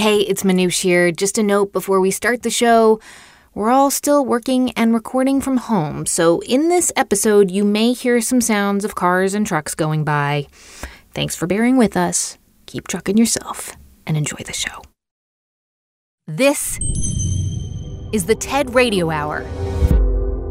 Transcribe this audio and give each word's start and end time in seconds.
Hey, 0.00 0.20
it's 0.20 0.44
Manoush 0.44 0.80
here. 0.80 1.12
Just 1.12 1.36
a 1.36 1.42
note 1.42 1.74
before 1.74 2.00
we 2.00 2.10
start 2.10 2.40
the 2.40 2.48
show. 2.48 3.00
We're 3.52 3.68
all 3.68 3.90
still 3.90 4.24
working 4.24 4.70
and 4.70 4.94
recording 4.94 5.42
from 5.42 5.58
home, 5.58 6.06
so 6.06 6.40
in 6.44 6.70
this 6.70 6.90
episode, 6.96 7.50
you 7.50 7.64
may 7.64 7.92
hear 7.92 8.22
some 8.22 8.40
sounds 8.40 8.86
of 8.86 8.94
cars 8.94 9.34
and 9.34 9.46
trucks 9.46 9.74
going 9.74 10.04
by. 10.04 10.46
Thanks 11.12 11.36
for 11.36 11.46
bearing 11.46 11.76
with 11.76 11.98
us. 11.98 12.38
Keep 12.64 12.88
trucking 12.88 13.18
yourself 13.18 13.76
and 14.06 14.16
enjoy 14.16 14.38
the 14.38 14.54
show. 14.54 14.80
This 16.26 16.78
is 18.10 18.24
the 18.24 18.36
TED 18.36 18.74
Radio 18.74 19.10
Hour. 19.10 19.44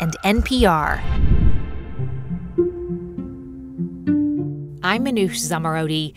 and 0.00 0.16
NPR. 0.24 1.00
I'm 4.82 5.04
Manoush 5.04 5.40
Zomorodi, 5.40 6.12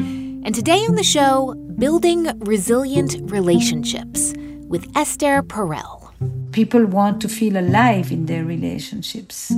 and 0.45 0.53
today 0.53 0.85
on 0.87 0.95
the 0.95 1.03
show, 1.03 1.55
Building 1.77 2.27
Resilient 2.39 3.15
Relationships 3.31 4.33
with 4.67 4.85
Esther 4.95 5.41
Perel. 5.43 6.11
People 6.51 6.85
want 6.85 7.21
to 7.21 7.29
feel 7.29 7.57
alive 7.57 8.11
in 8.11 8.25
their 8.25 8.43
relationships. 8.43 9.51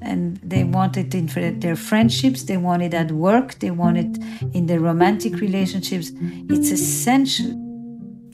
And 0.00 0.38
they 0.38 0.64
want 0.64 0.96
it 0.96 1.14
in 1.14 1.26
their 1.60 1.76
friendships, 1.76 2.44
they 2.44 2.56
want 2.56 2.82
it 2.82 2.94
at 2.94 3.12
work, 3.12 3.58
they 3.58 3.70
want 3.70 3.98
it 3.98 4.18
in 4.54 4.66
their 4.66 4.80
romantic 4.80 5.40
relationships. 5.40 6.10
It's 6.48 6.70
essential 6.70 7.67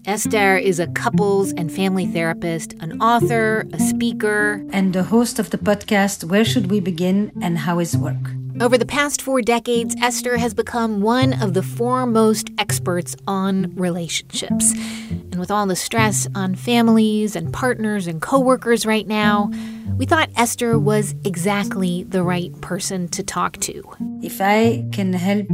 Esther 0.07 0.59
is 0.59 0.79
a 0.81 0.87
couples 0.89 1.53
and 1.53 1.73
family 1.73 2.05
therapist, 2.05 2.75
an 2.81 3.01
author, 3.01 3.67
a 3.73 3.81
speaker, 3.81 4.63
and 4.71 4.93
the 4.93 5.03
host 5.03 5.39
of 5.39 5.49
the 5.49 5.57
podcast 5.57 6.25
Where 6.25 6.45
Should 6.45 6.71
We 6.71 6.81
Begin 6.81 7.33
and 7.41 7.57
How 7.57 7.79
Is 7.79 7.97
Work? 7.97 8.35
Over 8.61 8.77
the 8.77 8.85
past 8.85 9.23
four 9.23 9.41
decades, 9.41 9.97
Esther 10.03 10.37
has 10.37 10.53
become 10.53 11.01
one 11.01 11.33
of 11.43 11.55
the 11.55 11.63
foremost 11.63 12.51
experts 12.59 13.17
on 13.27 13.75
relationships. 13.77 14.73
And 15.11 15.37
with 15.37 15.51
all 15.51 15.67
the 15.67 15.75
stress 15.75 16.29
on 16.35 16.55
families 16.55 17.35
and 17.35 17.51
partners 17.51 18.07
and 18.07 18.21
coworkers 18.21 18.85
right 18.85 19.07
now, 19.07 19.51
we 19.97 20.05
thought 20.05 20.29
Esther 20.37 20.79
was 20.79 21.15
exactly 21.25 22.03
the 22.03 22.23
right 22.23 22.53
person 22.61 23.09
to 23.09 23.23
talk 23.23 23.57
to. 23.61 23.83
If 24.23 24.43
I 24.43 24.87
can 24.93 25.15
help 25.15 25.47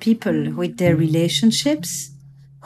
people 0.00 0.52
with 0.52 0.76
their 0.76 0.94
relationships, 0.96 2.10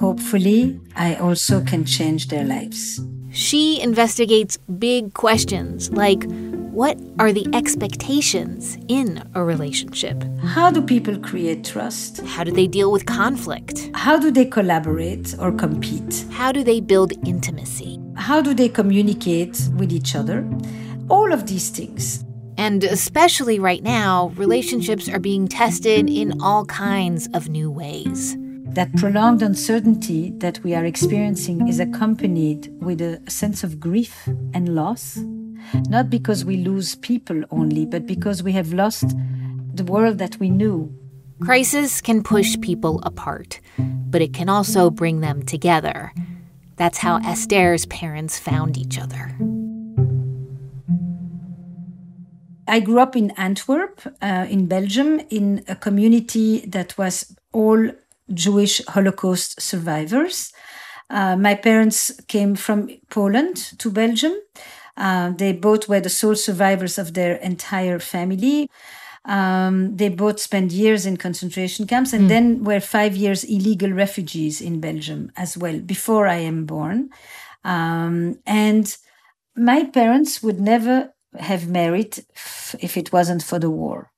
Hopefully, 0.01 0.81
I 0.97 1.15
also 1.17 1.63
can 1.63 1.85
change 1.85 2.29
their 2.29 2.45
lives. 2.45 3.01
She 3.33 3.79
investigates 3.83 4.57
big 4.79 5.13
questions 5.13 5.93
like 5.93 6.25
what 6.73 6.99
are 7.19 7.33
the 7.33 7.47
expectations 7.53 8.79
in 8.89 9.23
a 9.35 9.45
relationship? 9.45 10.25
How 10.43 10.71
do 10.71 10.81
people 10.81 11.19
create 11.19 11.67
trust? 11.67 12.23
How 12.23 12.45
do 12.45 12.51
they 12.51 12.67
deal 12.67 12.91
with 12.91 13.05
conflict? 13.05 13.91
How 13.93 14.19
do 14.19 14.31
they 14.31 14.47
collaborate 14.47 15.35
or 15.39 15.53
compete? 15.53 16.25
How 16.31 16.51
do 16.51 16.65
they 16.65 16.81
build 16.81 17.13
intimacy? 17.29 18.01
How 18.17 18.41
do 18.41 18.55
they 18.55 18.71
communicate 18.71 19.69
with 19.77 19.93
each 19.93 20.17
other? 20.17 20.49
All 21.11 21.31
of 21.31 21.47
these 21.47 21.69
things. 21.69 22.25
And 22.57 22.85
especially 22.85 23.59
right 23.59 23.83
now, 23.83 24.29
relationships 24.37 25.11
are 25.11 25.21
being 25.21 25.47
tested 25.47 26.09
in 26.09 26.41
all 26.41 26.65
kinds 26.65 27.29
of 27.35 27.51
new 27.51 27.71
ways. 27.71 28.37
That 28.75 28.95
prolonged 28.97 29.43
uncertainty 29.43 30.33
that 30.39 30.61
we 30.63 30.75
are 30.75 30.85
experiencing 30.85 31.67
is 31.67 31.81
accompanied 31.81 32.73
with 32.81 33.01
a 33.01 33.21
sense 33.29 33.65
of 33.65 33.81
grief 33.81 34.29
and 34.55 34.75
loss, 34.75 35.19
not 35.89 36.09
because 36.09 36.45
we 36.45 36.57
lose 36.57 36.95
people 36.95 37.43
only, 37.51 37.85
but 37.85 38.07
because 38.07 38.43
we 38.43 38.53
have 38.53 38.73
lost 38.73 39.17
the 39.75 39.85
world 39.85 40.19
that 40.19 40.39
we 40.39 40.51
knew. 40.51 40.95
Crisis 41.41 42.01
can 42.01 42.23
push 42.23 42.57
people 42.61 43.01
apart, 43.03 43.61
but 43.79 44.23
it 44.23 44.33
can 44.33 44.49
also 44.49 44.89
bring 44.89 45.21
them 45.21 45.43
together. 45.43 46.13
That's 46.77 46.99
how 46.99 47.17
Esther's 47.25 47.87
parents 47.87 48.39
found 48.39 48.79
each 48.79 48.99
other. 48.99 49.35
I 52.69 52.79
grew 52.79 53.01
up 53.01 53.17
in 53.17 53.33
Antwerp, 53.33 54.01
uh, 54.23 54.47
in 54.49 54.67
Belgium, 54.67 55.21
in 55.29 55.65
a 55.67 55.75
community 55.75 56.61
that 56.67 56.97
was 56.97 57.35
all 57.53 57.91
Jewish 58.33 58.85
Holocaust 58.87 59.61
survivors. 59.61 60.53
Uh, 61.09 61.37
my 61.37 61.55
parents 61.55 62.13
came 62.29 62.55
from 62.55 62.89
Poland 63.11 63.57
to 63.79 63.91
Belgium. 63.91 64.35
Uh, 64.97 65.31
they 65.31 65.53
both 65.53 65.89
were 65.89 66.01
the 66.01 66.09
sole 66.09 66.37
survivors 66.37 66.99
of 66.99 67.15
their 67.15 67.37
entire 67.37 67.99
family. 67.99 68.69
Um, 69.25 69.97
they 69.97 70.09
both 70.09 70.41
spent 70.41 70.73
years 70.73 71.05
in 71.05 71.17
concentration 71.17 71.87
camps 71.87 72.13
and 72.13 72.25
mm. 72.25 72.29
then 72.29 72.65
were 72.65 72.81
five 72.81 73.15
years 73.17 73.45
illegal 73.45 73.91
refugees 73.91 74.61
in 74.61 74.81
Belgium 74.81 75.31
as 75.37 75.59
well 75.59 75.79
before 75.79 76.27
I 76.27 76.37
am 76.37 76.65
born. 76.65 77.11
Um, 77.65 78.39
and 78.47 78.97
my 79.55 79.85
parents 79.85 80.43
would 80.43 80.61
never 80.61 81.13
have 81.39 81.69
married 81.69 82.25
if 82.81 82.97
it 82.97 83.13
wasn't 83.13 83.43
for 83.43 83.59
the 83.59 83.71
war. 83.71 84.10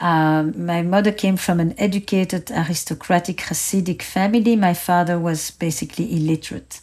Um, 0.00 0.66
my 0.66 0.82
mother 0.82 1.12
came 1.12 1.36
from 1.36 1.60
an 1.60 1.74
educated, 1.78 2.50
aristocratic 2.50 3.38
Hasidic 3.38 4.02
family. 4.02 4.56
My 4.56 4.74
father 4.74 5.18
was 5.18 5.50
basically 5.52 6.16
illiterate. 6.16 6.80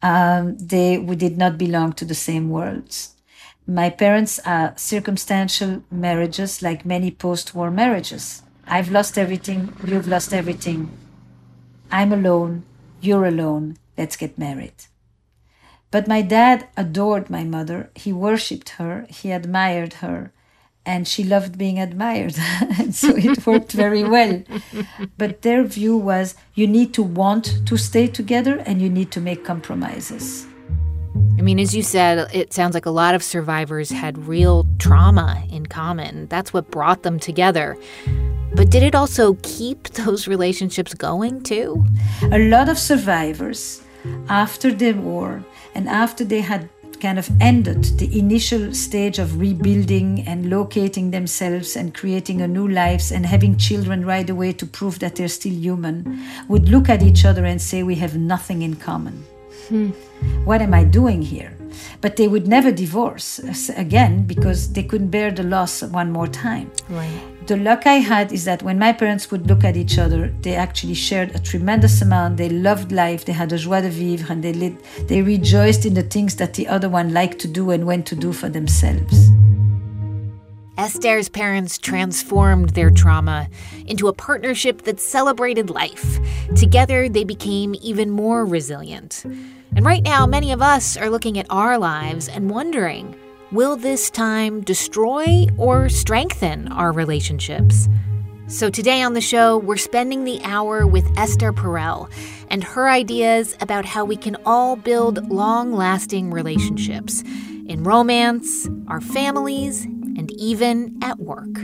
Um, 0.00 0.56
they 0.58 0.98
we 0.98 1.16
did 1.16 1.36
not 1.36 1.58
belong 1.58 1.92
to 1.94 2.04
the 2.04 2.14
same 2.14 2.48
worlds. 2.50 3.14
My 3.66 3.90
parents 3.90 4.38
are 4.46 4.72
circumstantial 4.76 5.82
marriages, 5.90 6.62
like 6.62 6.86
many 6.86 7.10
post-war 7.10 7.70
marriages. 7.70 8.42
I've 8.66 8.90
lost 8.90 9.18
everything. 9.18 9.74
You've 9.84 10.08
lost 10.08 10.32
everything. 10.32 10.90
I'm 11.90 12.12
alone. 12.12 12.64
You're 13.00 13.26
alone. 13.26 13.76
Let's 13.96 14.16
get 14.16 14.38
married. 14.38 14.84
But 15.90 16.06
my 16.06 16.22
dad 16.22 16.68
adored 16.76 17.28
my 17.28 17.44
mother. 17.44 17.90
He 17.94 18.12
worshipped 18.12 18.70
her. 18.70 19.06
He 19.08 19.32
admired 19.32 19.94
her 19.94 20.32
and 20.88 21.06
she 21.06 21.22
loved 21.22 21.58
being 21.58 21.78
admired. 21.78 22.34
and 22.78 22.94
so 22.94 23.14
it 23.14 23.46
worked 23.46 23.72
very 23.72 24.02
well. 24.02 24.42
But 25.18 25.42
their 25.42 25.62
view 25.64 25.96
was 25.98 26.34
you 26.54 26.66
need 26.66 26.94
to 26.94 27.02
want 27.02 27.60
to 27.66 27.76
stay 27.76 28.06
together 28.06 28.62
and 28.66 28.80
you 28.80 28.88
need 28.88 29.10
to 29.12 29.20
make 29.20 29.44
compromises. 29.44 30.46
I 31.38 31.42
mean, 31.42 31.60
as 31.60 31.76
you 31.76 31.82
said, 31.82 32.28
it 32.32 32.52
sounds 32.54 32.74
like 32.74 32.86
a 32.86 32.90
lot 33.02 33.14
of 33.14 33.22
survivors 33.22 33.90
had 33.90 34.26
real 34.26 34.66
trauma 34.78 35.44
in 35.50 35.66
common. 35.66 36.26
That's 36.28 36.52
what 36.54 36.70
brought 36.70 37.02
them 37.02 37.20
together. 37.20 37.76
But 38.54 38.70
did 38.70 38.82
it 38.82 38.94
also 38.94 39.36
keep 39.42 39.88
those 39.88 40.26
relationships 40.26 40.94
going 40.94 41.42
too? 41.42 41.84
A 42.32 42.38
lot 42.48 42.68
of 42.68 42.78
survivors, 42.78 43.82
after 44.28 44.72
the 44.72 44.92
war 44.92 45.44
and 45.74 45.88
after 45.88 46.24
they 46.24 46.40
had 46.40 46.68
kind 47.00 47.18
of 47.18 47.30
ended 47.40 47.84
the 47.98 48.18
initial 48.18 48.74
stage 48.74 49.18
of 49.18 49.38
rebuilding 49.38 50.26
and 50.26 50.50
locating 50.50 51.10
themselves 51.10 51.76
and 51.76 51.94
creating 51.94 52.42
a 52.42 52.48
new 52.48 52.68
lives 52.68 53.12
and 53.12 53.24
having 53.26 53.56
children 53.56 54.04
right 54.04 54.28
away 54.28 54.52
to 54.52 54.66
prove 54.66 54.98
that 54.98 55.16
they're 55.16 55.28
still 55.28 55.52
human 55.52 56.20
would 56.48 56.68
look 56.68 56.88
at 56.88 57.02
each 57.02 57.24
other 57.24 57.44
and 57.44 57.60
say 57.60 57.82
we 57.82 57.94
have 57.96 58.16
nothing 58.16 58.62
in 58.62 58.76
common. 58.76 59.24
Hmm. 59.68 59.90
what 60.44 60.62
am 60.62 60.72
i 60.72 60.82
doing 60.82 61.20
here? 61.20 61.52
But 62.00 62.16
they 62.16 62.26
would 62.26 62.48
never 62.48 62.72
divorce 62.72 63.38
again 63.76 64.24
because 64.26 64.72
they 64.72 64.82
couldn't 64.82 65.10
bear 65.10 65.30
the 65.30 65.42
loss 65.42 65.82
one 65.82 66.10
more 66.10 66.26
time. 66.26 66.70
Right 66.88 67.37
the 67.48 67.56
luck 67.56 67.86
I 67.86 67.94
had 67.94 68.30
is 68.30 68.44
that 68.44 68.62
when 68.62 68.78
my 68.78 68.92
parents 68.92 69.30
would 69.30 69.46
look 69.46 69.64
at 69.64 69.74
each 69.74 69.98
other, 69.98 70.28
they 70.42 70.54
actually 70.54 70.92
shared 70.92 71.34
a 71.34 71.38
tremendous 71.38 72.02
amount. 72.02 72.36
They 72.36 72.50
loved 72.50 72.92
life, 72.92 73.24
they 73.24 73.32
had 73.32 73.50
a 73.54 73.56
joie 73.56 73.80
de 73.80 73.88
vivre, 73.88 74.30
and 74.30 74.44
they, 74.44 74.52
lit, 74.52 74.74
they 75.08 75.22
rejoiced 75.22 75.86
in 75.86 75.94
the 75.94 76.02
things 76.02 76.36
that 76.36 76.52
the 76.52 76.68
other 76.68 76.90
one 76.90 77.14
liked 77.14 77.38
to 77.38 77.48
do 77.48 77.70
and 77.70 77.86
went 77.86 78.04
to 78.08 78.14
do 78.14 78.34
for 78.34 78.50
themselves. 78.50 79.30
Esther's 80.76 81.30
parents 81.30 81.78
transformed 81.78 82.70
their 82.70 82.90
trauma 82.90 83.48
into 83.86 84.08
a 84.08 84.12
partnership 84.12 84.82
that 84.82 85.00
celebrated 85.00 85.70
life. 85.70 86.18
Together, 86.54 87.08
they 87.08 87.24
became 87.24 87.74
even 87.80 88.10
more 88.10 88.44
resilient. 88.44 89.24
And 89.24 89.86
right 89.86 90.02
now, 90.02 90.26
many 90.26 90.52
of 90.52 90.60
us 90.60 90.98
are 90.98 91.08
looking 91.08 91.38
at 91.38 91.46
our 91.48 91.78
lives 91.78 92.28
and 92.28 92.50
wondering 92.50 93.16
Will 93.50 93.76
this 93.76 94.10
time 94.10 94.60
destroy 94.60 95.46
or 95.56 95.88
strengthen 95.88 96.68
our 96.68 96.92
relationships? 96.92 97.88
So, 98.46 98.68
today 98.68 99.00
on 99.00 99.14
the 99.14 99.22
show, 99.22 99.56
we're 99.56 99.78
spending 99.78 100.24
the 100.24 100.38
hour 100.44 100.86
with 100.86 101.10
Esther 101.16 101.54
Perel 101.54 102.12
and 102.50 102.62
her 102.62 102.90
ideas 102.90 103.56
about 103.62 103.86
how 103.86 104.04
we 104.04 104.16
can 104.16 104.36
all 104.44 104.76
build 104.76 105.30
long 105.30 105.72
lasting 105.72 106.30
relationships 106.30 107.22
in 107.66 107.84
romance, 107.84 108.68
our 108.86 109.00
families, 109.00 109.84
and 109.84 110.30
even 110.32 110.98
at 111.00 111.18
work. 111.18 111.58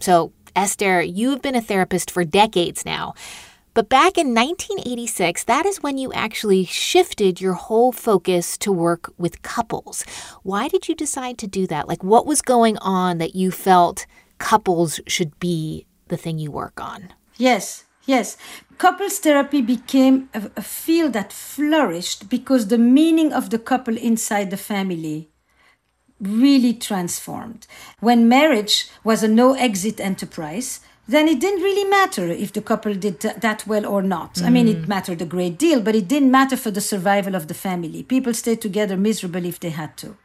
So, 0.00 0.32
Esther, 0.54 1.02
you've 1.02 1.42
been 1.42 1.56
a 1.56 1.60
therapist 1.60 2.10
for 2.10 2.24
decades 2.24 2.86
now. 2.86 3.12
But 3.76 3.90
back 3.90 4.16
in 4.16 4.28
1986, 4.34 5.44
that 5.44 5.66
is 5.66 5.82
when 5.82 5.98
you 5.98 6.10
actually 6.14 6.64
shifted 6.64 7.42
your 7.42 7.52
whole 7.52 7.92
focus 7.92 8.56
to 8.56 8.72
work 8.72 9.12
with 9.18 9.42
couples. 9.42 10.02
Why 10.42 10.66
did 10.66 10.88
you 10.88 10.94
decide 10.94 11.36
to 11.36 11.46
do 11.46 11.66
that? 11.66 11.86
Like, 11.86 12.02
what 12.02 12.24
was 12.24 12.40
going 12.40 12.78
on 12.78 13.18
that 13.18 13.34
you 13.34 13.50
felt 13.50 14.06
couples 14.38 14.98
should 15.06 15.38
be 15.40 15.84
the 16.08 16.16
thing 16.16 16.38
you 16.38 16.50
work 16.50 16.80
on. 16.80 17.12
Yes, 17.36 17.84
yes. 18.06 18.38
Couples 18.78 19.18
therapy 19.18 19.60
became 19.60 20.30
a, 20.32 20.50
a, 20.56 20.62
field 20.62 21.12
that 21.12 21.30
flourished 21.30 22.30
because 22.30 22.68
the 22.68 22.78
meaning 22.78 23.30
of 23.30 23.50
the 23.50 23.58
couple 23.58 23.98
inside 23.98 24.50
the 24.50 24.56
family 24.56 25.28
really 26.18 26.72
transformed. 26.72 27.66
When 28.00 28.28
marriage 28.28 28.88
was 29.04 29.22
a 29.22 29.28
no 29.28 29.52
exit 29.54 30.00
enterprise, 30.00 30.80
then 31.08 31.28
it 31.28 31.40
didn't 31.40 31.62
really 31.62 31.88
matter 31.88 32.26
if 32.28 32.52
the 32.52 32.60
couple 32.60 32.94
did 32.94 33.20
that 33.20 33.66
well 33.66 33.86
or 33.86 34.02
not. 34.02 34.34
Mm. 34.34 34.46
I 34.46 34.50
mean, 34.50 34.68
it 34.68 34.82
mm. 34.82 34.88
mattered 34.88 35.22
a 35.22 35.26
great 35.26 35.58
deal, 35.58 35.80
but 35.80 35.94
it 35.94 36.08
didn't 36.08 36.30
matter 36.30 36.56
for 36.56 36.70
the 36.70 36.80
survival 36.80 37.34
of 37.34 37.48
the 37.48 37.54
family. 37.54 38.02
People 38.02 38.34
stayed 38.34 38.60
together 38.60 38.96
miserably 38.96 39.48
if 39.48 39.60
they 39.60 39.70
had 39.70 39.96
to. 39.98 40.16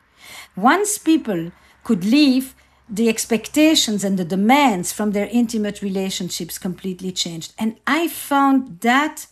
Once 0.55 0.97
people 0.97 1.51
could 1.83 2.03
leave, 2.03 2.55
the 2.89 3.07
expectations 3.07 4.03
and 4.03 4.19
the 4.19 4.25
demands 4.25 4.91
from 4.91 5.11
their 5.11 5.27
intimate 5.31 5.81
relationships 5.81 6.57
completely 6.57 7.11
changed. 7.11 7.53
And 7.57 7.77
I 7.87 8.09
found 8.09 8.81
that 8.81 9.27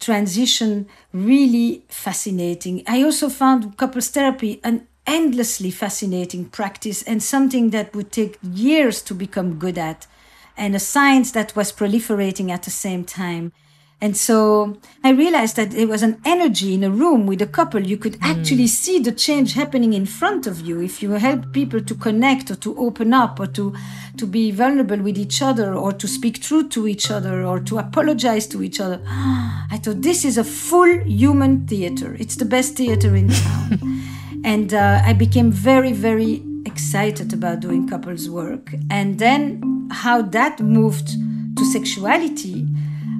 transition 0.00 0.88
really 1.12 1.84
fascinating. 1.88 2.82
I 2.88 3.02
also 3.02 3.28
found 3.28 3.76
couples 3.76 4.08
therapy 4.08 4.60
an 4.64 4.88
endlessly 5.06 5.70
fascinating 5.70 6.46
practice 6.46 7.02
and 7.02 7.22
something 7.22 7.70
that 7.70 7.94
would 7.94 8.10
take 8.10 8.38
years 8.42 9.00
to 9.02 9.14
become 9.14 9.58
good 9.58 9.78
at, 9.78 10.06
and 10.56 10.74
a 10.74 10.80
science 10.80 11.30
that 11.32 11.54
was 11.56 11.72
proliferating 11.72 12.50
at 12.50 12.62
the 12.62 12.70
same 12.70 13.04
time. 13.04 13.52
And 14.00 14.16
so 14.16 14.76
I 15.02 15.12
realized 15.12 15.56
that 15.56 15.70
there 15.70 15.86
was 15.86 16.02
an 16.02 16.20
energy 16.26 16.74
in 16.74 16.84
a 16.84 16.90
room 16.90 17.26
with 17.26 17.40
a 17.40 17.46
couple. 17.46 17.80
You 17.80 17.96
could 17.96 18.18
actually 18.20 18.64
mm. 18.64 18.68
see 18.68 18.98
the 18.98 19.12
change 19.12 19.54
happening 19.54 19.94
in 19.94 20.04
front 20.04 20.46
of 20.46 20.60
you 20.60 20.82
if 20.82 21.02
you 21.02 21.12
help 21.12 21.52
people 21.52 21.80
to 21.80 21.94
connect 21.94 22.50
or 22.50 22.56
to 22.56 22.76
open 22.76 23.14
up 23.14 23.40
or 23.40 23.46
to, 23.46 23.74
to 24.18 24.26
be 24.26 24.50
vulnerable 24.50 24.98
with 24.98 25.16
each 25.16 25.40
other 25.40 25.74
or 25.74 25.90
to 25.92 26.06
speak 26.06 26.42
truth 26.42 26.68
to 26.70 26.86
each 26.86 27.10
other 27.10 27.44
or 27.44 27.60
to 27.60 27.78
apologize 27.78 28.46
to 28.48 28.62
each 28.62 28.78
other. 28.78 29.00
I 29.06 29.80
thought 29.82 30.02
this 30.02 30.24
is 30.26 30.36
a 30.36 30.44
full 30.44 31.00
human 31.04 31.66
theater. 31.66 32.14
It's 32.18 32.36
the 32.36 32.44
best 32.44 32.76
theater 32.76 33.16
in 33.16 33.30
town. 33.30 34.02
and 34.44 34.74
uh, 34.74 35.00
I 35.02 35.14
became 35.14 35.50
very, 35.50 35.92
very 35.92 36.42
excited 36.66 37.32
about 37.32 37.60
doing 37.60 37.88
couples 37.88 38.28
work. 38.28 38.74
And 38.90 39.18
then 39.18 39.73
how 39.90 40.22
that 40.22 40.60
moved 40.60 41.08
to 41.56 41.64
sexuality 41.72 42.66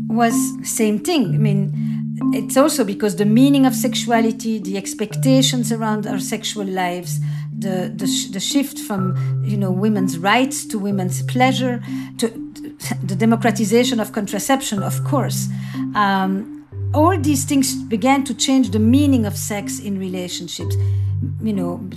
was 0.09 0.35
same 0.63 0.99
thing. 0.99 1.35
I 1.35 1.39
mean, 1.39 1.73
it's 2.33 2.57
also 2.57 2.85
because 2.85 3.17
the 3.17 3.25
meaning 3.25 3.67
of 3.67 3.75
sexuality, 3.75 4.59
the 4.59 4.77
expectations 4.77 5.73
around 5.73 6.07
our 6.07 6.19
sexual 6.19 6.67
lives, 6.67 7.21
the 7.57 7.93
the, 7.95 8.07
sh- 8.07 8.29
the 8.29 8.41
shift 8.41 8.79
from 8.79 9.17
you 9.45 9.57
know 9.57 9.71
women's 9.71 10.19
rights 10.19 10.65
to 10.67 10.79
women's 10.79 11.23
pleasure, 11.23 11.83
to 12.19 12.29
the 13.03 13.17
democratization 13.17 14.01
of 14.01 14.13
contraception, 14.13 14.83
of 14.83 15.03
course. 15.05 15.49
Um, 15.95 16.67
all 16.93 17.19
these 17.19 17.45
things 17.45 17.75
began 17.75 18.23
to 18.25 18.35
change 18.35 18.71
the 18.71 18.79
meaning 18.79 19.27
of 19.27 19.37
sex 19.37 19.81
in 19.81 19.99
relationships. 19.99 20.77
You 21.43 21.53
know, 21.53 21.91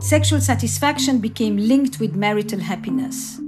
sexual 0.00 0.40
satisfaction 0.40 1.18
became 1.18 1.56
linked 1.58 2.00
with 2.00 2.14
marital 2.14 2.60
happiness. 2.60 3.38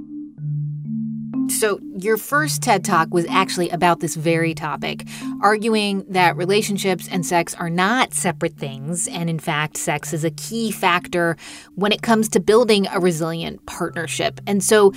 So, 1.63 1.79
your 1.97 2.17
first 2.17 2.61
TED 2.61 2.85
Talk 2.85 3.15
was 3.15 3.25
actually 3.27 3.71
about 3.71 4.01
this 4.01 4.17
very 4.17 4.53
topic, 4.53 5.07
arguing 5.41 6.05
that 6.09 6.37
relationships 6.37 7.07
and 7.09 7.25
sex 7.25 7.55
are 7.55 7.71
not 7.71 8.15
separate 8.15 8.57
things. 8.57 9.07
And 9.07 9.31
in 9.31 9.39
fact, 9.39 9.77
sex 9.77 10.13
is 10.13 10.25
a 10.25 10.33
key 10.33 10.73
factor 10.73 11.37
when 11.77 11.93
it 11.93 12.03
comes 12.03 12.29
to 12.31 12.41
building 12.41 12.89
a 12.89 12.99
resilient 12.99 13.65
partnership. 13.65 14.41
And 14.45 14.61
so, 14.61 14.93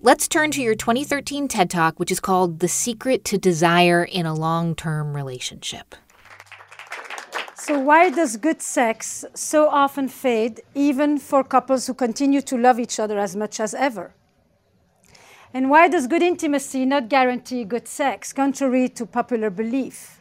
let's 0.00 0.26
turn 0.26 0.52
to 0.52 0.62
your 0.62 0.74
2013 0.74 1.48
TED 1.48 1.68
Talk, 1.68 2.00
which 2.00 2.10
is 2.10 2.18
called 2.18 2.60
The 2.60 2.68
Secret 2.68 3.22
to 3.26 3.36
Desire 3.36 4.02
in 4.02 4.24
a 4.24 4.32
Long 4.32 4.74
Term 4.74 5.14
Relationship. 5.14 5.94
So, 7.56 7.78
why 7.78 8.08
does 8.08 8.38
good 8.38 8.62
sex 8.62 9.26
so 9.34 9.68
often 9.68 10.08
fade, 10.08 10.62
even 10.74 11.18
for 11.18 11.44
couples 11.44 11.86
who 11.86 11.92
continue 11.92 12.40
to 12.40 12.56
love 12.56 12.80
each 12.80 12.98
other 12.98 13.18
as 13.18 13.36
much 13.36 13.60
as 13.60 13.74
ever? 13.74 14.15
And 15.56 15.70
why 15.70 15.88
does 15.88 16.06
good 16.06 16.20
intimacy 16.20 16.84
not 16.84 17.08
guarantee 17.08 17.64
good 17.64 17.88
sex, 17.88 18.30
contrary 18.30 18.90
to 18.90 19.06
popular 19.06 19.48
belief? 19.48 20.20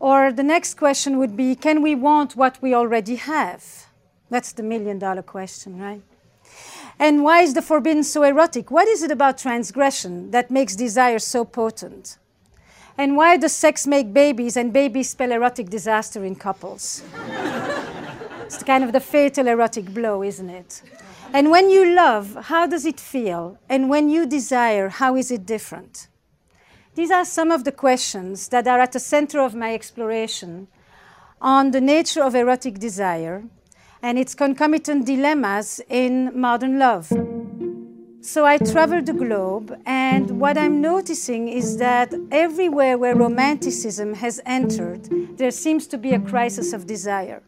Or 0.00 0.32
the 0.32 0.42
next 0.42 0.74
question 0.74 1.18
would 1.18 1.36
be 1.36 1.54
can 1.54 1.82
we 1.82 1.94
want 1.94 2.34
what 2.34 2.60
we 2.60 2.74
already 2.74 3.14
have? 3.14 3.86
That's 4.28 4.50
the 4.50 4.64
million 4.64 4.98
dollar 4.98 5.22
question, 5.22 5.80
right? 5.80 6.02
And 6.98 7.22
why 7.22 7.42
is 7.42 7.54
the 7.54 7.62
forbidden 7.62 8.02
so 8.02 8.24
erotic? 8.24 8.72
What 8.72 8.88
is 8.88 9.04
it 9.04 9.12
about 9.12 9.38
transgression 9.38 10.32
that 10.32 10.50
makes 10.50 10.74
desire 10.74 11.20
so 11.20 11.44
potent? 11.44 12.18
And 12.98 13.16
why 13.16 13.36
does 13.36 13.52
sex 13.52 13.86
make 13.86 14.12
babies 14.12 14.56
and 14.56 14.72
babies 14.72 15.10
spell 15.10 15.30
erotic 15.30 15.70
disaster 15.70 16.24
in 16.24 16.34
couples? 16.34 17.04
it's 18.54 18.62
kind 18.62 18.84
of 18.84 18.92
the 18.92 19.00
fatal 19.00 19.46
erotic 19.48 19.94
blow, 19.94 20.22
isn't 20.22 20.50
it? 20.50 20.82
And 21.32 21.50
when 21.50 21.70
you 21.70 21.94
love, 21.94 22.36
how 22.42 22.66
does 22.66 22.84
it 22.84 23.00
feel? 23.00 23.58
And 23.68 23.88
when 23.88 24.10
you 24.10 24.26
desire, 24.26 24.90
how 24.90 25.16
is 25.16 25.30
it 25.30 25.46
different? 25.46 26.08
These 26.94 27.10
are 27.10 27.24
some 27.24 27.50
of 27.50 27.64
the 27.64 27.72
questions 27.72 28.48
that 28.48 28.68
are 28.68 28.78
at 28.78 28.92
the 28.92 29.00
center 29.00 29.40
of 29.40 29.54
my 29.54 29.72
exploration 29.72 30.68
on 31.40 31.70
the 31.70 31.80
nature 31.80 32.22
of 32.22 32.34
erotic 32.34 32.78
desire 32.78 33.44
and 34.02 34.18
its 34.18 34.34
concomitant 34.34 35.06
dilemmas 35.06 35.80
in 35.88 36.38
modern 36.38 36.78
love. 36.78 37.10
So 38.24 38.46
I 38.46 38.56
traveled 38.56 39.06
the 39.06 39.14
globe, 39.14 39.76
and 39.84 40.40
what 40.40 40.56
I'm 40.56 40.80
noticing 40.80 41.48
is 41.48 41.78
that 41.78 42.14
everywhere 42.30 42.96
where 42.96 43.16
romanticism 43.16 44.14
has 44.14 44.40
entered, 44.46 45.08
there 45.38 45.50
seems 45.50 45.88
to 45.88 45.98
be 45.98 46.12
a 46.12 46.20
crisis 46.20 46.72
of 46.72 46.86
desire. 46.86 47.42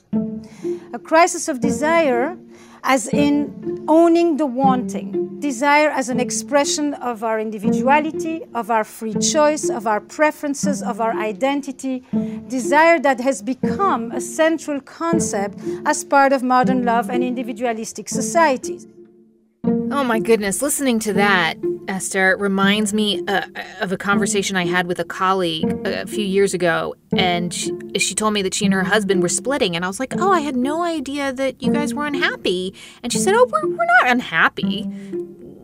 A 0.93 0.99
crisis 0.99 1.47
of 1.47 1.61
desire 1.61 2.37
as 2.83 3.07
in 3.07 3.85
owning 3.87 4.37
the 4.37 4.47
wanting, 4.47 5.39
desire 5.39 5.91
as 5.91 6.09
an 6.09 6.19
expression 6.19 6.95
of 6.95 7.23
our 7.23 7.39
individuality, 7.39 8.43
of 8.53 8.69
our 8.69 8.83
free 8.83 9.15
choice, 9.15 9.71
of 9.71 9.87
our 9.87 10.01
preferences, 10.01 10.83
of 10.83 11.01
our 11.01 11.17
identity, 11.17 12.03
desire 12.49 12.99
that 12.99 13.21
has 13.21 13.43
become 13.43 14.11
a 14.11 14.21
central 14.21 14.81
concept 14.81 15.57
as 15.87 16.03
part 16.03 16.33
of 16.33 16.43
modern 16.43 16.85
love 16.85 17.11
and 17.11 17.23
individualistic 17.23 18.09
societies. 18.09 18.89
Oh 19.67 20.05
my 20.05 20.19
goodness, 20.19 20.61
listening 20.61 20.99
to 21.01 21.13
that, 21.15 21.55
Esther, 21.89 22.37
reminds 22.39 22.93
me 22.93 23.25
uh, 23.27 23.47
of 23.81 23.93
a 23.93 23.97
conversation 23.97 24.57
I 24.57 24.67
had 24.67 24.87
with 24.87 24.99
a 24.99 25.05
colleague 25.05 25.71
a 25.87 26.07
few 26.07 26.25
years 26.25 26.53
ago. 26.53 26.95
And 27.17 27.53
she, 27.55 27.73
she, 27.99 28.15
told 28.15 28.35
me 28.35 28.43
that 28.43 28.53
she 28.53 28.67
and 28.67 28.75
her 28.75 28.85
husband 28.85 29.23
were 29.23 29.29
splitting. 29.29 29.77
And 29.77 29.85
I 29.85 29.89
was 29.89 30.01
like, 30.01 30.15
oh, 30.19 30.31
I 30.33 30.41
had 30.41 30.57
no 30.57 30.83
idea 30.83 31.33
that 31.33 31.63
you 31.63 31.73
guys 31.73 31.95
were 31.95 32.07
unhappy. 32.07 32.75
And 33.03 33.13
she 33.13 33.19
said, 33.19 33.35
oh, 33.35 33.47
we're, 33.51 33.69
we're 33.69 33.87
not 34.01 34.09
unhappy. 34.09 34.83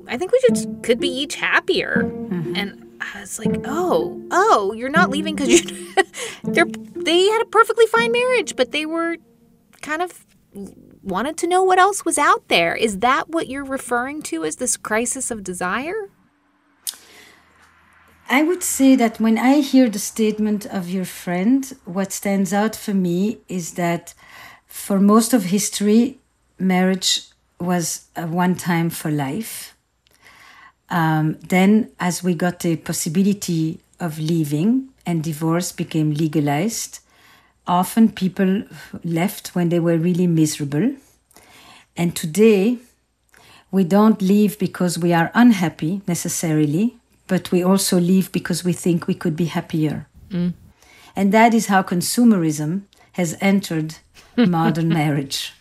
I 0.09 0.17
think 0.17 0.33
we 0.33 0.41
just 0.49 0.69
could 0.83 1.01
be 1.01 1.09
each 1.09 1.35
happier. 1.35 2.03
Mm-hmm. 2.05 2.57
And 2.57 2.99
I 3.01 3.21
was 3.21 3.39
like, 3.39 3.55
oh, 3.65 4.21
oh, 4.31 4.73
you're 4.73 4.89
not 4.89 5.11
leaving 5.11 5.37
because 5.37 5.63
they're 6.45 6.67
they 6.95 7.27
had 7.27 7.43
a 7.43 7.47
perfectly 7.47 7.87
fine 7.87 8.13
marriage, 8.13 8.57
but 8.57 8.73
they 8.73 8.87
were 8.87 9.17
kind 9.83 10.03
of 10.03 10.25
wanted 11.03 11.37
to 11.39 11.47
know 11.47 11.63
what 11.63 11.79
else 11.79 12.05
was 12.05 12.19
out 12.19 12.49
there. 12.49 12.75
Is 12.75 12.99
that 12.99 13.29
what 13.29 13.49
you're 13.49 13.65
referring 13.65 14.23
to 14.23 14.45
as 14.45 14.57
this 14.57 14.77
crisis 14.77 15.31
of 15.31 15.45
desire? 15.45 16.11
I 18.29 18.43
would 18.45 18.63
say 18.63 18.95
that 18.95 19.19
when 19.19 19.39
I 19.39 19.61
hear 19.61 19.89
the 19.89 19.99
statement 19.99 20.65
of 20.67 20.89
your 20.89 21.05
friend, 21.05 21.77
what 21.85 22.13
stands 22.13 22.53
out 22.53 22.77
for 22.77 22.95
me 22.95 23.39
is 23.49 23.75
that 23.75 24.15
for 24.67 25.01
most 25.01 25.35
of 25.35 25.47
history, 25.47 26.19
marriage 26.57 27.23
was 27.59 28.07
a 28.15 28.27
one 28.27 28.55
time 28.55 28.89
for 28.89 29.11
life. 29.11 29.77
Um, 30.91 31.39
then, 31.49 31.91
as 31.99 32.23
we 32.23 32.35
got 32.35 32.61
the 32.61 32.77
possibility 32.77 33.81
of 33.99 34.19
leaving 34.19 34.89
and 35.05 35.23
divorce 35.23 35.73
became 35.73 36.15
legalized, 36.15 37.01
often 37.67 38.11
people 38.11 38.65
left 39.05 39.55
when 39.55 39.69
they 39.69 39.81
were 39.81 39.97
really 39.97 40.27
miserable. 40.27 40.95
And 41.97 42.17
today, 42.17 42.79
we 43.71 43.85
don't 43.85 44.21
leave 44.21 44.59
because 44.59 44.99
we 44.99 45.13
are 45.13 45.31
unhappy 45.35 46.03
necessarily, 46.07 46.97
but 47.27 47.53
we 47.53 47.63
also 47.63 47.99
leave 48.01 48.33
because 48.33 48.65
we 48.65 48.73
think 48.73 49.07
we 49.07 49.15
could 49.15 49.37
be 49.37 49.47
happier. 49.47 50.07
Mm. 50.31 50.55
And 51.15 51.33
that 51.33 51.55
is 51.55 51.67
how 51.67 51.83
consumerism 51.83 52.83
has 53.13 53.37
entered 53.41 53.97
modern 54.37 54.89
marriage. 54.89 55.53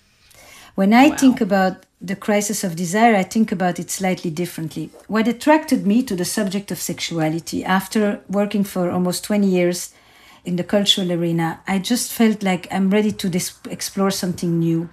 When 0.75 0.93
I 0.93 1.09
wow. 1.09 1.15
think 1.17 1.41
about 1.41 1.85
the 2.01 2.15
crisis 2.15 2.63
of 2.63 2.75
desire, 2.75 3.15
I 3.15 3.23
think 3.23 3.51
about 3.51 3.79
it 3.79 3.91
slightly 3.91 4.31
differently. 4.31 4.89
What 5.07 5.27
attracted 5.27 5.85
me 5.85 6.01
to 6.03 6.15
the 6.15 6.25
subject 6.25 6.71
of 6.71 6.79
sexuality 6.79 7.65
after 7.65 8.21
working 8.29 8.63
for 8.63 8.89
almost 8.89 9.25
20 9.25 9.45
years 9.45 9.93
in 10.45 10.55
the 10.55 10.63
cultural 10.63 11.11
arena, 11.11 11.61
I 11.67 11.79
just 11.79 12.11
felt 12.11 12.43
like 12.43 12.67
I'm 12.71 12.89
ready 12.89 13.11
to 13.11 13.29
dis- 13.29 13.59
explore 13.69 14.11
something 14.11 14.59
new. 14.59 14.89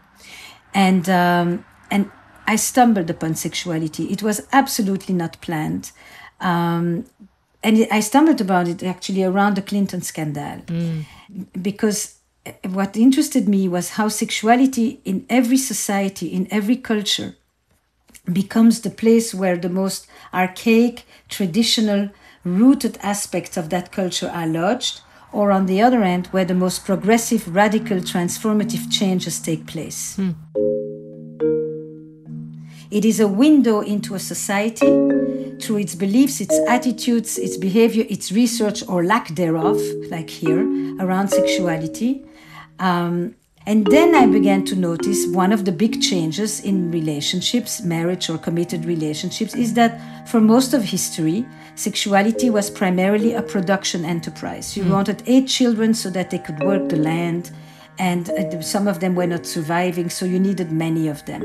And, 0.74 1.08
um, 1.08 1.64
and 1.90 2.10
I 2.46 2.56
stumbled 2.56 3.10
upon 3.10 3.34
sexuality. 3.34 4.04
It 4.04 4.22
was 4.22 4.46
absolutely 4.52 5.14
not 5.14 5.40
planned. 5.40 5.92
Um, 6.40 7.06
and 7.62 7.86
I 7.90 8.00
stumbled 8.00 8.40
about 8.40 8.68
it 8.68 8.82
actually 8.82 9.24
around 9.24 9.56
the 9.56 9.62
Clinton 9.62 10.02
scandal 10.02 10.60
mm. 10.66 11.04
because 11.60 12.16
what 12.68 12.96
interested 12.96 13.48
me 13.48 13.68
was 13.68 13.90
how 13.90 14.08
sexuality 14.08 15.00
in 15.04 15.26
every 15.28 15.56
society, 15.56 16.26
in 16.28 16.46
every 16.50 16.76
culture, 16.76 17.34
becomes 18.32 18.80
the 18.80 18.90
place 18.90 19.34
where 19.34 19.56
the 19.56 19.68
most 19.68 20.06
archaic, 20.32 21.04
traditional, 21.28 22.10
rooted 22.44 22.98
aspects 23.02 23.56
of 23.56 23.70
that 23.70 23.90
culture 23.90 24.28
are 24.28 24.46
lodged, 24.46 25.00
or 25.36 25.52
on 25.52 25.66
the 25.66 25.82
other 25.82 26.02
end, 26.02 26.28
where 26.28 26.46
the 26.46 26.54
most 26.54 26.86
progressive, 26.86 27.54
radical, 27.54 27.98
transformative 27.98 28.90
changes 28.90 29.38
take 29.38 29.66
place. 29.66 30.16
Mm. 30.16 30.34
It 32.90 33.04
is 33.04 33.20
a 33.20 33.28
window 33.28 33.80
into 33.82 34.14
a 34.14 34.18
society 34.18 34.92
through 35.60 35.78
its 35.78 35.94
beliefs, 35.94 36.40
its 36.40 36.58
attitudes, 36.66 37.36
its 37.36 37.58
behavior, 37.58 38.06
its 38.08 38.32
research 38.32 38.82
or 38.88 39.04
lack 39.04 39.28
thereof, 39.34 39.78
like 40.10 40.30
here, 40.30 40.64
around 41.00 41.28
sexuality. 41.28 42.24
Um, 42.78 43.34
and 43.66 43.84
then 43.86 44.14
I 44.14 44.26
began 44.26 44.64
to 44.66 44.76
notice 44.76 45.26
one 45.26 45.52
of 45.52 45.64
the 45.64 45.72
big 45.72 46.00
changes 46.00 46.60
in 46.60 46.92
relationships, 46.92 47.82
marriage 47.82 48.30
or 48.30 48.38
committed 48.38 48.84
relationships, 48.84 49.56
is 49.56 49.74
that 49.74 50.00
for 50.28 50.40
most 50.40 50.72
of 50.72 50.84
history, 50.84 51.44
sexuality 51.74 52.48
was 52.48 52.70
primarily 52.70 53.34
a 53.34 53.42
production 53.42 54.04
enterprise. 54.04 54.76
You 54.76 54.84
mm. 54.84 54.90
wanted 54.90 55.24
eight 55.26 55.48
children 55.48 55.94
so 55.94 56.10
that 56.10 56.30
they 56.30 56.38
could 56.38 56.62
work 56.62 56.88
the 56.88 56.96
land, 56.96 57.50
and 57.98 58.30
uh, 58.30 58.60
some 58.62 58.88
of 58.88 59.00
them 59.00 59.14
were 59.14 59.26
not 59.26 59.46
surviving, 59.46 60.10
so 60.10 60.24
you 60.24 60.38
needed 60.38 60.70
many 60.72 61.08
of 61.08 61.24
them 61.26 61.42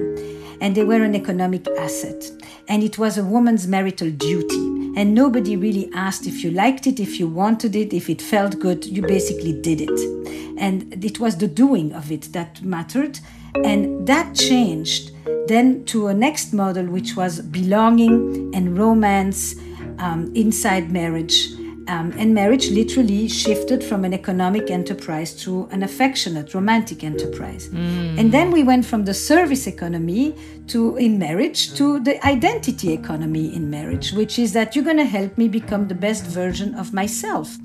and 0.62 0.76
they 0.76 0.84
were 0.84 1.04
an 1.04 1.16
economic 1.16 1.68
asset. 1.80 2.32
And 2.70 2.84
it 2.84 2.98
was 2.98 3.18
a 3.18 3.26
woman's 3.26 3.68
marital 3.68 4.12
duty. 4.12 4.68
And 4.96 5.16
nobody 5.16 5.58
really 5.58 5.90
asked 5.94 6.28
if 6.28 6.44
you 6.44 6.52
liked 6.52 6.86
it, 6.86 7.00
if 7.00 7.20
you 7.20 7.28
wanted 7.28 7.76
it, 7.76 7.94
if 7.94 8.10
it 8.10 8.22
felt 8.22 8.60
good. 8.60 8.86
You 8.86 9.02
basically 9.02 9.60
did 9.60 9.82
it. 9.82 10.58
And 10.58 11.04
it 11.04 11.20
was 11.20 11.38
the 11.38 11.48
doing 11.48 11.94
of 11.94 12.12
it 12.12 12.30
that 12.34 12.62
mattered. 12.62 13.20
And 13.64 14.06
that 14.08 14.36
changed 14.36 15.12
then 15.48 15.84
to 15.86 16.08
a 16.08 16.14
next 16.14 16.54
model, 16.54 16.86
which 16.86 17.16
was 17.16 17.42
belonging 17.42 18.52
and 18.54 18.78
romance 18.78 19.56
um, 19.98 20.32
inside 20.36 20.92
marriage 20.92 21.48
um, 21.88 22.14
and 22.18 22.34
marriage 22.34 22.70
literally 22.70 23.28
shifted 23.28 23.84
from 23.84 24.06
an 24.06 24.14
economic 24.14 24.70
enterprise 24.70 25.34
to 25.44 25.68
an 25.72 25.84
affectionate, 25.84 26.54
romantic 26.54 27.04
enterprise. 27.04 27.70
Mm. 27.70 28.20
And 28.20 28.32
then 28.32 28.52
we 28.52 28.64
went 28.64 28.86
from 28.86 29.06
the 29.06 29.14
service 29.14 29.68
economy 29.68 30.36
to 30.68 30.98
in 30.98 31.18
marriage 31.18 31.74
to 31.76 32.00
the 32.00 32.24
identity 32.26 32.94
economy 32.94 33.56
in 33.56 33.70
marriage, 33.70 34.12
which 34.14 34.38
is 34.40 34.54
that 34.54 34.76
you're 34.76 34.86
going 34.86 34.98
to 34.98 35.06
help 35.06 35.38
me 35.38 35.48
become 35.48 35.88
the 35.88 35.96
best 35.96 36.26
version 36.26 36.76
of 36.76 36.94
myself. 36.94 37.58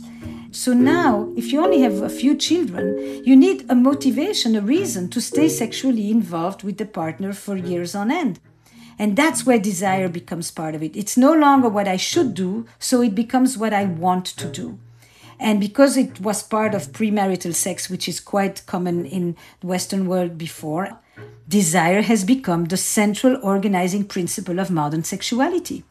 So 0.50 0.73
now, 0.73 1.32
if 1.37 1.52
you 1.52 1.62
only 1.62 1.80
have 1.80 2.00
a 2.00 2.08
few 2.08 2.35
children, 2.35 3.23
you 3.25 3.37
need 3.37 3.66
a 3.68 3.75
motivation, 3.75 4.56
a 4.56 4.62
reason 4.62 5.11
to 5.11 5.20
stay 5.20 5.49
sexually 5.49 6.11
involved 6.11 6.62
with 6.62 6.78
the 6.78 6.87
partner 6.87 7.35
for 7.35 7.56
years 7.56 7.94
on 7.94 8.11
end. 8.11 8.40
And 8.99 9.17
that's 9.17 9.45
where 9.45 9.59
desire 9.59 10.09
becomes 10.09 10.50
part 10.50 10.75
of 10.75 10.83
it. 10.83 10.97
It's 10.97 11.17
no 11.17 11.33
longer 11.33 11.69
what 11.69 11.87
I 11.87 11.97
should 11.97 12.35
do, 12.35 12.67
so 12.79 13.03
it 13.03 13.15
becomes 13.15 13.59
what 13.59 13.73
I 13.73 13.85
want 13.85 14.26
to 14.26 14.49
do. 14.50 14.79
And 15.38 15.61
because 15.61 15.97
it 15.97 16.21
was 16.21 16.43
part 16.43 16.75
of 16.75 16.93
premarital 16.93 17.55
sex, 17.55 17.91
which 17.91 18.09
is 18.09 18.21
quite 18.21 18.65
common 18.67 19.05
in 19.05 19.37
the 19.61 19.67
Western 19.67 20.07
world 20.07 20.38
before, 20.38 20.99
desire 21.47 22.03
has 22.03 22.25
become 22.25 22.65
the 22.67 22.76
central 22.76 23.38
organizing 23.43 24.05
principle 24.05 24.59
of 24.59 24.71
modern 24.71 25.05
sexuality. 25.05 25.85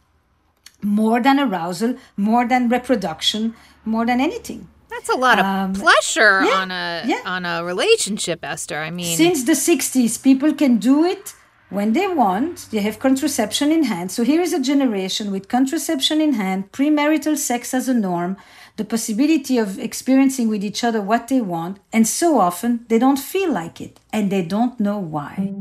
More 0.81 1.21
than 1.21 1.39
arousal, 1.39 1.95
more 2.17 2.47
than 2.47 2.69
reproduction, 2.69 3.55
more 3.85 4.05
than 4.05 4.19
anything. 4.19 4.67
That's 4.89 5.09
a 5.09 5.15
lot 5.15 5.39
of 5.39 5.45
um, 5.45 5.73
pleasure 5.73 6.43
yeah, 6.43 6.61
on 6.61 6.71
a 6.71 7.03
yeah. 7.05 7.21
on 7.25 7.45
a 7.45 7.63
relationship, 7.63 8.39
Esther. 8.43 8.79
I 8.79 8.91
mean, 8.91 9.17
since 9.17 9.43
the 9.43 9.53
'60s, 9.53 10.21
people 10.21 10.53
can 10.53 10.77
do 10.77 11.03
it 11.03 11.33
when 11.75 11.91
they 11.91 12.07
want, 12.07 12.67
they 12.71 12.79
have 12.79 12.99
contraception 12.99 13.69
in 13.69 13.83
hand. 13.83 14.09
So 14.09 14.23
here 14.23 14.41
is 14.41 14.53
a 14.53 14.61
generation 14.61 15.29
with 15.29 15.49
contraception 15.49 16.21
in 16.21 16.33
hand, 16.33 16.71
premarital 16.71 17.37
sex 17.37 17.73
as 17.73 17.89
a 17.89 17.93
norm, 17.93 18.37
the 18.77 18.85
possibility 18.85 19.57
of 19.57 19.77
experiencing 19.77 20.47
with 20.47 20.63
each 20.63 20.85
other 20.85 21.01
what 21.01 21.27
they 21.27 21.41
want, 21.41 21.79
and 21.91 22.07
so 22.07 22.39
often 22.39 22.85
they 22.87 22.97
don't 22.97 23.19
feel 23.19 23.51
like 23.51 23.81
it 23.81 23.99
and 24.13 24.31
they 24.31 24.41
don't 24.41 24.79
know 24.79 24.97
why. 24.97 25.53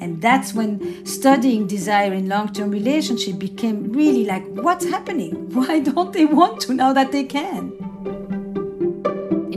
And 0.00 0.20
that's 0.20 0.52
when 0.52 1.04
studying 1.06 1.66
desire 1.66 2.12
in 2.12 2.28
long 2.28 2.52
term 2.52 2.70
relationship 2.70 3.38
became 3.38 3.90
really 3.92 4.26
like, 4.26 4.46
what's 4.48 4.84
happening? 4.84 5.32
Why 5.54 5.80
don't 5.80 6.12
they 6.12 6.24
want 6.24 6.60
to 6.62 6.74
now 6.74 6.92
that 6.92 7.10
they 7.10 7.24
can? 7.24 7.87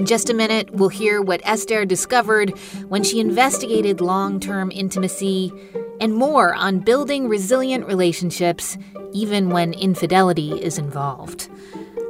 In 0.01 0.08
just 0.08 0.31
a 0.31 0.34
minute, 0.34 0.72
we'll 0.72 0.89
hear 0.89 1.22
what 1.22 1.41
Esther 1.43 1.86
discovered 1.86 2.58
when 2.88 3.03
she 3.03 3.20
investigated 3.20 4.01
long 4.01 4.39
term 4.39 4.72
intimacy 4.72 5.53
and 6.00 6.15
more 6.15 6.55
on 6.55 6.79
building 6.79 7.29
resilient 7.29 7.86
relationships, 7.86 8.79
even 9.13 9.51
when 9.51 9.74
infidelity 9.74 10.53
is 10.53 10.79
involved. 10.79 11.50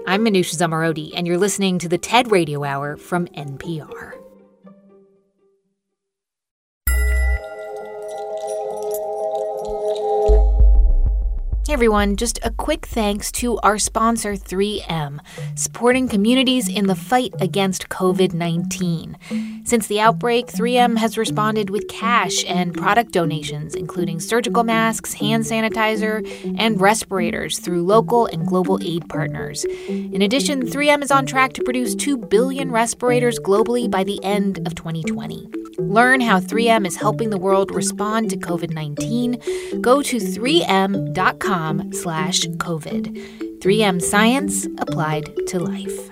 I'm 0.08 0.24
Manoush 0.24 0.56
Zomorodi, 0.56 1.12
and 1.14 1.28
you're 1.28 1.38
listening 1.38 1.80
to 1.80 1.90
the 1.90 1.98
TED 1.98 2.32
Radio 2.32 2.64
Hour 2.64 2.96
from 2.96 3.28
NPR. 3.28 4.21
Hey 11.72 11.76
everyone, 11.76 12.18
just 12.18 12.38
a 12.44 12.52
quick 12.52 12.86
thanks 12.86 13.32
to 13.32 13.58
our 13.60 13.80
sponsor 13.80 14.34
3M, 14.34 15.22
supporting 15.56 16.10
communities 16.10 16.68
in 16.68 16.88
the 16.88 16.96
fight 16.96 17.34
against 17.40 17.88
COVID 17.88 18.34
19. 18.34 19.18
Since 19.64 19.88
the 19.88 20.02
outbreak, 20.02 20.48
3M 20.48 20.98
has 20.98 21.18
responded 21.18 21.70
with 21.70 21.88
cash 21.88 22.44
and 22.46 22.74
product 22.74 23.14
donations, 23.14 23.74
including 23.74 24.20
surgical 24.20 24.66
masks, 24.66 25.14
hand 25.14 25.46
sanitizer, 25.46 26.28
and 26.60 26.82
respirators 26.82 27.58
through 27.60 27.84
local 27.84 28.26
and 28.26 28.46
global 28.46 28.78
aid 28.84 29.08
partners. 29.08 29.64
In 29.88 30.22
addition, 30.22 30.64
3M 30.64 31.02
is 31.02 31.10
on 31.10 31.26
track 31.26 31.54
to 31.54 31.64
produce 31.64 31.96
2 31.96 32.18
billion 32.18 32.70
respirators 32.70 33.40
globally 33.40 33.90
by 33.90 34.04
the 34.04 34.22
end 34.26 34.58
of 34.68 34.76
2020. 34.76 35.50
Learn 35.80 36.20
how 36.20 36.42
3M 36.42 36.86
is 36.86 36.98
helping 36.98 37.30
the 37.30 37.38
world 37.38 37.74
respond 37.74 38.30
to 38.32 38.38
COVID-19. 38.38 39.82
Go 39.82 40.02
to 40.02 40.18
3m.com 40.18 41.61
slash 41.94 42.42
COVID. 42.42 43.60
3M 43.60 44.02
Science 44.02 44.66
applied 44.80 45.30
to 45.48 45.60
life. 45.60 46.10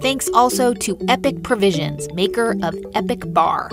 Thanks 0.00 0.28
also 0.34 0.74
to 0.74 0.96
Epic 1.08 1.42
Provisions, 1.42 2.12
maker 2.12 2.54
of 2.62 2.74
Epic 2.94 3.32
Bar. 3.32 3.70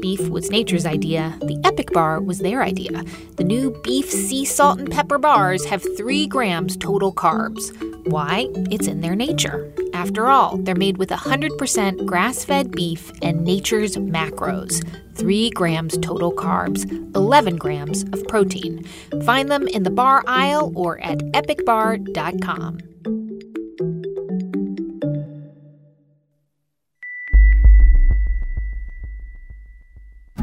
Beef 0.00 0.28
was 0.28 0.50
nature's 0.50 0.86
idea, 0.86 1.36
the 1.40 1.60
Epic 1.64 1.92
Bar 1.92 2.20
was 2.20 2.38
their 2.38 2.62
idea. 2.62 3.04
The 3.36 3.44
new 3.44 3.70
beef 3.82 4.10
sea 4.10 4.44
salt 4.44 4.78
and 4.78 4.90
pepper 4.90 5.18
bars 5.18 5.64
have 5.66 5.84
3 5.96 6.26
grams 6.26 6.76
total 6.76 7.12
carbs. 7.12 7.72
Why? 8.06 8.46
It's 8.70 8.86
in 8.86 9.00
their 9.00 9.16
nature. 9.16 9.72
After 9.92 10.28
all, 10.28 10.56
they're 10.58 10.74
made 10.74 10.98
with 10.98 11.10
100% 11.10 12.06
grass 12.06 12.44
fed 12.44 12.70
beef 12.70 13.10
and 13.22 13.44
nature's 13.44 13.96
macros 13.96 14.84
3 15.16 15.50
grams 15.50 15.98
total 15.98 16.32
carbs, 16.32 16.88
11 17.16 17.56
grams 17.56 18.04
of 18.12 18.26
protein. 18.28 18.84
Find 19.24 19.50
them 19.50 19.66
in 19.66 19.82
the 19.82 19.90
bar 19.90 20.22
aisle 20.26 20.72
or 20.76 21.00
at 21.00 21.18
epicbar.com. 21.32 22.78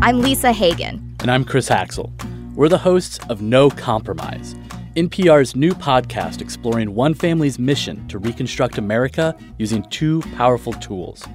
I'm 0.05 0.21
Lisa 0.21 0.51
Hagen. 0.51 1.15
And 1.21 1.31
I'm 1.31 1.43
Chris 1.43 1.67
Haxel. 1.67 2.11
We're 2.53 2.69
the 2.69 2.77
hosts 2.77 3.17
of 3.27 3.41
No 3.41 3.71
Compromise 3.71 4.53
NPR's 4.95 5.55
new 5.55 5.71
podcast 5.71 6.41
exploring 6.41 6.93
one 6.93 7.15
family's 7.15 7.57
mission 7.57 8.07
to 8.09 8.19
reconstruct 8.19 8.77
America 8.77 9.35
using 9.57 9.81
two 9.89 10.21
powerful 10.35 10.73
tools 10.73 11.25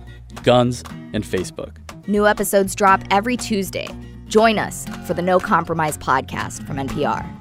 guns 0.45 0.85
and 1.13 1.25
Facebook. 1.25 1.79
New 2.07 2.29
episodes 2.29 2.77
drop 2.77 3.03
every 3.11 3.37
Tuesday. 3.37 3.89
Join 4.29 4.57
us 4.57 4.87
for 5.05 5.15
the 5.15 5.23
No 5.23 5.41
Compromise 5.41 5.99
podcast 5.99 6.65
from 6.65 6.77
NPR. 6.77 7.40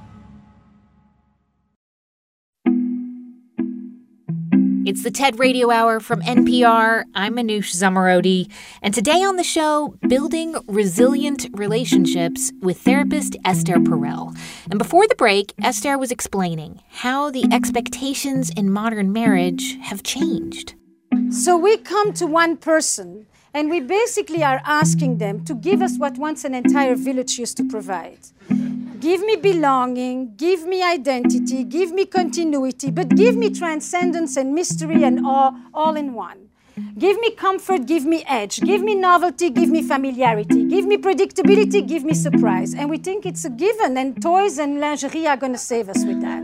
It's 4.85 5.03
the 5.03 5.11
TED 5.11 5.39
Radio 5.39 5.71
Hour 5.71 5.99
from 5.99 6.21
NPR. 6.21 7.03
I'm 7.13 7.35
Manoush 7.35 7.75
Zomorodi. 7.75 8.49
And 8.81 8.93
today 8.93 9.21
on 9.23 9.35
the 9.35 9.43
show, 9.43 9.95
building 10.07 10.55
resilient 10.67 11.47
relationships 11.51 12.51
with 12.61 12.79
therapist 12.79 13.35
Esther 13.43 13.75
Perel. 13.75 14.35
And 14.69 14.79
before 14.79 15.07
the 15.07 15.15
break, 15.15 15.53
Esther 15.61 15.97
was 15.97 16.11
explaining 16.11 16.81
how 16.89 17.29
the 17.29 17.45
expectations 17.51 18.49
in 18.51 18.71
modern 18.71 19.11
marriage 19.11 19.77
have 19.81 20.01
changed. 20.03 20.75
So 21.29 21.57
we 21.57 21.77
come 21.77 22.13
to 22.13 22.25
one 22.25 22.55
person 22.55 23.27
and 23.53 23.69
we 23.69 23.81
basically 23.81 24.43
are 24.43 24.61
asking 24.63 25.17
them 25.17 25.43
to 25.45 25.55
give 25.55 25.81
us 25.81 25.97
what 25.97 26.17
once 26.17 26.45
an 26.45 26.55
entire 26.55 26.95
village 26.95 27.37
used 27.37 27.57
to 27.57 27.63
provide. 27.63 28.19
Give 28.99 29.21
me 29.21 29.37
belonging, 29.37 30.35
give 30.35 30.65
me 30.65 30.83
identity, 30.83 31.63
give 31.63 31.91
me 31.91 32.05
continuity, 32.05 32.91
but 32.91 33.15
give 33.15 33.37
me 33.37 33.49
transcendence 33.49 34.35
and 34.35 34.53
mystery 34.53 35.03
and 35.03 35.25
awe 35.25 35.53
all 35.73 35.95
in 35.95 36.13
one. 36.13 36.49
Give 36.97 37.17
me 37.19 37.31
comfort, 37.31 37.85
give 37.85 38.05
me 38.05 38.25
edge, 38.27 38.59
give 38.59 38.81
me 38.81 38.95
novelty, 38.95 39.49
give 39.51 39.69
me 39.69 39.81
familiarity, 39.81 40.65
give 40.65 40.85
me 40.85 40.97
predictability, 40.97 41.87
give 41.87 42.03
me 42.03 42.13
surprise. 42.13 42.73
And 42.73 42.89
we 42.89 42.97
think 42.97 43.25
it's 43.25 43.45
a 43.45 43.49
given, 43.49 43.97
and 43.97 44.21
toys 44.21 44.59
and 44.59 44.81
lingerie 44.81 45.27
are 45.27 45.37
going 45.37 45.53
to 45.53 45.57
save 45.57 45.87
us 45.87 46.03
with 46.03 46.19
that. 46.21 46.43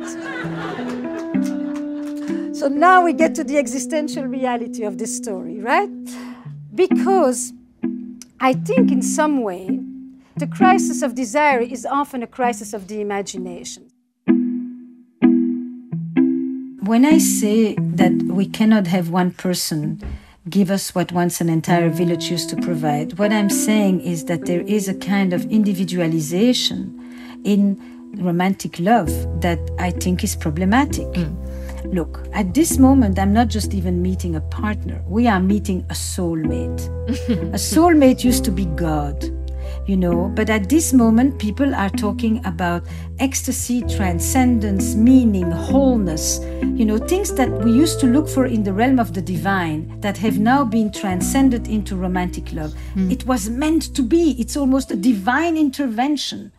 so 2.56 2.70
now 2.70 3.04
we 3.04 3.12
get 3.12 3.36
to 3.36 3.44
the 3.44 3.58
existential 3.58 4.24
reality 4.24 4.84
of 4.84 4.98
this 4.98 5.16
story, 5.16 5.60
right? 5.60 5.90
Because 6.74 7.52
I 8.40 8.54
think 8.54 8.92
in 8.92 9.02
some 9.02 9.42
way, 9.42 9.82
the 10.38 10.48
crisis 10.48 11.02
of 11.02 11.16
desire 11.16 11.62
is 11.62 11.86
often 11.86 12.22
a 12.22 12.28
crisis 12.28 12.74
of 12.74 12.88
the 12.90 13.00
imagination. 13.00 13.90
When 16.84 17.06
I 17.06 17.20
say 17.20 17.76
that 17.76 18.12
we 18.24 18.46
cannot 18.46 18.88
have 18.88 19.10
one 19.10 19.32
person 19.32 20.02
give 20.50 20.70
us 20.70 20.94
what 20.94 21.12
once 21.12 21.42
an 21.42 21.50
entire 21.50 21.90
village 21.90 22.30
used 22.30 22.50
to 22.50 22.58
provide, 22.58 23.18
what 23.18 23.32
I'm 23.32 23.50
saying 23.50 24.02
is 24.02 24.26
that 24.26 24.46
there 24.46 24.62
is 24.62 24.88
a 24.88 24.94
kind 24.94 25.34
of 25.34 25.46
individualization 25.46 27.02
in 27.44 27.80
romantic 28.18 28.78
love 28.80 29.10
that 29.42 29.60
I 29.80 29.92
think 29.92 30.24
is 30.24 30.36
problematic. 30.36 31.08
Mm. 31.14 31.94
Look, 31.94 32.28
at 32.34 32.54
this 32.54 32.78
moment, 32.78 33.18
I'm 33.18 33.34
not 33.34 33.48
just 33.48 33.74
even 33.74 34.02
meeting 34.02 34.36
a 34.36 34.42
partner, 34.42 35.02
we 35.08 35.28
are 35.28 35.40
meeting 35.40 35.86
a 35.90 35.94
soulmate. 35.94 36.86
a 37.30 37.58
soulmate 37.58 38.24
used 38.24 38.44
to 38.46 38.52
be 38.52 38.66
God 38.66 39.35
you 39.86 39.96
know. 39.96 40.32
But 40.36 40.50
at 40.50 40.70
this 40.70 40.94
moment, 40.94 41.40
people 41.40 41.74
are 41.76 41.90
talking 41.90 42.46
about 42.46 42.84
ecstasy, 43.20 43.82
transcendence, 43.82 44.96
meaning, 44.96 45.52
wholeness, 45.52 46.40
you 46.62 46.86
know, 46.86 46.98
things 46.98 47.34
that 47.36 47.50
we 47.64 47.72
used 47.72 48.00
to 48.02 48.08
look 48.08 48.28
for 48.28 48.46
in 48.46 48.64
the 48.64 48.74
realm 48.74 49.00
of 49.00 49.14
the 49.14 49.22
divine 49.22 50.00
that 50.02 50.18
have 50.18 50.40
now 50.40 50.64
been 50.66 50.92
transcended 50.92 51.68
into 51.68 51.96
romantic 51.96 52.52
love. 52.52 52.74
Mm. 52.96 53.12
It 53.12 53.26
was 53.26 53.50
meant 53.50 53.96
to 53.96 54.02
be, 54.02 54.36
it's 54.40 54.58
almost 54.58 54.92
a 54.92 54.96
divine 54.96 55.58
intervention. 55.58 56.52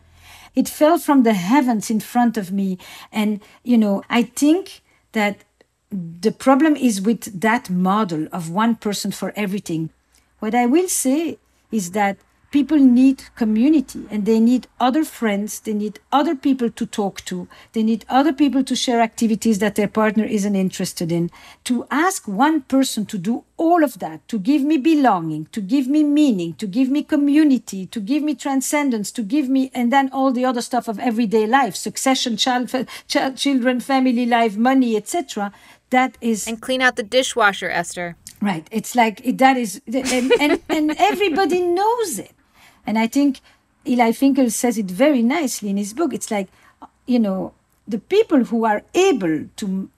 It 0.55 0.67
fell 0.67 0.97
from 0.97 1.23
the 1.23 1.33
heavens 1.33 1.91
in 1.91 1.99
front 1.99 2.35
of 2.35 2.51
me. 2.51 2.79
And, 3.11 3.41
you 3.63 3.77
know, 3.77 4.03
I 4.09 4.23
think 4.23 4.81
that 5.11 5.43
the 5.91 6.31
problem 6.31 6.75
is 6.75 6.99
with 7.01 7.39
that 7.39 7.69
model 7.69 8.27
of 8.31 8.49
one 8.49 8.75
person 8.75 9.11
for 9.11 9.31
everything. 9.35 9.91
What 10.39 10.55
I 10.55 10.65
will 10.65 10.89
say 10.89 11.37
is 11.71 11.91
that 11.91 12.17
people 12.51 12.77
need 12.77 13.23
community 13.35 14.05
and 14.09 14.25
they 14.25 14.39
need 14.39 14.67
other 14.79 15.03
friends 15.03 15.59
they 15.61 15.73
need 15.73 15.99
other 16.11 16.35
people 16.35 16.69
to 16.69 16.85
talk 16.85 17.23
to 17.25 17.47
they 17.73 17.83
need 17.83 18.05
other 18.07 18.31
people 18.31 18.63
to 18.63 18.75
share 18.75 19.01
activities 19.01 19.59
that 19.59 19.75
their 19.75 19.87
partner 19.87 20.23
isn't 20.23 20.55
interested 20.55 21.11
in 21.11 21.29
to 21.63 21.85
ask 21.91 22.27
one 22.27 22.61
person 22.61 23.05
to 23.05 23.17
do 23.17 23.43
all 23.57 23.83
of 23.83 23.99
that 23.99 24.25
to 24.27 24.39
give 24.39 24.61
me 24.61 24.77
belonging 24.77 25.45
to 25.51 25.61
give 25.61 25.87
me 25.87 26.03
meaning 26.03 26.53
to 26.53 26.67
give 26.67 26.89
me 26.89 27.03
community 27.03 27.85
to 27.85 27.99
give 27.99 28.23
me 28.23 28.33
transcendence 28.33 29.11
to 29.11 29.23
give 29.23 29.49
me 29.49 29.69
and 29.73 29.91
then 29.91 30.09
all 30.13 30.31
the 30.31 30.45
other 30.45 30.61
stuff 30.61 30.87
of 30.87 30.99
everyday 30.99 31.45
life 31.45 31.75
succession 31.75 32.37
child, 32.37 32.69
child 33.07 33.35
children 33.35 33.79
family 33.79 34.25
life 34.25 34.55
money 34.55 34.95
etc 34.95 35.51
that 35.89 36.17
is 36.21 36.47
and 36.47 36.61
clean 36.61 36.81
out 36.81 36.95
the 36.95 37.03
dishwasher 37.03 37.69
esther 37.69 38.15
Right. 38.39 38.67
It's 38.71 38.95
like 38.95 39.37
that 39.37 39.57
is, 39.57 39.81
and, 39.87 40.31
and, 40.39 40.61
and 40.69 40.91
everybody 40.99 41.59
knows 41.59 42.19
it. 42.19 42.31
And 42.87 42.97
I 42.97 43.05
think 43.05 43.41
Eli 43.85 44.13
Finkel 44.13 44.49
says 44.49 44.77
it 44.77 44.89
very 44.89 45.21
nicely 45.21 45.69
in 45.69 45.77
his 45.77 45.93
book. 45.93 46.13
It's 46.13 46.31
like, 46.31 46.47
you 47.05 47.19
know, 47.19 47.53
the 47.87 47.99
people 47.99 48.45
who 48.45 48.65
are 48.65 48.83
able 48.95 49.45
to 49.57 49.89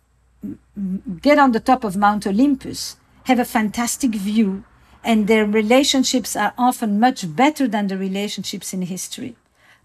get 1.22 1.38
on 1.38 1.52
the 1.52 1.60
top 1.60 1.84
of 1.84 1.96
Mount 1.96 2.26
Olympus 2.26 2.98
have 3.26 3.40
a 3.40 3.46
fantastic 3.46 4.12
view, 4.12 4.64
and 5.04 5.28
their 5.28 5.46
relationships 5.46 6.36
are 6.36 6.54
often 6.58 7.00
much 7.00 7.36
better 7.36 7.68
than 7.68 7.88
the 7.88 7.98
relationships 7.98 8.74
in 8.74 8.82
history. 8.82 9.36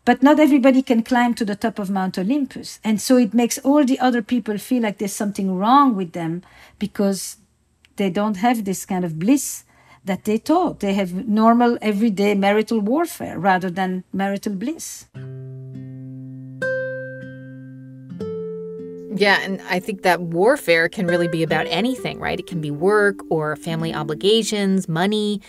But 0.04 0.22
not 0.22 0.40
everybody 0.40 0.82
can 0.82 1.02
climb 1.02 1.34
to 1.34 1.44
the 1.44 1.56
top 1.56 1.78
of 1.78 1.90
Mount 1.90 2.18
Olympus. 2.18 2.78
And 2.84 3.00
so 3.00 3.16
it 3.16 3.32
makes 3.32 3.58
all 3.58 3.84
the 3.84 3.98
other 4.00 4.22
people 4.22 4.58
feel 4.58 4.82
like 4.82 4.98
there's 4.98 5.14
something 5.14 5.56
wrong 5.56 5.94
with 5.96 6.12
them 6.12 6.42
because 6.78 7.38
they 7.96 8.10
don't 8.10 8.36
have 8.36 8.64
this 8.64 8.84
kind 8.84 9.04
of 9.04 9.18
bliss 9.18 9.64
that 10.04 10.24
they 10.24 10.38
taught. 10.38 10.80
They 10.80 10.94
have 10.94 11.26
normal, 11.26 11.78
everyday 11.80 12.34
marital 12.34 12.80
warfare 12.80 13.38
rather 13.38 13.70
than 13.70 14.04
marital 14.12 14.54
bliss. 14.54 15.06
Yeah, 19.16 19.38
and 19.42 19.62
I 19.70 19.78
think 19.78 20.02
that 20.02 20.20
warfare 20.20 20.88
can 20.88 21.06
really 21.06 21.28
be 21.28 21.44
about 21.44 21.66
anything, 21.68 22.18
right? 22.18 22.38
It 22.38 22.48
can 22.48 22.60
be 22.60 22.72
work 22.72 23.20
or 23.30 23.54
family 23.54 23.94
obligations, 23.94 24.88
money, 24.88 25.40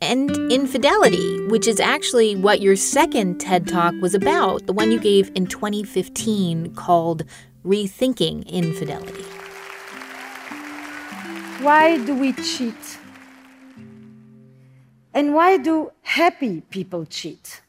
and 0.00 0.30
infidelity, 0.52 1.46
which 1.46 1.68
is 1.68 1.78
actually 1.78 2.34
what 2.34 2.60
your 2.60 2.74
second 2.74 3.38
TED 3.38 3.68
Talk 3.68 3.94
was 4.00 4.14
about, 4.14 4.66
the 4.66 4.72
one 4.72 4.90
you 4.90 4.98
gave 4.98 5.30
in 5.36 5.46
2015 5.46 6.74
called 6.74 7.24
Rethinking 7.64 8.46
Infidelity. 8.48 9.22
Why 11.62 12.04
do 12.04 12.14
we 12.14 12.32
cheat? 12.32 12.98
And 15.14 15.32
why 15.32 15.56
do 15.56 15.92
happy 16.02 16.62
people 16.70 17.06
cheat? 17.06 17.62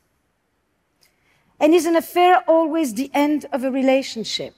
And 1.60 1.74
is 1.76 1.86
an 1.86 1.96
affair 1.96 2.44
always 2.48 2.96
the 2.96 3.12
end 3.14 3.46
of 3.54 3.64
a 3.64 3.72
relationship? 3.72 4.56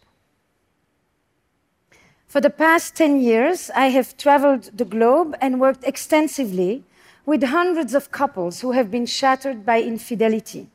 For 2.27 2.39
the 2.39 2.49
past 2.49 2.95
10 2.95 3.21
years, 3.21 3.69
I 3.75 3.87
have 3.87 4.17
traveled 4.17 4.71
the 4.77 4.85
globe 4.85 5.35
and 5.41 5.59
worked 5.59 5.83
extensively 5.83 6.83
with 7.25 7.43
hundreds 7.43 7.93
of 7.93 8.11
couples 8.11 8.61
who 8.61 8.71
have 8.71 8.89
been 8.89 9.05
shattered 9.05 9.65
by 9.65 9.81
infidelity. 9.81 10.69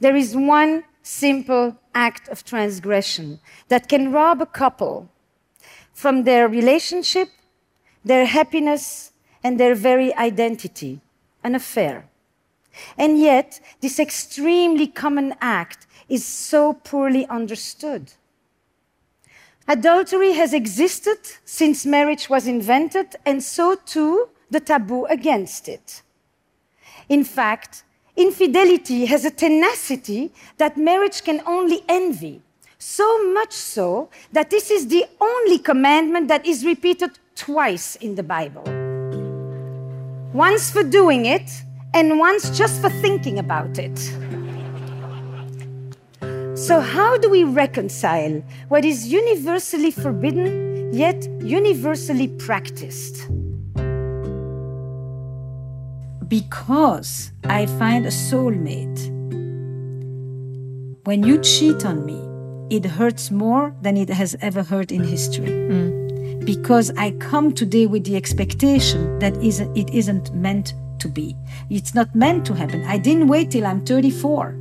There 0.00 0.14
is 0.14 0.36
one 0.36 0.84
simple 1.02 1.76
act 1.94 2.28
of 2.28 2.44
transgression 2.44 3.40
that 3.68 3.88
can 3.88 4.12
rob 4.12 4.42
a 4.42 4.46
couple 4.46 5.08
from 5.94 6.24
their 6.24 6.46
relationship, 6.46 7.28
their 8.04 8.26
happiness, 8.26 9.12
and 9.44 9.60
their 9.60 9.74
very 9.74 10.12
identity, 10.16 11.00
an 11.44 11.54
affair. 11.54 12.08
And 12.96 13.20
yet, 13.20 13.60
this 13.80 14.00
extremely 14.00 14.86
common 14.86 15.34
act 15.40 15.86
is 16.08 16.24
so 16.24 16.72
poorly 16.72 17.26
understood. 17.26 18.12
Adultery 19.68 20.32
has 20.32 20.52
existed 20.52 21.18
since 21.44 21.86
marriage 21.86 22.28
was 22.28 22.46
invented, 22.46 23.16
and 23.24 23.42
so 23.42 23.76
too 23.76 24.28
the 24.50 24.60
taboo 24.60 25.04
against 25.06 25.68
it. 25.68 26.02
In 27.08 27.24
fact, 27.24 27.84
infidelity 28.16 29.06
has 29.06 29.24
a 29.24 29.30
tenacity 29.30 30.32
that 30.58 30.76
marriage 30.76 31.22
can 31.22 31.40
only 31.46 31.82
envy, 31.88 32.42
so 32.78 33.32
much 33.32 33.52
so 33.52 34.10
that 34.32 34.50
this 34.50 34.70
is 34.70 34.88
the 34.88 35.06
only 35.20 35.58
commandment 35.58 36.28
that 36.28 36.44
is 36.44 36.64
repeated 36.64 37.18
twice 37.34 37.96
in 37.96 38.14
the 38.14 38.22
Bible 38.22 38.83
once 40.34 40.68
for 40.68 40.82
doing 40.82 41.26
it, 41.26 41.62
and 41.94 42.18
once 42.18 42.50
just 42.50 42.80
for 42.80 42.90
thinking 42.90 43.38
about 43.38 43.78
it. 43.78 43.96
So, 46.58 46.80
how 46.80 47.16
do 47.16 47.30
we 47.30 47.44
reconcile 47.44 48.42
what 48.68 48.84
is 48.84 49.06
universally 49.06 49.92
forbidden 49.92 50.92
yet 50.92 51.24
universally 51.40 52.28
practiced? 52.28 53.28
Because 56.26 57.30
I 57.44 57.66
find 57.66 58.04
a 58.04 58.10
soulmate. 58.10 59.12
When 61.04 61.22
you 61.22 61.38
cheat 61.42 61.84
on 61.84 62.04
me, 62.04 62.20
it 62.76 62.84
hurts 62.84 63.30
more 63.30 63.72
than 63.82 63.96
it 63.96 64.08
has 64.08 64.34
ever 64.40 64.64
hurt 64.64 64.90
in 64.90 65.04
history. 65.04 65.46
Mm 65.46 66.03
because 66.44 66.90
I 66.96 67.12
come 67.12 67.52
today 67.52 67.86
with 67.86 68.04
the 68.04 68.16
expectation 68.16 69.18
that 69.18 69.36
it 69.36 69.90
isn't 69.90 70.34
meant 70.34 70.74
to 70.98 71.08
be. 71.08 71.36
It's 71.70 71.94
not 71.94 72.14
meant 72.14 72.44
to 72.46 72.54
happen. 72.54 72.84
I 72.84 72.98
didn't 72.98 73.28
wait 73.28 73.50
till 73.50 73.66
I'm 73.66 73.84
34, 73.84 74.56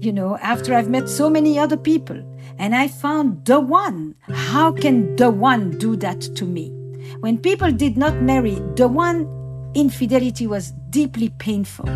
you 0.00 0.12
know, 0.12 0.36
after 0.38 0.74
I've 0.74 0.88
met 0.88 1.08
so 1.08 1.28
many 1.30 1.58
other 1.58 1.76
people. 1.76 2.22
And 2.58 2.74
I 2.74 2.88
found 2.88 3.44
the 3.44 3.60
one. 3.60 4.14
How 4.32 4.72
can 4.72 5.14
the 5.16 5.30
one 5.30 5.76
do 5.78 5.94
that 5.96 6.22
to 6.36 6.44
me? 6.44 6.72
When 7.20 7.38
people 7.38 7.70
did 7.70 7.96
not 7.98 8.22
marry 8.22 8.54
the 8.76 8.88
one, 8.88 9.28
infidelity 9.74 10.46
was 10.46 10.72
deeply 10.88 11.28
painful. 11.38 11.86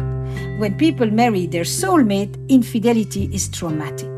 When 0.59 0.77
people 0.77 1.11
marry 1.11 1.47
their 1.47 1.65
soulmate, 1.65 2.37
infidelity 2.49 3.31
is 3.33 3.49
traumatic. 3.49 4.10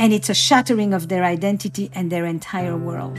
And 0.00 0.14
it's 0.14 0.30
a 0.30 0.34
shattering 0.34 0.94
of 0.94 1.08
their 1.08 1.24
identity 1.24 1.90
and 1.92 2.10
their 2.10 2.24
entire 2.24 2.74
world. 2.74 3.18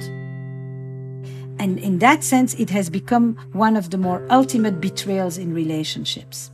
And 1.59 1.77
in 1.77 1.99
that 1.99 2.23
sense, 2.23 2.55
it 2.55 2.71
has 2.71 2.89
become 2.89 3.35
one 3.53 3.77
of 3.77 3.91
the 3.91 3.99
more 3.99 4.25
ultimate 4.31 4.81
betrayals 4.81 5.37
in 5.37 5.53
relationships. 5.53 6.49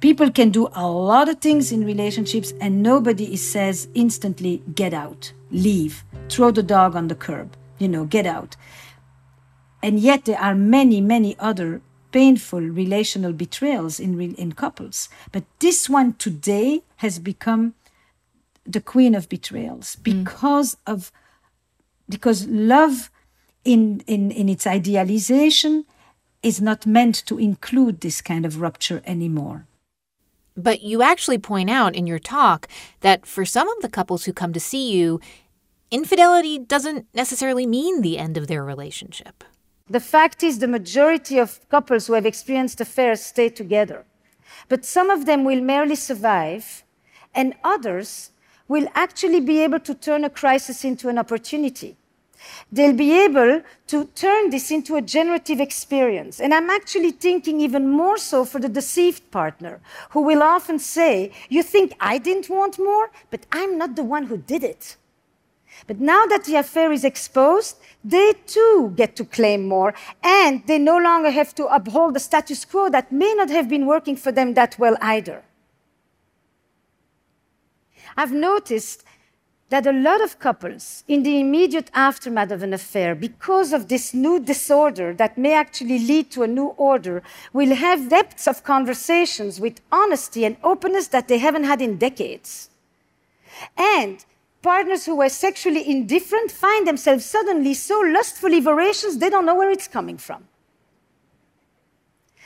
People 0.00 0.30
can 0.30 0.50
do 0.50 0.68
a 0.74 0.86
lot 0.86 1.30
of 1.30 1.40
things 1.40 1.72
in 1.72 1.86
relationships, 1.86 2.52
and 2.60 2.82
nobody 2.82 3.34
says 3.34 3.88
instantly, 3.94 4.62
get 4.74 4.92
out, 4.92 5.32
leave, 5.50 6.04
throw 6.28 6.50
the 6.50 6.62
dog 6.62 6.94
on 6.94 7.08
the 7.08 7.14
curb, 7.14 7.56
you 7.78 7.88
know, 7.88 8.04
get 8.04 8.26
out. 8.26 8.56
And 9.82 9.98
yet, 9.98 10.26
there 10.26 10.38
are 10.38 10.54
many, 10.54 11.00
many 11.00 11.34
other 11.38 11.80
painful 12.10 12.60
relational 12.60 13.32
betrayals 13.32 13.98
in, 13.98 14.20
in 14.34 14.52
couples. 14.52 15.08
But 15.30 15.44
this 15.60 15.88
one 15.88 16.12
today 16.12 16.82
has 16.96 17.18
become 17.18 17.72
the 18.64 18.80
queen 18.80 19.14
of 19.14 19.28
betrayals 19.28 19.96
because 19.96 20.74
mm. 20.74 20.92
of 20.92 21.12
because 22.08 22.46
love 22.46 23.10
in, 23.64 24.02
in, 24.06 24.30
in 24.30 24.48
its 24.48 24.66
idealization 24.66 25.84
is 26.42 26.60
not 26.60 26.86
meant 26.86 27.24
to 27.26 27.38
include 27.38 28.00
this 28.00 28.20
kind 28.20 28.44
of 28.44 28.60
rupture 28.60 29.02
anymore. 29.06 29.66
But 30.56 30.82
you 30.82 31.02
actually 31.02 31.38
point 31.38 31.70
out 31.70 31.94
in 31.94 32.06
your 32.06 32.18
talk 32.18 32.68
that 33.00 33.24
for 33.24 33.44
some 33.44 33.68
of 33.68 33.80
the 33.80 33.88
couples 33.88 34.24
who 34.24 34.32
come 34.32 34.52
to 34.52 34.60
see 34.60 34.92
you, 34.92 35.20
infidelity 35.90 36.58
doesn't 36.58 37.06
necessarily 37.14 37.66
mean 37.66 38.02
the 38.02 38.18
end 38.18 38.36
of 38.36 38.48
their 38.48 38.64
relationship. 38.64 39.44
The 39.88 40.00
fact 40.00 40.42
is, 40.42 40.58
the 40.58 40.68
majority 40.68 41.38
of 41.38 41.66
couples 41.68 42.06
who 42.06 42.14
have 42.14 42.26
experienced 42.26 42.80
affairs 42.80 43.22
stay 43.22 43.48
together. 43.48 44.04
But 44.68 44.84
some 44.84 45.10
of 45.10 45.26
them 45.26 45.44
will 45.44 45.60
merely 45.60 45.96
survive, 45.96 46.84
and 47.34 47.54
others 47.64 48.31
will 48.72 48.88
actually 48.94 49.40
be 49.40 49.62
able 49.62 49.80
to 49.80 49.94
turn 49.94 50.24
a 50.24 50.30
crisis 50.30 50.82
into 50.82 51.10
an 51.10 51.18
opportunity. 51.18 51.94
They'll 52.72 53.00
be 53.06 53.12
able 53.24 53.62
to 53.88 54.04
turn 54.14 54.48
this 54.48 54.70
into 54.70 54.96
a 54.96 55.02
generative 55.02 55.60
experience. 55.60 56.40
And 56.40 56.54
I'm 56.54 56.70
actually 56.70 57.12
thinking 57.12 57.60
even 57.60 57.88
more 57.88 58.16
so 58.16 58.44
for 58.44 58.58
the 58.60 58.70
deceived 58.80 59.30
partner, 59.30 59.80
who 60.10 60.22
will 60.22 60.42
often 60.42 60.78
say, 60.78 61.32
You 61.50 61.62
think 61.62 61.92
I 62.00 62.16
didn't 62.16 62.48
want 62.48 62.78
more, 62.78 63.10
but 63.30 63.46
I'm 63.52 63.76
not 63.76 63.94
the 63.94 64.04
one 64.04 64.24
who 64.24 64.38
did 64.38 64.64
it. 64.64 64.96
But 65.86 66.00
now 66.00 66.26
that 66.26 66.44
the 66.44 66.56
affair 66.56 66.92
is 66.92 67.04
exposed, 67.04 67.76
they 68.02 68.32
too 68.46 68.92
get 68.96 69.16
to 69.16 69.24
claim 69.24 69.68
more, 69.68 69.94
and 70.22 70.66
they 70.66 70.78
no 70.78 70.96
longer 70.96 71.30
have 71.30 71.54
to 71.56 71.66
uphold 71.66 72.14
the 72.14 72.20
status 72.20 72.64
quo 72.64 72.88
that 72.90 73.12
may 73.12 73.34
not 73.34 73.50
have 73.50 73.68
been 73.68 73.86
working 73.86 74.16
for 74.16 74.32
them 74.32 74.54
that 74.54 74.78
well 74.78 74.96
either. 75.00 75.42
I've 78.16 78.32
noticed 78.32 79.04
that 79.72 79.86
a 79.86 79.92
lot 79.92 80.22
of 80.22 80.38
couples, 80.38 81.02
in 81.08 81.22
the 81.22 81.40
immediate 81.40 81.90
aftermath 81.94 82.50
of 82.50 82.62
an 82.62 82.74
affair, 82.74 83.14
because 83.14 83.72
of 83.72 83.88
this 83.88 84.12
new 84.12 84.38
disorder 84.38 85.14
that 85.14 85.38
may 85.38 85.54
actually 85.54 85.98
lead 85.98 86.30
to 86.30 86.42
a 86.42 86.46
new 86.46 86.74
order, 86.76 87.22
will 87.54 87.74
have 87.74 88.10
depths 88.10 88.46
of 88.46 88.64
conversations 88.64 89.58
with 89.58 89.80
honesty 89.90 90.44
and 90.44 90.58
openness 90.62 91.08
that 91.08 91.26
they 91.28 91.38
haven't 91.38 91.64
had 91.64 91.80
in 91.80 91.96
decades. 91.96 92.68
And 93.74 94.22
partners 94.60 95.06
who 95.06 95.16
were 95.16 95.30
sexually 95.30 95.88
indifferent 95.90 96.50
find 96.50 96.86
themselves 96.86 97.24
suddenly 97.24 97.72
so 97.72 97.98
lustfully 98.00 98.60
voracious 98.60 99.16
they 99.16 99.30
don't 99.30 99.46
know 99.46 99.54
where 99.54 99.70
it's 99.70 99.88
coming 99.88 100.18
from. 100.18 100.48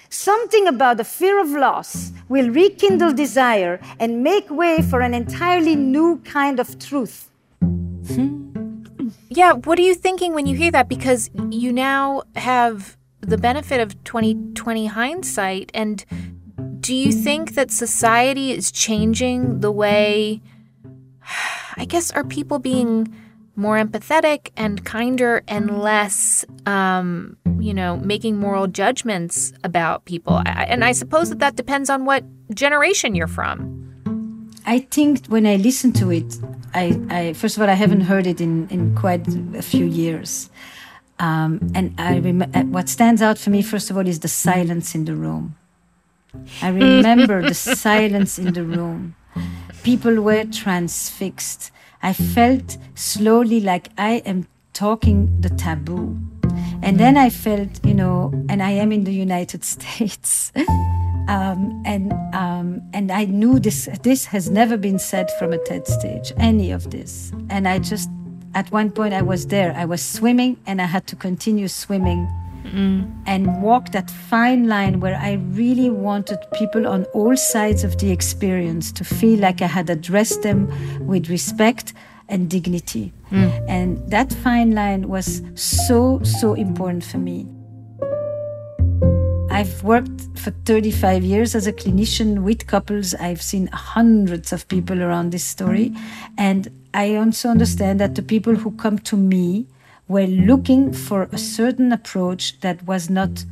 Something 0.09 0.67
about 0.67 0.97
the 0.97 1.05
fear 1.05 1.41
of 1.41 1.51
loss 1.51 2.13
will 2.29 2.51
rekindle 2.51 3.13
desire 3.13 3.81
and 3.99 4.23
make 4.23 4.51
way 4.51 4.83
for 4.83 5.01
an 5.01 5.15
entirely 5.15 5.77
new 5.77 6.19
kind 6.25 6.61
of 6.61 6.79
truth. 6.79 7.31
Hmm. 7.61 9.09
yeah, 9.29 9.53
what 9.53 9.79
are 9.79 9.83
you 9.83 9.95
thinking 9.95 10.35
when 10.35 10.47
you 10.47 10.57
hear 10.57 10.71
that? 10.71 10.89
Because 10.89 11.31
you 11.51 11.73
now 11.73 12.23
have 12.37 12.97
the 13.21 13.37
benefit 13.37 13.81
of 13.81 14.03
2020 14.05 14.87
hindsight. 14.87 15.71
And 15.75 16.05
do 16.81 16.95
you 16.95 17.13
think 17.13 17.55
that 17.55 17.71
society 17.71 18.53
is 18.53 18.71
changing 18.71 19.61
the 19.61 19.73
way? 19.73 20.41
I 21.77 21.85
guess, 21.85 22.11
are 22.13 22.25
people 22.25 22.59
being 22.59 23.13
more 23.57 23.79
empathetic 23.79 24.51
and 24.57 24.85
kinder 24.85 25.43
and 25.49 25.79
less, 25.83 26.45
um, 26.67 27.37
you 27.59 27.75
know, 27.75 27.97
making 27.97 28.37
moral 28.37 28.67
judgments 28.67 29.53
about 29.65 30.05
people? 30.05 30.35
I, 30.35 30.67
and 30.69 30.85
I 30.85 30.93
suppose 30.93 31.31
that 31.31 31.39
that 31.41 31.57
depends 31.57 31.91
on 31.91 32.05
what 32.05 32.25
generation 32.55 33.15
you're 33.15 33.27
from. 33.27 33.83
I 34.67 34.81
think 34.81 35.27
when 35.27 35.47
I 35.47 35.57
listen 35.57 35.93
to 35.95 36.11
it, 36.11 36.39
I, 36.75 37.01
I 37.09 37.33
first 37.33 37.57
of 37.57 37.63
all 37.63 37.71
I 37.71 37.75
haven't 37.75 38.03
heard 38.03 38.27
it 38.27 38.41
in, 38.41 38.69
in 38.69 38.95
quite 38.97 39.27
a 39.55 39.63
few 39.63 39.87
years, 39.87 40.51
um, 41.19 41.71
and 41.75 41.95
I 41.99 42.19
rem- 42.19 42.43
uh, 42.43 42.63
what 42.65 42.89
stands 42.89 43.23
out 43.23 43.39
for 43.39 43.51
me 43.51 43.63
first 43.63 43.91
of 43.91 43.97
all 43.97 44.07
is 44.07 44.21
the 44.21 44.29
silence 44.29 44.95
in 44.95 45.05
the 45.05 45.15
room. 45.15 45.57
I 46.61 46.69
remember 46.85 47.43
the 47.43 47.55
silence 47.55 48.39
in 48.39 48.53
the 48.53 48.65
room. 48.65 49.15
People 49.85 50.21
were 50.21 50.45
transfixed. 50.45 51.71
I 52.03 52.13
felt 52.13 52.79
slowly 52.95 53.61
like 53.61 53.89
I 53.99 54.23
am 54.27 54.47
talking 54.73 55.41
the 55.41 55.51
taboo. 55.51 56.19
And 56.83 57.01
then 57.01 57.17
I 57.17 57.31
felt, 57.31 57.85
you 57.85 57.95
know, 57.95 58.33
and 58.49 58.63
I 58.63 58.71
am 58.71 58.93
in 58.93 59.05
the 59.05 59.13
United 59.13 59.65
States. 59.75 60.53
um, 61.29 61.83
and 61.85 62.13
um, 62.35 62.83
and 62.93 63.11
I 63.11 63.25
knew 63.25 63.59
this 63.59 63.89
this 64.03 64.27
has 64.27 64.49
never 64.51 64.77
been 64.77 64.99
said 64.99 65.31
from 65.39 65.53
a 65.53 65.59
TED 65.59 65.87
stage, 65.87 66.33
any 66.37 66.71
of 66.71 66.91
this. 66.91 67.33
And 67.51 67.67
I 67.67 67.79
just 67.79 68.09
at 68.55 68.71
one 68.71 68.91
point 68.91 69.15
I 69.15 69.23
was 69.23 69.47
there. 69.49 69.75
I 69.77 69.85
was 69.85 70.03
swimming 70.03 70.57
and 70.67 70.81
I 70.81 70.87
had 70.87 71.07
to 71.09 71.17
continue 71.17 71.69
swimming 71.69 72.29
mm. 72.67 73.23
and 73.27 73.63
walk 73.63 73.93
that 73.93 74.11
fine 74.11 74.69
line 74.69 75.01
where 75.01 75.17
I 75.17 75.35
really 75.51 75.91
wanted 75.91 76.39
people 76.55 76.87
on 76.87 77.05
all 77.15 77.37
sides 77.37 77.85
of 77.85 77.99
the 77.99 78.11
experience 78.11 78.93
to 78.93 79.05
feel 79.05 79.41
like 79.41 79.63
I 79.63 79.67
had 79.67 79.91
addressed 79.91 80.43
them 80.43 80.69
with 81.07 81.29
respect 81.29 81.95
and 82.29 82.51
dignity. 82.51 83.13
Mm. 83.31 83.65
And 83.69 84.11
that 84.11 84.33
fine 84.33 84.73
line 84.73 85.09
was 85.09 85.43
so, 85.55 86.21
so 86.23 86.55
important 86.55 87.05
for 87.05 87.19
me. 87.19 87.47
I've 89.51 89.83
worked 89.83 90.39
for 90.39 90.51
35 90.51 91.25
years 91.25 91.55
as 91.55 91.67
a 91.67 91.73
clinician 91.73 92.43
with 92.43 92.67
couples. 92.67 93.15
I've 93.15 93.41
seen 93.41 93.69
hundreds 93.69 94.53
of 94.53 94.69
people 94.69 95.03
around 95.03 95.31
this 95.31 95.45
story. 95.45 95.95
And 96.37 96.69
I 96.93 97.15
also 97.15 97.49
understand 97.49 97.99
that 98.01 98.17
the 98.17 98.23
people 98.23 98.55
who 98.55 98.73
come 98.73 98.99
to 99.01 99.17
me 99.17 99.67
were 100.09 100.27
looking 100.27 100.93
for 100.93 101.29
a 101.33 101.39
certain 101.39 101.93
approach 101.93 102.61
that 102.61 102.87
was 102.87 103.11
not 103.11 103.45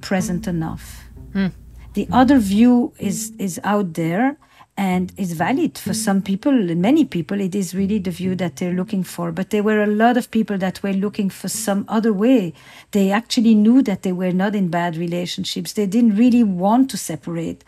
present 0.00 0.46
enough. 0.46 1.04
Mm. 1.32 1.52
The 1.94 2.08
other 2.12 2.38
view 2.38 2.92
is, 2.98 3.32
is 3.38 3.60
out 3.64 3.94
there 3.94 4.36
and 4.76 5.12
is 5.16 5.32
valid 5.32 5.76
for 5.76 5.92
some 5.92 6.22
people 6.22 6.70
and 6.70 6.80
many 6.80 7.04
people. 7.04 7.40
It 7.40 7.54
is 7.54 7.74
really 7.74 7.98
the 7.98 8.10
view 8.10 8.34
that 8.36 8.56
they're 8.56 8.72
looking 8.72 9.02
for. 9.02 9.30
But 9.30 9.50
there 9.50 9.62
were 9.62 9.82
a 9.82 9.86
lot 9.86 10.16
of 10.16 10.30
people 10.30 10.56
that 10.58 10.82
were 10.82 10.92
looking 10.92 11.28
for 11.28 11.48
some 11.48 11.84
other 11.86 12.12
way. 12.12 12.54
They 12.92 13.10
actually 13.10 13.54
knew 13.54 13.82
that 13.82 14.02
they 14.02 14.12
were 14.12 14.32
not 14.32 14.54
in 14.54 14.68
bad 14.68 14.96
relationships. 14.96 15.74
They 15.74 15.86
didn't 15.86 16.16
really 16.16 16.42
want 16.42 16.90
to 16.90 16.96
separate 16.96 17.62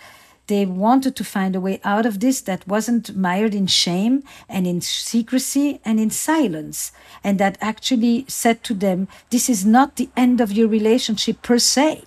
they 0.52 0.66
wanted 0.66 1.16
to 1.16 1.24
find 1.24 1.56
a 1.56 1.60
way 1.62 1.80
out 1.82 2.04
of 2.04 2.20
this 2.20 2.42
that 2.42 2.68
wasn't 2.68 3.16
mired 3.16 3.54
in 3.54 3.66
shame 3.66 4.22
and 4.50 4.66
in 4.66 4.82
secrecy 4.82 5.80
and 5.82 5.98
in 5.98 6.10
silence, 6.10 6.92
and 7.24 7.40
that 7.40 7.56
actually 7.62 8.26
said 8.28 8.62
to 8.64 8.74
them, 8.74 9.08
This 9.30 9.48
is 9.48 9.64
not 9.64 9.96
the 9.96 10.10
end 10.14 10.42
of 10.42 10.52
your 10.52 10.68
relationship 10.68 11.40
per 11.40 11.58
se. 11.58 12.04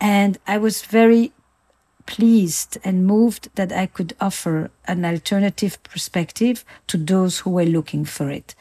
And 0.00 0.38
I 0.46 0.56
was 0.56 0.80
very 0.80 1.32
pleased 2.06 2.78
and 2.82 3.06
moved 3.06 3.50
that 3.54 3.70
I 3.70 3.84
could 3.84 4.16
offer 4.18 4.70
an 4.86 5.04
alternative 5.04 5.76
perspective 5.82 6.64
to 6.86 6.96
those 6.96 7.40
who 7.40 7.50
were 7.50 7.66
looking 7.66 8.06
for 8.06 8.30
it. 8.30 8.54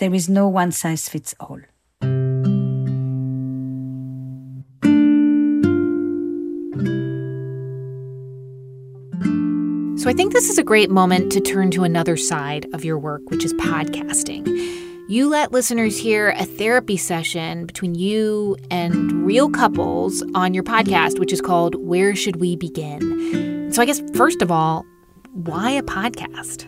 There 0.00 0.14
is 0.14 0.28
no 0.28 0.48
one 0.48 0.72
size 0.72 1.08
fits 1.08 1.34
all. 1.40 1.60
So 10.02 10.10
I 10.10 10.14
think 10.14 10.32
this 10.32 10.50
is 10.50 10.58
a 10.58 10.64
great 10.64 10.90
moment 10.90 11.30
to 11.30 11.40
turn 11.40 11.70
to 11.70 11.84
another 11.84 12.16
side 12.16 12.66
of 12.72 12.84
your 12.84 12.98
work, 12.98 13.22
which 13.30 13.44
is 13.44 13.54
podcasting. 13.54 14.48
You 15.08 15.28
let 15.28 15.52
listeners 15.52 15.96
hear 15.96 16.30
a 16.30 16.44
therapy 16.44 16.96
session 16.96 17.66
between 17.66 17.94
you 17.94 18.56
and 18.68 19.24
real 19.24 19.48
couples 19.48 20.20
on 20.34 20.54
your 20.54 20.64
podcast, 20.64 21.20
which 21.20 21.32
is 21.32 21.40
called 21.40 21.76
Where 21.76 22.16
Should 22.16 22.40
We 22.40 22.56
Begin? 22.56 23.70
So, 23.72 23.80
I 23.80 23.84
guess, 23.84 24.02
first 24.12 24.42
of 24.42 24.50
all, 24.50 24.84
why 25.34 25.70
a 25.70 25.82
podcast? 25.84 26.66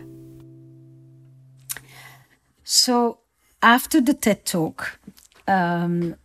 So, 2.63 3.17
after 3.61 3.99
the 3.99 4.13
TED 4.13 4.45
Talk, 4.45 4.97
um, 5.45 6.15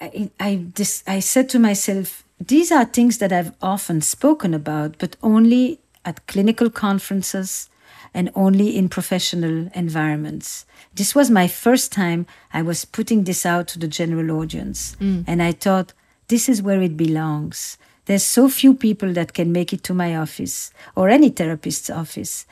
I, 0.00 0.30
I, 0.38 0.64
this, 0.76 1.02
I 1.08 1.18
said 1.18 1.48
to 1.48 1.58
myself, 1.58 2.22
these 2.40 2.72
are 2.72 2.84
things 2.84 3.18
that 3.18 3.32
I've 3.32 3.52
often 3.60 4.00
spoken 4.00 4.54
about, 4.54 4.96
but 4.98 5.16
only 5.22 5.80
at 6.04 6.26
clinical 6.26 6.70
conferences 6.70 7.68
and 8.14 8.30
only 8.34 8.76
in 8.76 8.88
professional 8.88 9.70
environments. 9.74 10.66
This 10.94 11.14
was 11.14 11.30
my 11.30 11.46
first 11.46 11.92
time 11.92 12.26
I 12.52 12.62
was 12.62 12.84
putting 12.84 13.24
this 13.24 13.46
out 13.46 13.68
to 13.68 13.78
the 13.78 13.86
general 13.86 14.40
audience. 14.40 14.96
Mm. 15.00 15.24
And 15.26 15.42
I 15.42 15.52
thought, 15.52 15.92
this 16.28 16.48
is 16.48 16.62
where 16.62 16.80
it 16.80 16.96
belongs. 16.96 17.76
There's 18.06 18.24
so 18.24 18.48
few 18.48 18.74
people 18.74 19.12
that 19.12 19.34
can 19.34 19.52
make 19.52 19.72
it 19.72 19.82
to 19.84 19.94
my 19.94 20.16
office 20.16 20.72
or 20.96 21.08
any 21.08 21.28
therapist's 21.28 21.90
office. 21.90 22.46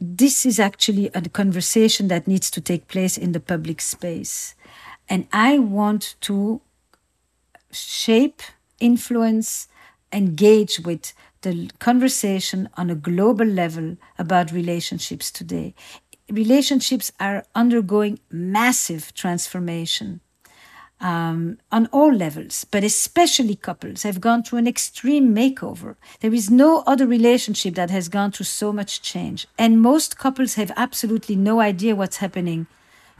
This 0.00 0.46
is 0.46 0.58
actually 0.58 1.10
a 1.14 1.20
conversation 1.28 2.08
that 2.08 2.26
needs 2.26 2.50
to 2.52 2.60
take 2.60 2.88
place 2.88 3.18
in 3.18 3.32
the 3.32 3.40
public 3.40 3.80
space. 3.80 4.54
And 5.08 5.26
I 5.32 5.58
want 5.58 6.14
to 6.22 6.60
shape, 7.70 8.40
influence, 8.82 9.68
engage 10.12 10.80
with 10.80 11.14
the 11.42 11.70
conversation 11.78 12.68
on 12.76 12.90
a 12.90 12.94
global 12.94 13.46
level 13.46 13.96
about 14.18 14.52
relationships 14.52 15.30
today. 15.30 15.74
Relationships 16.30 17.12
are 17.18 17.44
undergoing 17.54 18.18
massive 18.30 19.12
transformation 19.14 20.20
um, 21.00 21.58
on 21.70 21.88
all 21.92 22.12
levels, 22.12 22.64
but 22.70 22.84
especially 22.84 23.56
couples 23.56 24.04
have 24.04 24.20
gone 24.20 24.42
through 24.42 24.60
an 24.60 24.68
extreme 24.68 25.34
makeover. 25.34 25.96
There 26.20 26.32
is 26.32 26.48
no 26.50 26.84
other 26.86 27.06
relationship 27.06 27.74
that 27.74 27.90
has 27.90 28.08
gone 28.08 28.30
through 28.30 28.46
so 28.46 28.72
much 28.72 29.02
change. 29.02 29.48
And 29.58 29.82
most 29.82 30.16
couples 30.16 30.54
have 30.54 30.70
absolutely 30.76 31.36
no 31.36 31.60
idea 31.60 31.96
what's 31.96 32.18
happening 32.18 32.66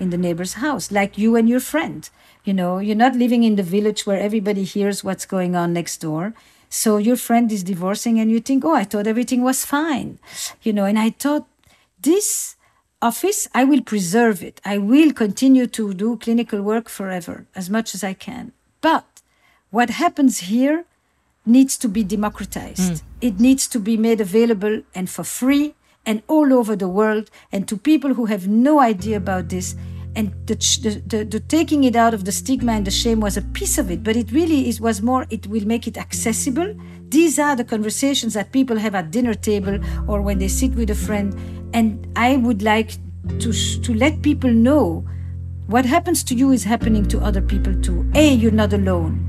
in 0.02 0.10
the 0.10 0.18
neighbor's 0.26 0.54
house, 0.54 0.90
like 0.90 1.16
you 1.16 1.36
and 1.36 1.48
your 1.48 1.60
friend. 1.60 2.10
You 2.44 2.52
know, 2.52 2.78
you're 2.78 3.04
not 3.06 3.14
living 3.14 3.44
in 3.44 3.56
the 3.56 3.62
village 3.76 4.04
where 4.04 4.20
everybody 4.20 4.64
hears 4.64 5.04
what's 5.04 5.26
going 5.26 5.54
on 5.54 5.72
next 5.72 5.98
door. 5.98 6.34
So 6.68 6.96
your 6.96 7.16
friend 7.16 7.52
is 7.52 7.62
divorcing 7.62 8.18
and 8.18 8.30
you 8.30 8.40
think, 8.40 8.64
oh, 8.64 8.74
I 8.74 8.84
thought 8.84 9.06
everything 9.06 9.42
was 9.42 9.64
fine. 9.64 10.18
You 10.62 10.72
know, 10.72 10.84
and 10.84 10.98
I 10.98 11.10
thought 11.10 11.46
this 12.00 12.56
office, 13.00 13.48
I 13.54 13.64
will 13.64 13.82
preserve 13.82 14.42
it. 14.42 14.60
I 14.64 14.78
will 14.78 15.12
continue 15.12 15.66
to 15.78 15.94
do 15.94 16.16
clinical 16.16 16.60
work 16.62 16.88
forever, 16.88 17.46
as 17.54 17.70
much 17.70 17.94
as 17.94 18.02
I 18.02 18.14
can. 18.14 18.52
But 18.80 19.06
what 19.70 19.90
happens 19.90 20.34
here 20.52 20.84
needs 21.44 21.76
to 21.78 21.88
be 21.88 22.04
democratized. 22.04 22.92
Mm. 22.92 23.02
It 23.20 23.40
needs 23.40 23.66
to 23.68 23.78
be 23.78 23.96
made 23.96 24.20
available 24.20 24.82
and 24.94 25.10
for 25.10 25.24
free 25.24 25.74
and 26.06 26.22
all 26.28 26.52
over 26.52 26.76
the 26.76 26.88
world 26.88 27.30
and 27.50 27.66
to 27.68 27.76
people 27.76 28.14
who 28.14 28.26
have 28.26 28.48
no 28.48 28.80
idea 28.80 29.16
about 29.16 29.48
this. 29.48 29.74
And 30.14 30.34
the, 30.46 30.54
the, 31.06 31.24
the, 31.24 31.40
taking 31.40 31.84
it 31.84 31.96
out 31.96 32.12
of 32.12 32.24
the 32.24 32.32
stigma 32.32 32.72
and 32.72 32.86
the 32.86 32.90
shame 32.90 33.20
was 33.20 33.36
a 33.36 33.42
piece 33.42 33.78
of 33.78 33.90
it, 33.90 34.02
but 34.02 34.14
it 34.14 34.30
really 34.30 34.68
is, 34.68 34.80
was 34.80 35.00
more, 35.00 35.26
it 35.30 35.46
will 35.46 35.66
make 35.66 35.86
it 35.86 35.96
accessible. 35.96 36.74
These 37.08 37.38
are 37.38 37.56
the 37.56 37.64
conversations 37.64 38.34
that 38.34 38.52
people 38.52 38.78
have 38.78 38.94
at 38.94 39.10
dinner 39.10 39.34
table 39.34 39.78
or 40.06 40.20
when 40.20 40.38
they 40.38 40.48
sit 40.48 40.74
with 40.74 40.90
a 40.90 40.94
friend 40.94 41.34
and 41.72 42.06
I 42.16 42.36
would 42.36 42.62
like 42.62 42.92
to, 43.38 43.52
to 43.52 43.94
let 43.94 44.22
people 44.22 44.50
know 44.50 45.06
what 45.66 45.86
happens 45.86 46.22
to 46.24 46.34
you 46.34 46.50
is 46.50 46.64
happening 46.64 47.06
to 47.08 47.20
other 47.20 47.40
people 47.40 47.74
too. 47.80 48.10
A, 48.14 48.34
you're 48.34 48.50
not 48.50 48.72
alone. 48.72 49.28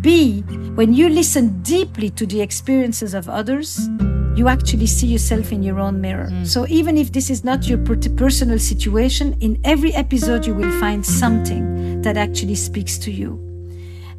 B, 0.00 0.42
when 0.74 0.92
you 0.94 1.08
listen 1.08 1.62
deeply 1.62 2.10
to 2.10 2.26
the 2.26 2.40
experiences 2.40 3.14
of 3.14 3.28
others, 3.28 3.88
you 4.36 4.48
actually 4.48 4.86
see 4.86 5.06
yourself 5.06 5.52
in 5.52 5.62
your 5.62 5.78
own 5.78 6.00
mirror. 6.00 6.28
Mm. 6.30 6.46
So 6.46 6.66
even 6.68 6.96
if 6.96 7.12
this 7.12 7.30
is 7.30 7.44
not 7.44 7.68
your 7.68 7.78
personal 7.78 8.58
situation, 8.58 9.36
in 9.40 9.60
every 9.64 9.92
episode 9.94 10.46
you 10.46 10.54
will 10.54 10.72
find 10.80 11.04
something 11.04 12.02
that 12.02 12.16
actually 12.16 12.54
speaks 12.54 12.98
to 12.98 13.10
you. 13.10 13.38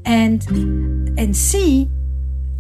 And 0.06 0.46
and 1.18 1.36
C, 1.36 1.90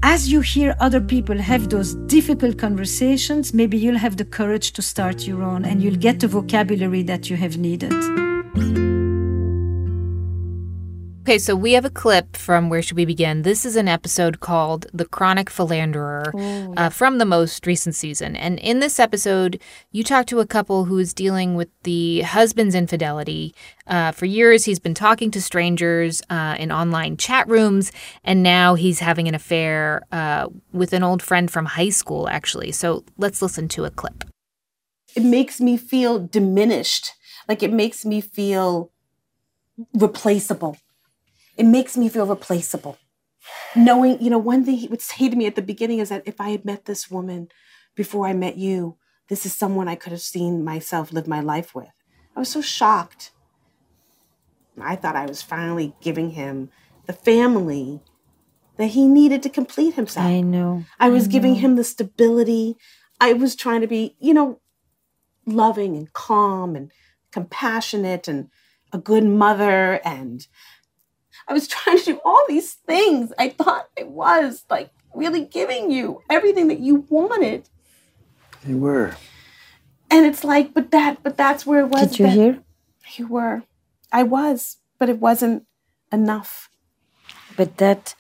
as 0.01 0.31
you 0.31 0.41
hear 0.41 0.75
other 0.79 1.01
people 1.01 1.37
have 1.37 1.69
those 1.69 1.95
difficult 2.07 2.57
conversations, 2.57 3.53
maybe 3.53 3.77
you'll 3.77 3.97
have 3.97 4.17
the 4.17 4.25
courage 4.25 4.73
to 4.73 4.81
start 4.81 5.27
your 5.27 5.43
own 5.43 5.65
and 5.65 5.81
you'll 5.81 5.95
get 5.95 6.19
the 6.19 6.27
vocabulary 6.27 7.03
that 7.03 7.29
you 7.29 7.37
have 7.37 7.57
needed. 7.57 7.93
Okay, 11.23 11.39
so 11.39 11.55
we 11.55 11.71
have 11.71 11.85
a 11.85 11.89
clip 11.89 12.35
from 12.35 12.67
Where 12.67 12.81
Should 12.81 12.97
We 12.97 13.05
Begin? 13.05 13.43
This 13.43 13.65
is 13.65 13.77
an 13.77 13.87
episode 13.87 14.41
called 14.41 14.87
The 14.91 15.05
Chronic 15.05 15.49
Philanderer 15.49 16.33
oh, 16.35 16.73
uh, 16.75 16.89
from 16.89 17.17
the 17.17 17.23
most 17.23 17.65
recent 17.65 17.95
season. 17.95 18.35
And 18.35 18.59
in 18.59 18.81
this 18.81 18.99
episode, 18.99 19.61
you 19.93 20.03
talk 20.03 20.25
to 20.25 20.41
a 20.41 20.45
couple 20.45 20.83
who 20.83 20.97
is 20.97 21.13
dealing 21.13 21.55
with 21.55 21.69
the 21.83 22.23
husband's 22.23 22.75
infidelity. 22.75 23.55
Uh, 23.87 24.11
for 24.11 24.25
years, 24.25 24.65
he's 24.65 24.79
been 24.79 24.93
talking 24.93 25.31
to 25.31 25.41
strangers 25.41 26.21
uh, 26.29 26.57
in 26.59 26.73
online 26.73 27.15
chat 27.15 27.47
rooms, 27.47 27.93
and 28.25 28.43
now 28.43 28.75
he's 28.75 28.99
having 28.99 29.29
an 29.29 29.33
affair 29.33 30.01
uh, 30.11 30.49
with 30.73 30.91
an 30.91 31.03
old 31.03 31.21
friend 31.23 31.49
from 31.49 31.67
high 31.67 31.87
school, 31.87 32.27
actually. 32.27 32.73
So 32.73 33.05
let's 33.17 33.41
listen 33.41 33.69
to 33.69 33.85
a 33.85 33.89
clip. 33.89 34.25
It 35.15 35.23
makes 35.23 35.61
me 35.61 35.77
feel 35.77 36.19
diminished. 36.19 37.11
Like 37.47 37.63
it 37.63 37.71
makes 37.71 38.03
me 38.03 38.19
feel 38.19 38.91
replaceable 39.93 40.75
it 41.57 41.65
makes 41.65 41.97
me 41.97 42.09
feel 42.09 42.25
replaceable. 42.25 42.97
Knowing, 43.75 44.21
you 44.21 44.29
know, 44.29 44.37
one 44.37 44.63
thing 44.63 44.77
he 44.77 44.87
would 44.87 45.01
say 45.01 45.29
to 45.29 45.35
me 45.35 45.45
at 45.45 45.55
the 45.55 45.61
beginning 45.61 45.99
is 45.99 46.09
that 46.09 46.23
if 46.25 46.39
I 46.39 46.49
had 46.49 46.65
met 46.65 46.85
this 46.85 47.11
woman 47.11 47.49
before 47.95 48.27
I 48.27 48.33
met 48.33 48.57
you, 48.57 48.97
this 49.29 49.45
is 49.45 49.53
someone 49.53 49.87
I 49.87 49.95
could 49.95 50.11
have 50.11 50.21
seen 50.21 50.63
myself 50.63 51.11
live 51.11 51.27
my 51.27 51.39
life 51.39 51.73
with. 51.73 51.91
I 52.35 52.39
was 52.39 52.49
so 52.49 52.61
shocked. 52.61 53.31
I 54.81 54.95
thought 54.95 55.15
I 55.15 55.25
was 55.25 55.41
finally 55.41 55.93
giving 56.01 56.31
him 56.31 56.69
the 57.05 57.13
family 57.13 58.01
that 58.77 58.87
he 58.87 59.07
needed 59.07 59.43
to 59.43 59.49
complete 59.49 59.93
himself. 59.93 60.25
I 60.25 60.41
know. 60.41 60.83
I 60.99 61.09
was 61.09 61.25
I 61.25 61.27
know. 61.27 61.31
giving 61.31 61.55
him 61.55 61.75
the 61.75 61.83
stability. 61.83 62.75
I 63.21 63.33
was 63.33 63.55
trying 63.55 63.81
to 63.81 63.87
be, 63.87 64.15
you 64.19 64.33
know, 64.33 64.59
loving 65.45 65.95
and 65.95 66.11
calm 66.13 66.75
and 66.75 66.91
compassionate 67.31 68.27
and 68.27 68.49
a 68.91 68.97
good 68.97 69.23
mother 69.23 69.99
and 70.05 70.47
I 71.47 71.53
was 71.53 71.67
trying 71.73 71.99
to 71.99 72.05
do 72.05 72.21
all 72.25 72.43
these 72.47 72.73
things. 72.73 73.33
I 73.37 73.49
thought 73.49 73.87
I 73.99 74.03
was 74.03 74.65
like 74.69 74.91
really 75.13 75.45
giving 75.45 75.91
you 75.91 76.21
everything 76.29 76.67
that 76.69 76.79
you 76.79 77.05
wanted. 77.09 77.69
You 78.65 78.77
were. 78.77 79.15
And 80.09 80.25
it's 80.25 80.43
like, 80.43 80.73
but 80.73 80.91
that, 80.91 81.23
but 81.23 81.37
that's 81.37 81.65
where 81.65 81.81
it 81.81 81.87
was. 81.87 82.11
Did 82.11 82.19
you 82.19 82.27
hear? 82.27 82.63
You 83.15 83.27
were. 83.27 83.63
I 84.11 84.23
was, 84.23 84.77
but 84.99 85.09
it 85.09 85.19
wasn't 85.19 85.65
enough. 86.11 86.69
But 87.57 87.77
that 87.77 88.15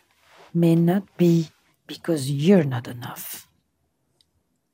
may 0.53 0.75
not 0.75 1.03
be 1.17 1.49
because 1.87 2.29
you're 2.29 2.63
not 2.63 2.87
enough. 2.87 3.47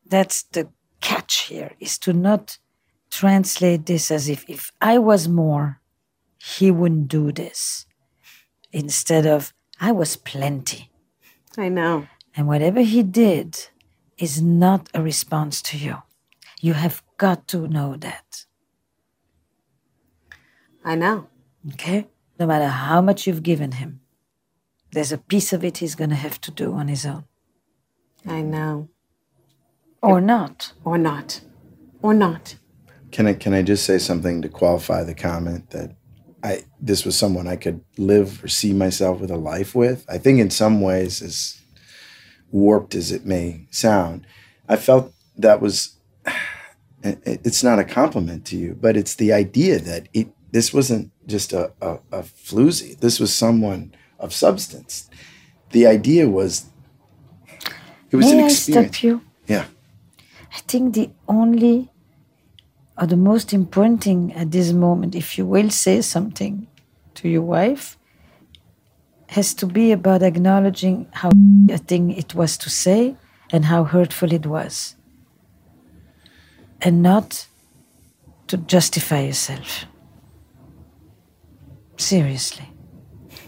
That's 0.06 0.44
the 0.44 0.70
catch 1.02 1.48
here, 1.48 1.74
is 1.80 1.98
to 2.00 2.14
not 2.14 2.58
translate 3.12 3.86
this 3.86 4.12
as 4.12 4.30
if 4.30 4.50
if 4.50 4.72
I 4.82 4.98
was 4.98 5.28
more, 5.28 5.82
he 6.38 6.72
wouldn't 6.72 7.10
do 7.10 7.32
this 7.32 7.86
instead 8.72 9.26
of, 9.26 9.54
I 9.80 9.92
was 9.92 10.16
plenty. 10.16 10.92
I 11.58 11.70
know. 11.70 12.08
And 12.36 12.48
whatever 12.48 12.82
he 12.82 13.04
did 13.04 13.70
is 14.18 14.42
not 14.42 14.90
a 14.94 15.02
response 15.02 15.62
to 15.64 15.78
you. 15.78 15.98
You 16.62 16.74
have 16.74 17.04
got 17.18 17.48
to 17.50 17.68
know 17.68 17.96
that. 17.98 18.46
I 20.84 20.96
know. 20.96 21.28
Okay? 21.74 22.08
No 22.40 22.46
matter 22.46 22.68
how 22.68 23.02
much 23.02 23.28
you've 23.28 23.44
given 23.44 23.74
him, 23.74 24.02
there's 24.92 25.12
a 25.12 25.18
piece 25.18 25.54
of 25.54 25.64
it 25.64 25.78
he's 25.78 25.96
going 25.96 26.10
to 26.10 26.16
have 26.16 26.40
to 26.42 26.52
do 26.52 26.74
on 26.74 26.88
his 26.88 27.06
own. 27.06 27.26
I 28.26 28.42
know. 28.42 28.90
Or 30.02 30.22
not. 30.22 30.74
Or 30.84 30.98
not. 30.98 31.42
Or 32.02 32.14
not. 32.14 32.56
Can 33.12 33.28
I 33.28 33.34
can 33.34 33.54
I 33.54 33.62
just 33.62 33.86
say 33.86 33.98
something 33.98 34.42
to 34.42 34.50
qualify 34.50 35.04
the 35.04 35.16
comment 35.16 35.72
that 35.72 35.96
I 36.44 36.64
this 36.80 37.06
was 37.06 37.18
someone 37.18 37.48
I 37.48 37.56
could 37.56 37.82
live 37.98 38.44
or 38.44 38.48
see 38.48 38.74
myself 38.74 39.20
with 39.20 39.32
a 39.32 39.38
life 39.38 39.76
with. 39.76 40.06
I 40.10 40.18
think 40.18 40.40
in 40.40 40.50
some 40.50 40.82
ways, 40.82 41.22
as 41.22 41.62
warped 42.52 42.96
as 42.96 43.12
it 43.12 43.26
may 43.26 43.68
sound, 43.72 44.26
I 44.68 44.76
felt 44.76 45.14
that 45.38 45.62
was. 45.62 45.96
It's 47.02 47.64
not 47.64 47.80
a 47.80 47.86
compliment 47.86 48.44
to 48.48 48.58
you, 48.58 48.78
but 48.78 48.98
it's 48.98 49.16
the 49.16 49.32
idea 49.32 49.80
that 49.80 50.10
it 50.12 50.28
this 50.52 50.74
wasn't 50.74 51.12
just 51.28 51.54
a, 51.54 51.72
a, 51.82 52.00
a 52.12 52.24
floozy. 52.24 53.00
This 53.00 53.22
was 53.22 53.34
someone 53.34 53.94
of 54.20 54.34
substance. 54.34 55.10
The 55.72 55.88
idea 55.88 56.28
was 56.28 56.66
it 58.12 58.16
was 58.16 58.26
May 58.26 58.40
an 58.40 58.46
experience. 58.46 58.90
I 58.90 58.92
stop 58.92 59.04
you? 59.04 59.22
Yeah. 59.48 59.66
I 60.54 60.60
think 60.68 60.96
the 60.96 61.12
only 61.28 61.90
or 63.00 63.08
the 63.08 63.16
most 63.16 63.54
important 63.54 64.04
thing 64.04 64.34
at 64.34 64.52
this 64.52 64.74
moment, 64.74 65.16
if 65.16 65.38
you 65.38 65.46
will 65.46 65.70
say 65.70 66.02
something 66.02 66.68
to 67.16 67.30
your 67.30 67.42
wife, 67.42 67.98
has 69.28 69.54
to 69.54 69.66
be 69.66 69.92
about 69.92 70.22
acknowledging 70.22 71.08
how 71.12 71.32
a 71.70 71.78
thing 71.78 72.12
it 72.12 72.36
was 72.36 72.58
to 72.58 72.70
say 72.70 73.16
and 73.52 73.66
how 73.66 73.84
hurtful 73.84 74.34
it 74.34 74.46
was. 74.46 74.96
And 76.82 77.02
not 77.02 77.48
to 78.48 78.58
justify 78.58 79.22
yourself. 79.22 79.86
Seriously. 81.98 82.68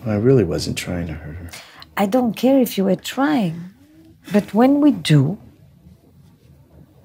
I 0.06 0.16
really 0.16 0.44
wasn't 0.44 0.78
trying 0.78 1.08
to 1.08 1.14
hurt 1.14 1.36
her. 1.36 1.50
I 1.98 2.06
don't 2.06 2.34
care 2.34 2.60
if 2.60 2.78
you 2.78 2.86
were 2.86 2.96
trying, 2.96 3.72
but 4.32 4.54
when 4.54 4.82
we 4.82 4.92
do, 4.92 5.38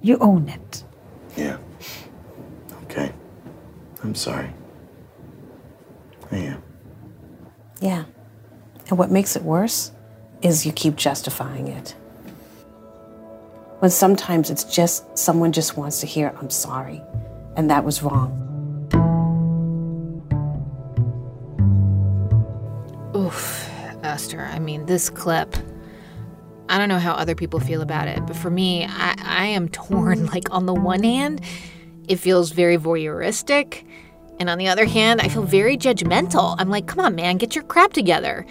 you 0.00 0.18
own 0.18 0.48
it. 0.48 0.84
Yeah. 1.36 1.58
Okay. 4.06 4.10
I'm 4.10 4.14
sorry. 4.14 4.50
I 6.30 6.36
am. 6.36 6.62
Yeah. 7.80 8.04
And 8.88 8.98
what 8.98 9.10
makes 9.10 9.34
it 9.34 9.42
worse 9.42 9.90
is 10.42 10.64
you 10.64 10.72
keep 10.72 10.94
justifying 10.94 11.66
it. 11.66 11.96
When 13.80 13.90
sometimes 13.90 14.48
it's 14.48 14.64
just 14.64 15.18
someone 15.18 15.50
just 15.52 15.76
wants 15.76 16.00
to 16.00 16.06
hear, 16.06 16.32
I'm 16.38 16.50
sorry, 16.50 17.02
and 17.56 17.68
that 17.68 17.84
was 17.84 18.02
wrong. 18.02 18.42
Oof, 23.14 23.68
Esther. 24.02 24.42
I 24.42 24.60
mean, 24.60 24.86
this 24.86 25.10
clip. 25.10 25.56
I 26.68 26.78
don't 26.78 26.88
know 26.88 26.98
how 26.98 27.12
other 27.12 27.34
people 27.34 27.60
feel 27.60 27.82
about 27.82 28.08
it, 28.08 28.24
but 28.26 28.36
for 28.36 28.50
me, 28.50 28.84
I, 28.84 29.14
I 29.18 29.46
am 29.46 29.68
torn. 29.68 30.26
Like, 30.32 30.50
on 30.52 30.66
the 30.66 30.74
one 30.74 31.02
hand, 31.02 31.40
it 32.08 32.16
feels 32.16 32.52
very 32.52 32.78
voyeuristic. 32.78 33.84
And 34.38 34.50
on 34.50 34.58
the 34.58 34.68
other 34.68 34.84
hand, 34.84 35.20
I 35.20 35.28
feel 35.28 35.42
very 35.42 35.76
judgmental. 35.76 36.56
I'm 36.58 36.68
like, 36.68 36.86
come 36.86 37.04
on, 37.04 37.14
man, 37.14 37.36
get 37.36 37.54
your 37.54 37.64
crap 37.64 37.92
together. 37.92 38.46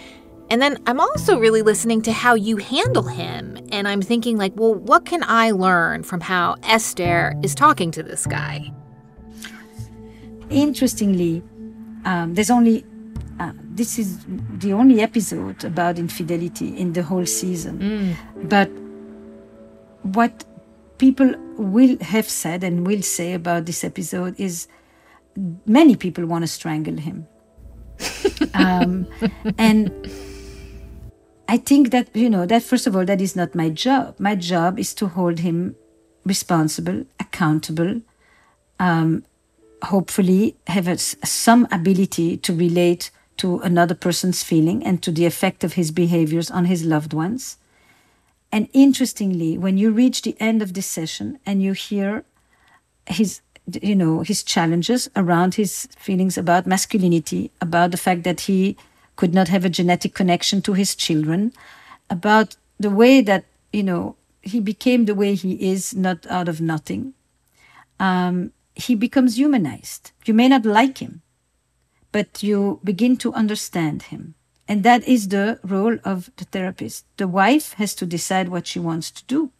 And 0.50 0.62
then 0.62 0.78
I'm 0.86 1.00
also 1.00 1.38
really 1.38 1.62
listening 1.62 2.02
to 2.02 2.12
how 2.12 2.34
you 2.34 2.56
handle 2.56 3.02
him. 3.02 3.58
And 3.72 3.88
I'm 3.88 4.02
thinking, 4.02 4.36
like, 4.36 4.52
well, 4.54 4.74
what 4.74 5.04
can 5.04 5.24
I 5.24 5.50
learn 5.50 6.04
from 6.04 6.20
how 6.20 6.56
Esther 6.62 7.34
is 7.42 7.54
talking 7.54 7.90
to 7.92 8.02
this 8.02 8.26
guy? 8.26 8.72
Interestingly, 10.50 11.42
um, 12.04 12.34
there's 12.34 12.50
only 12.50 12.84
uh, 13.38 13.52
this 13.62 13.98
is 13.98 14.24
the 14.58 14.72
only 14.72 15.00
episode 15.00 15.62
about 15.64 15.98
infidelity 15.98 16.76
in 16.76 16.92
the 16.92 17.02
whole 17.02 17.26
season. 17.26 17.78
Mm. 17.78 18.48
But 18.48 18.70
what 20.14 20.44
people 20.98 21.34
will 21.58 21.98
have 22.00 22.28
said 22.28 22.64
and 22.64 22.86
will 22.86 23.02
say 23.02 23.34
about 23.34 23.66
this 23.66 23.84
episode 23.84 24.38
is 24.38 24.68
many 25.66 25.96
people 25.96 26.26
want 26.26 26.42
to 26.42 26.48
strangle 26.48 26.96
him. 26.96 27.26
um, 28.54 29.06
and 29.58 29.90
I 31.48 31.56
think 31.56 31.90
that, 31.90 32.14
you 32.14 32.28
know, 32.28 32.46
that 32.46 32.62
first 32.62 32.86
of 32.86 32.96
all, 32.96 33.04
that 33.04 33.20
is 33.20 33.36
not 33.36 33.54
my 33.54 33.70
job. 33.70 34.16
My 34.18 34.34
job 34.34 34.78
is 34.78 34.94
to 34.94 35.08
hold 35.08 35.40
him 35.40 35.76
responsible, 36.24 37.04
accountable, 37.20 38.02
um, 38.78 39.24
hopefully 39.82 40.56
have 40.66 40.88
a, 40.88 40.98
some 40.98 41.68
ability 41.70 42.36
to 42.38 42.54
relate 42.54 43.10
to 43.36 43.58
another 43.60 43.94
person's 43.94 44.42
feeling 44.42 44.84
and 44.84 45.02
to 45.02 45.12
the 45.12 45.26
effect 45.26 45.62
of 45.62 45.74
his 45.74 45.90
behaviors 45.90 46.50
on 46.50 46.64
his 46.64 46.84
loved 46.84 47.12
ones. 47.12 47.58
And 48.50 48.68
interestingly, 48.72 49.58
when 49.58 49.76
you 49.76 49.90
reach 49.90 50.22
the 50.22 50.36
end 50.40 50.62
of 50.62 50.74
this 50.74 50.86
session 50.86 51.38
and 51.44 51.62
you 51.62 51.72
hear 51.72 52.24
his 53.06 53.40
you 53.82 53.96
know 53.96 54.20
his 54.20 54.42
challenges 54.42 55.08
around 55.16 55.54
his 55.54 55.88
feelings 55.98 56.38
about 56.38 56.66
masculinity 56.66 57.50
about 57.60 57.90
the 57.90 57.96
fact 57.96 58.22
that 58.22 58.42
he 58.42 58.76
could 59.16 59.34
not 59.34 59.48
have 59.48 59.64
a 59.64 59.70
genetic 59.70 60.14
connection 60.14 60.62
to 60.62 60.72
his 60.72 60.94
children 60.94 61.52
about 62.10 62.56
the 62.78 62.90
way 62.90 63.20
that 63.20 63.44
you 63.72 63.82
know 63.82 64.16
he 64.42 64.60
became 64.60 65.04
the 65.04 65.14
way 65.14 65.34
he 65.34 65.70
is 65.72 65.94
not 65.94 66.24
out 66.28 66.48
of 66.48 66.60
nothing. 66.60 67.12
Um, 67.98 68.52
he 68.76 68.94
becomes 68.94 69.36
humanized. 69.36 70.12
You 70.24 70.34
may 70.34 70.48
not 70.48 70.64
like 70.64 70.98
him 70.98 71.22
but 72.16 72.42
you 72.42 72.80
begin 72.82 73.14
to 73.18 73.30
understand 73.34 74.04
him. 74.04 74.34
And 74.66 74.82
that 74.84 75.06
is 75.06 75.28
the 75.28 75.60
role 75.62 75.98
of 76.02 76.30
the 76.36 76.46
therapist. 76.46 77.04
The 77.18 77.28
wife 77.28 77.74
has 77.74 77.94
to 77.96 78.06
decide 78.06 78.48
what 78.48 78.66
she 78.66 78.78
wants 78.78 79.10
to 79.10 79.24
do. 79.24 79.50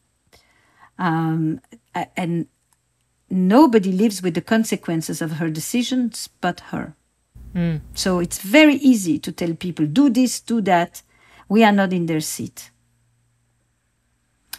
Um, 0.98 1.60
and 2.16 2.46
nobody 3.30 3.92
lives 3.92 4.22
with 4.22 4.34
the 4.34 4.40
consequences 4.40 5.20
of 5.20 5.32
her 5.32 5.50
decisions 5.50 6.28
but 6.40 6.60
her. 6.70 6.94
Mm. 7.54 7.80
So 7.94 8.18
it's 8.18 8.38
very 8.38 8.74
easy 8.74 9.18
to 9.18 9.32
tell 9.32 9.54
people, 9.54 9.86
do 9.86 10.10
this, 10.10 10.40
do 10.40 10.60
that. 10.62 11.02
We 11.48 11.64
are 11.64 11.72
not 11.72 11.92
in 11.92 12.06
their 12.06 12.20
seat. 12.20 12.70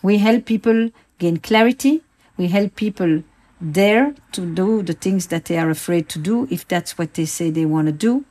We 0.01 0.17
help 0.17 0.45
people 0.45 0.89
gain 1.19 1.38
clarity. 1.38 2.01
We 2.38 2.47
help 2.47 2.75
people 2.75 3.23
dare 3.71 4.13
to 4.32 4.53
do 4.53 4.84
the 4.84 4.93
things 4.93 5.27
that 5.27 5.45
they 5.45 5.58
are 5.58 5.69
afraid 5.69 6.10
to 6.10 6.19
do 6.19 6.47
if 6.51 6.67
that's 6.67 6.97
what 6.97 7.15
they 7.15 7.25
say 7.25 7.49
they 7.49 7.65
want 7.65 7.88
to 7.88 7.91
do. 7.91 8.25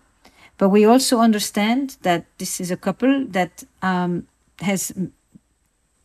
But 0.59 0.71
we 0.71 0.85
also 0.85 1.19
understand 1.19 1.97
that 2.03 2.25
this 2.39 2.61
is 2.61 2.71
a 2.71 2.77
couple 2.77 3.27
that 3.27 3.65
um, 3.83 4.27
has 4.61 4.93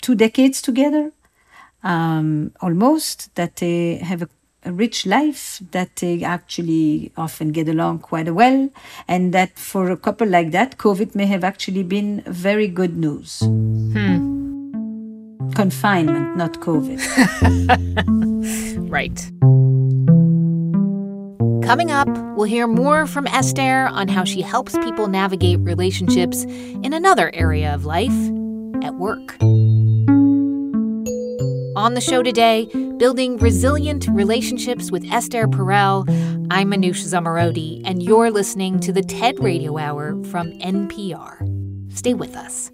two 0.02 0.16
decades 0.16 0.62
together 0.62 1.12
um, 1.84 2.52
almost, 2.62 3.34
that 3.36 3.58
they 3.58 3.98
have 3.98 4.22
a, 4.22 4.30
a, 4.66 4.72
rich 4.72 5.06
life, 5.06 5.62
that 5.72 5.96
they 5.98 6.24
actually 6.24 7.12
often 7.18 7.52
get 7.52 7.68
along 7.68 8.00
quite 8.00 8.34
well, 8.34 8.70
and 9.08 9.34
that 9.34 9.58
for 9.58 9.90
a 9.92 9.98
couple 9.98 10.28
like 10.28 10.52
that, 10.52 10.78
COVID 10.78 11.16
may 11.16 11.26
have 11.26 11.44
actually 11.44 11.84
been 11.84 12.22
very 12.28 12.68
good 12.68 12.98
news. 12.98 13.40
Hmm. 13.40 14.30
Confinement, 15.54 16.38
not 16.38 16.54
COVID. 16.62 17.00
right. 18.90 19.32
Coming 21.64 21.92
up, 21.92 22.10
we'll 22.36 22.50
hear 22.50 22.68
more 22.68 23.08
from 23.08 23.28
Esther 23.28 23.88
on 23.88 24.08
how 24.08 24.24
she 24.24 24.42
helps 24.42 24.78
people 24.80 25.08
navigate 25.08 25.60
relationships 25.60 26.44
in 26.44 26.94
another 26.94 27.34
area 27.34 27.74
of 27.74 27.86
life 27.86 28.12
at 28.84 28.96
work. 28.96 29.38
On 31.82 31.96
the 31.96 32.00
show 32.00 32.22
today, 32.22 32.66
building 32.98 33.38
resilient 33.38 34.06
relationships 34.08 34.92
with 34.92 35.04
Esther 35.12 35.48
Perel. 35.48 36.08
I'm 36.52 36.70
Manoush 36.70 37.04
Zomorodi, 37.04 37.82
and 37.84 38.04
you're 38.04 38.30
listening 38.30 38.80
to 38.82 38.94
the 38.94 39.02
TED 39.02 39.40
Radio 39.40 39.80
Hour 39.80 40.12
from 40.26 40.52
NPR. 40.60 41.42
Stay 41.92 42.14
with 42.14 42.36
us. 42.36 42.70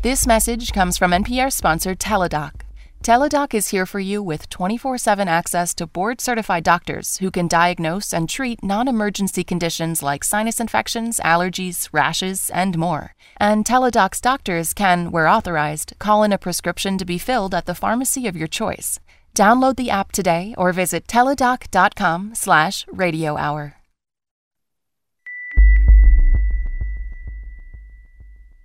This 0.00 0.26
message 0.26 0.72
comes 0.72 0.96
from 0.96 1.10
NPR 1.10 1.52
sponsor 1.52 1.94
Teladoc. 1.94 2.59
Teladoc 3.02 3.54
is 3.54 3.68
here 3.68 3.86
for 3.86 3.98
you 3.98 4.22
with 4.22 4.50
24 4.50 4.98
7 4.98 5.26
access 5.26 5.74
to 5.74 5.86
board 5.86 6.20
certified 6.20 6.64
doctors 6.64 7.16
who 7.16 7.30
can 7.30 7.48
diagnose 7.48 8.12
and 8.12 8.28
treat 8.28 8.62
non 8.62 8.88
emergency 8.88 9.42
conditions 9.42 10.02
like 10.02 10.22
sinus 10.22 10.60
infections, 10.60 11.18
allergies, 11.24 11.88
rashes, 11.94 12.50
and 12.50 12.76
more. 12.76 13.14
And 13.38 13.64
Teladoc's 13.64 14.20
doctors 14.20 14.74
can, 14.74 15.10
where 15.10 15.28
authorized, 15.28 15.94
call 15.98 16.22
in 16.24 16.32
a 16.32 16.36
prescription 16.36 16.98
to 16.98 17.06
be 17.06 17.16
filled 17.16 17.54
at 17.54 17.64
the 17.64 17.74
pharmacy 17.74 18.26
of 18.26 18.36
your 18.36 18.48
choice. 18.48 19.00
Download 19.34 19.76
the 19.76 19.88
app 19.88 20.12
today 20.12 20.54
or 20.58 20.70
visit 20.70 21.06
teladoc.com 21.06 22.34
slash 22.34 22.84
radio 22.92 23.38
hour. 23.38 23.76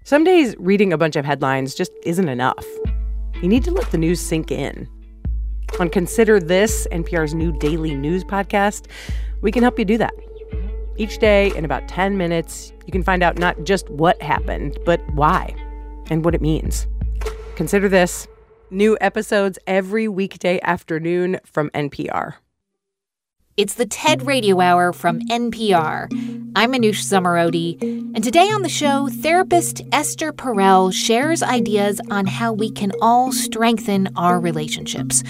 Some 0.03 0.25
days 0.25 0.55
reading 0.59 0.91
a 0.91 0.97
bunch 0.97 1.15
of 1.15 1.23
headlines 1.23 1.73
just 1.73 1.93
isn't 2.03 2.27
enough. 2.27 2.65
You 3.45 3.49
need 3.49 3.63
to 3.65 3.71
let 3.71 3.91
the 3.91 3.99
news 3.99 4.19
sink 4.19 4.49
in. 4.49 4.89
On 5.79 5.87
Consider 5.87 6.39
This, 6.39 6.87
NPR's 6.91 7.35
new 7.35 7.51
daily 7.51 7.93
news 7.93 8.23
podcast, 8.23 8.87
we 9.43 9.51
can 9.51 9.61
help 9.61 9.77
you 9.77 9.85
do 9.85 9.99
that. 9.99 10.15
Each 10.97 11.19
day, 11.19 11.55
in 11.55 11.63
about 11.63 11.87
10 11.87 12.17
minutes, 12.17 12.73
you 12.87 12.91
can 12.91 13.03
find 13.03 13.21
out 13.21 13.37
not 13.37 13.63
just 13.63 13.87
what 13.91 14.19
happened, 14.19 14.79
but 14.83 14.99
why 15.13 15.53
and 16.09 16.25
what 16.25 16.33
it 16.33 16.41
means. 16.41 16.87
Consider 17.55 17.87
This 17.87 18.27
new 18.71 18.97
episodes 18.99 19.59
every 19.67 20.07
weekday 20.07 20.59
afternoon 20.63 21.39
from 21.45 21.69
NPR. 21.69 22.37
It's 23.57 23.75
the 23.75 23.85
TED 23.85 24.27
Radio 24.27 24.59
Hour 24.59 24.91
from 24.91 25.21
NPR. 25.29 26.11
I'm 26.57 26.73
Manoush 26.73 27.05
Zomorodi, 27.05 27.81
and 27.81 28.21
today 28.21 28.49
on 28.49 28.63
the 28.63 28.67
show, 28.67 29.07
therapist 29.07 29.81
Esther 29.93 30.33
Perel 30.33 30.91
shares 30.91 31.41
ideas 31.41 32.01
on 32.11 32.25
how 32.25 32.51
we 32.51 32.69
can 32.69 32.91
all 33.01 33.31
strengthen 33.31 34.09
our 34.17 34.41
relationships, 34.41 35.23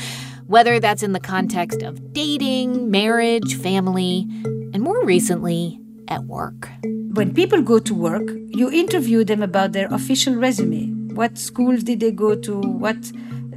whether 0.47 0.79
that's 0.79 1.03
in 1.03 1.11
the 1.11 1.19
context 1.19 1.83
of 1.83 2.13
dating, 2.13 2.89
marriage, 2.89 3.57
family, 3.61 4.25
and 4.73 4.81
more 4.81 5.05
recently, 5.05 5.79
at 6.07 6.23
work. 6.23 6.71
When 7.13 7.31
people 7.31 7.61
go 7.61 7.77
to 7.77 7.93
work, 7.93 8.27
you 8.47 8.71
interview 8.71 9.23
them 9.23 9.43
about 9.43 9.73
their 9.73 9.87
official 9.93 10.33
resume. 10.33 11.13
What 11.13 11.37
schools 11.37 11.83
did 11.83 11.99
they 11.99 12.11
go 12.11 12.33
to? 12.33 12.59
What 12.59 13.11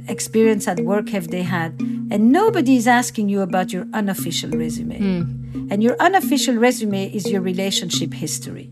experience 0.09 0.67
at 0.67 0.79
work 0.81 1.09
have 1.09 1.29
they 1.29 1.43
had? 1.43 1.79
And 2.11 2.31
nobody 2.31 2.75
is 2.75 2.87
asking 2.87 3.29
you 3.29 3.41
about 3.41 3.71
your 3.71 3.87
unofficial 3.93 4.51
resume. 4.51 4.99
Mm. 4.99 5.71
And 5.71 5.83
your 5.83 5.95
unofficial 5.99 6.55
resume 6.55 7.13
is 7.13 7.29
your 7.29 7.41
relationship 7.41 8.13
history. 8.13 8.71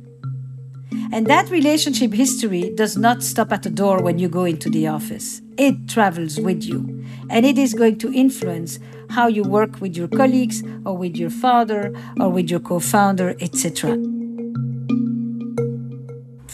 And 1.11 1.27
that 1.27 1.49
relationship 1.49 2.13
history 2.13 2.71
does 2.75 2.97
not 2.97 3.23
stop 3.23 3.53
at 3.53 3.63
the 3.63 3.69
door 3.69 4.01
when 4.01 4.19
you 4.19 4.27
go 4.27 4.43
into 4.43 4.69
the 4.69 4.87
office. 4.87 5.41
It 5.57 5.87
travels 5.87 6.39
with 6.39 6.63
you. 6.63 7.05
And 7.29 7.45
it 7.45 7.57
is 7.57 7.73
going 7.73 7.97
to 7.99 8.13
influence 8.13 8.79
how 9.09 9.27
you 9.27 9.43
work 9.43 9.79
with 9.79 9.95
your 9.95 10.09
colleagues 10.09 10.63
or 10.85 10.97
with 10.97 11.15
your 11.15 11.29
father 11.29 11.93
or 12.19 12.29
with 12.29 12.49
your 12.49 12.59
co 12.59 12.79
founder, 12.79 13.35
etc 13.39 13.97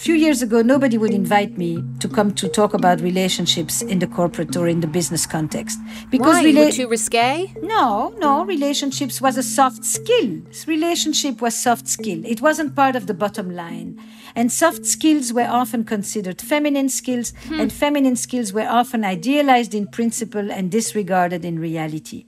few 0.03 0.15
years 0.15 0.41
ago, 0.41 0.61
nobody 0.61 0.97
would 0.97 1.13
invite 1.13 1.57
me 1.57 1.81
to 1.99 2.09
come 2.09 2.33
to 2.33 2.49
talk 2.49 2.73
about 2.73 2.99
relationships 2.99 3.81
in 3.81 3.99
the 3.99 4.07
corporate 4.07 4.53
or 4.57 4.67
in 4.67 4.81
the 4.81 4.87
business 4.87 5.25
context. 5.25 5.79
Because 6.09 6.35
Why? 6.35 6.43
Rela- 6.43 6.73
too 6.73 6.89
risque? 6.89 7.53
No, 7.61 8.13
no. 8.17 8.43
Relationships 8.43 9.21
was 9.21 9.37
a 9.37 9.43
soft 9.43 9.85
skill. 9.85 10.41
Relationship 10.67 11.41
was 11.41 11.55
soft 11.55 11.87
skill. 11.87 12.21
It 12.25 12.41
wasn't 12.41 12.75
part 12.75 12.97
of 12.97 13.07
the 13.07 13.13
bottom 13.13 13.55
line. 13.55 13.97
And 14.35 14.51
soft 14.51 14.85
skills 14.85 15.31
were 15.31 15.47
often 15.47 15.85
considered 15.85 16.41
feminine 16.41 16.89
skills, 16.89 17.31
hmm. 17.47 17.61
and 17.61 17.71
feminine 17.71 18.17
skills 18.17 18.51
were 18.51 18.67
often 18.67 19.05
idealized 19.05 19.73
in 19.73 19.87
principle 19.87 20.51
and 20.51 20.69
disregarded 20.69 21.45
in 21.45 21.59
reality. 21.59 22.25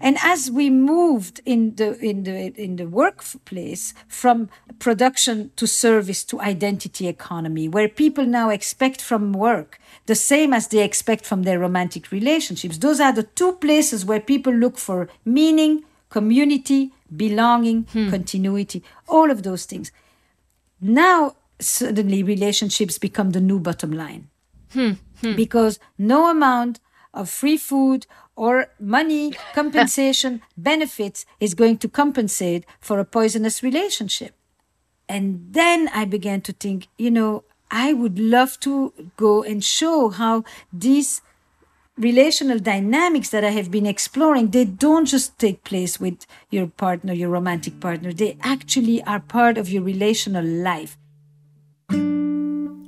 And 0.00 0.18
as 0.22 0.50
we 0.50 0.70
moved 0.70 1.40
in 1.46 1.76
the 1.76 1.98
in 1.98 2.24
the 2.24 2.52
in 2.60 2.76
the 2.76 2.86
workplace 2.86 3.94
from 4.08 4.48
production 4.78 5.50
to 5.56 5.66
service 5.66 6.24
to 6.24 6.40
identity 6.40 7.06
economy, 7.06 7.68
where 7.68 7.88
people 7.88 8.26
now 8.26 8.50
expect 8.50 9.00
from 9.00 9.32
work 9.32 9.78
the 10.06 10.14
same 10.14 10.52
as 10.52 10.68
they 10.68 10.82
expect 10.82 11.24
from 11.24 11.44
their 11.44 11.58
romantic 11.58 12.10
relationships, 12.10 12.78
those 12.78 13.00
are 13.00 13.12
the 13.12 13.22
two 13.22 13.52
places 13.52 14.04
where 14.04 14.20
people 14.20 14.52
look 14.52 14.76
for 14.76 15.08
meaning, 15.24 15.84
community, 16.10 16.92
belonging, 17.16 17.84
hmm. 17.84 18.10
continuity, 18.10 18.82
all 19.08 19.30
of 19.30 19.42
those 19.42 19.64
things. 19.64 19.90
Now 20.80 21.36
suddenly 21.60 22.22
relationships 22.22 22.98
become 22.98 23.30
the 23.30 23.40
new 23.40 23.58
bottom 23.58 23.92
line. 23.92 24.28
Hmm. 24.72 24.92
Hmm. 25.20 25.36
Because 25.36 25.78
no 25.96 26.30
amount 26.30 26.80
of 27.14 27.30
free 27.30 27.56
food 27.56 28.06
or 28.36 28.66
money, 28.78 29.32
compensation, 29.54 30.42
benefits 30.56 31.24
is 31.40 31.54
going 31.54 31.78
to 31.78 31.88
compensate 31.88 32.66
for 32.80 32.98
a 32.98 33.04
poisonous 33.04 33.62
relationship. 33.62 34.34
And 35.08 35.46
then 35.50 35.88
I 35.94 36.04
began 36.04 36.40
to 36.42 36.52
think, 36.52 36.88
you 36.98 37.10
know, 37.10 37.44
I 37.70 37.92
would 37.92 38.18
love 38.18 38.60
to 38.60 38.92
go 39.16 39.42
and 39.42 39.62
show 39.62 40.10
how 40.10 40.44
these 40.72 41.22
relational 41.96 42.58
dynamics 42.58 43.30
that 43.30 43.44
I 43.44 43.50
have 43.50 43.70
been 43.70 43.86
exploring, 43.86 44.50
they 44.50 44.64
don't 44.64 45.06
just 45.06 45.38
take 45.38 45.64
place 45.64 46.00
with 46.00 46.26
your 46.50 46.66
partner, 46.66 47.12
your 47.12 47.30
romantic 47.30 47.80
partner. 47.80 48.12
They 48.12 48.36
actually 48.42 49.02
are 49.04 49.20
part 49.20 49.58
of 49.58 49.68
your 49.68 49.82
relational 49.82 50.44
life. 50.44 50.96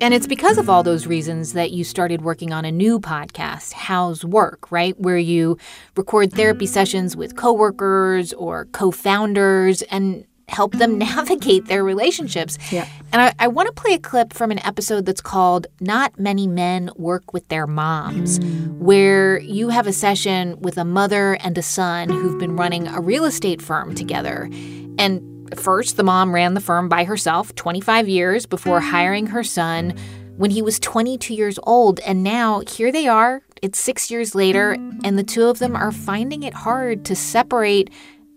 And 0.01 0.13
it's 0.13 0.27
because 0.27 0.59
of 0.59 0.69
all 0.69 0.83
those 0.83 1.07
reasons 1.07 1.55
that 1.55 1.71
you 1.71 1.83
started 1.83 2.21
working 2.21 2.53
on 2.53 2.65
a 2.65 2.73
new 2.73 3.01
podcast, 3.01 3.73
How's 3.73 4.25
Work, 4.25 4.71
right? 4.71 4.99
Where 5.01 5.17
you 5.17 5.57
record 5.97 6.33
therapy 6.33 6.67
sessions 6.67 7.17
with 7.17 7.37
coworkers 7.37 8.35
or 8.35 8.67
co-founders 8.67 9.81
and 9.83 10.27
help 10.49 10.73
them 10.75 10.99
navigate 10.99 11.67
their 11.67 11.83
relationships. 11.83 12.59
Yeah. 12.71 12.87
And 13.11 13.23
I, 13.23 13.33
I 13.39 13.49
want 13.49 13.69
to 13.69 13.73
play 13.73 13.95
a 13.95 13.99
clip 13.99 14.35
from 14.35 14.51
an 14.51 14.65
episode 14.67 15.07
that's 15.07 15.23
called 15.23 15.67
Not 15.81 16.19
Many 16.19 16.47
Men 16.47 16.91
Work 16.97 17.33
with 17.33 17.49
Their 17.49 17.67
Moms, 17.67 18.39
where 18.79 19.41
you 19.41 19.71
have 19.71 19.87
a 19.87 19.93
session 19.95 20.61
with 20.61 20.77
a 20.77 20.85
mother 20.85 21.35
and 21.41 21.57
a 21.57 21.63
son 21.63 22.11
who've 22.11 22.39
been 22.39 22.55
running 22.55 22.87
a 22.87 23.01
real 23.01 23.25
estate 23.25 23.63
firm 23.63 23.95
together. 23.95 24.51
And 24.99 25.36
First, 25.55 25.97
the 25.97 26.03
mom 26.03 26.35
ran 26.35 26.55
the 26.55 26.61
firm 26.61 26.89
by 26.89 27.05
herself 27.05 27.55
25 27.55 28.09
years 28.09 28.47
before 28.47 28.81
mm. 28.81 28.91
hiring 28.91 29.27
her 29.29 29.45
son 29.45 29.95
when 30.37 30.51
he 30.51 30.63
was 30.63 30.79
22 30.81 31.35
years 31.35 31.59
old. 31.63 32.01
And 32.01 32.23
now 32.23 32.61
here 32.61 32.91
they 32.91 33.07
are, 33.07 33.43
it's 33.63 33.79
six 33.79 34.11
years 34.11 34.35
later, 34.35 34.73
and 35.05 35.19
the 35.19 35.25
two 35.25 35.47
of 35.47 35.59
them 35.59 35.77
are 35.77 35.93
finding 35.93 36.43
it 36.43 36.55
hard 36.55 37.05
to 37.07 37.17
separate 37.17 37.91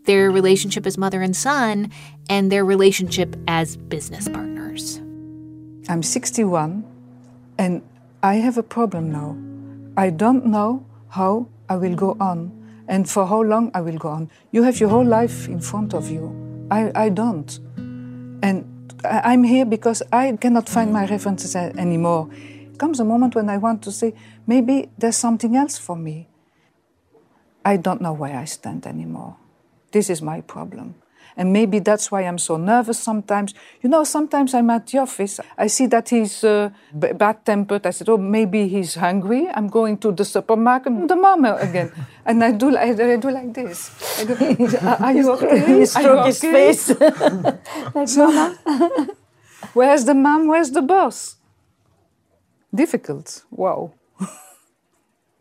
their 0.05 0.31
relationship 0.31 0.85
as 0.85 0.97
mother 0.97 1.21
and 1.21 1.35
son 1.35 1.91
and 2.29 2.51
their 2.51 2.65
relationship 2.65 3.35
as 3.47 3.77
business 3.77 4.27
partners. 4.27 5.01
I'm 5.87 6.03
61 6.03 6.83
and 7.57 7.81
I 8.23 8.35
have 8.35 8.57
a 8.57 8.63
problem 8.63 9.11
now. 9.11 9.37
I 9.97 10.09
don't 10.09 10.45
know 10.45 10.85
how 11.09 11.47
I 11.67 11.75
will 11.75 11.95
go 11.95 12.15
on 12.19 12.51
and 12.87 13.09
for 13.09 13.27
how 13.27 13.41
long 13.41 13.71
I 13.73 13.81
will 13.81 13.97
go 13.97 14.09
on. 14.09 14.29
You 14.51 14.63
have 14.63 14.79
your 14.79 14.89
whole 14.89 15.05
life 15.05 15.47
in 15.47 15.59
front 15.59 15.93
of 15.93 16.09
you. 16.09 16.48
I, 16.71 16.91
I 16.95 17.09
don't. 17.09 17.59
And 18.41 18.93
I'm 19.03 19.43
here 19.43 19.65
because 19.65 20.03
I 20.11 20.35
cannot 20.37 20.69
find 20.69 20.91
my 20.91 21.05
references 21.05 21.55
anymore. 21.55 22.29
Comes 22.77 22.99
a 22.99 23.05
moment 23.05 23.35
when 23.35 23.49
I 23.49 23.57
want 23.57 23.81
to 23.83 23.91
say, 23.91 24.13
maybe 24.47 24.89
there's 24.97 25.17
something 25.17 25.55
else 25.55 25.77
for 25.77 25.95
me. 25.95 26.27
I 27.65 27.77
don't 27.77 28.01
know 28.01 28.13
where 28.13 28.37
I 28.37 28.45
stand 28.45 28.85
anymore. 28.85 29.35
This 29.91 30.09
is 30.09 30.21
my 30.21 30.41
problem. 30.41 30.95
And 31.37 31.53
maybe 31.53 31.79
that's 31.79 32.11
why 32.11 32.21
I'm 32.21 32.37
so 32.37 32.57
nervous 32.57 32.99
sometimes. 32.99 33.53
You 33.81 33.89
know, 33.89 34.03
sometimes 34.03 34.53
I'm 34.53 34.69
at 34.69 34.87
the 34.87 34.99
office. 34.99 35.39
I 35.57 35.67
see 35.67 35.87
that 35.87 36.09
he's 36.09 36.43
uh, 36.43 36.69
b- 36.97 37.13
bad 37.13 37.45
tempered. 37.45 37.85
I 37.85 37.91
said, 37.91 38.09
oh, 38.09 38.17
maybe 38.17 38.67
he's 38.67 38.95
hungry. 38.95 39.47
I'm 39.53 39.67
going 39.67 39.97
to 39.99 40.11
the 40.11 40.25
supermarket. 40.25 41.07
The 41.07 41.15
mama 41.15 41.57
again. 41.59 41.91
and 42.25 42.43
I 42.43 42.51
do, 42.51 42.75
I, 42.75 42.89
I 42.89 43.15
do 43.17 43.31
like 43.31 43.53
this. 43.53 43.91
Do, 44.25 44.77
are 44.99 45.13
you 45.13 45.31
okay? 45.31 45.69
you 45.79 45.85
stroke 45.85 46.25
his 46.25 46.43
okay? 46.43 46.51
face. 46.51 46.89
like 47.95 48.07
so, 48.07 48.55
Where's 49.73 50.05
the 50.05 50.13
mom? 50.13 50.47
Where's 50.47 50.71
the 50.71 50.81
boss? 50.81 51.35
Difficult. 52.73 53.43
Wow. 53.51 53.93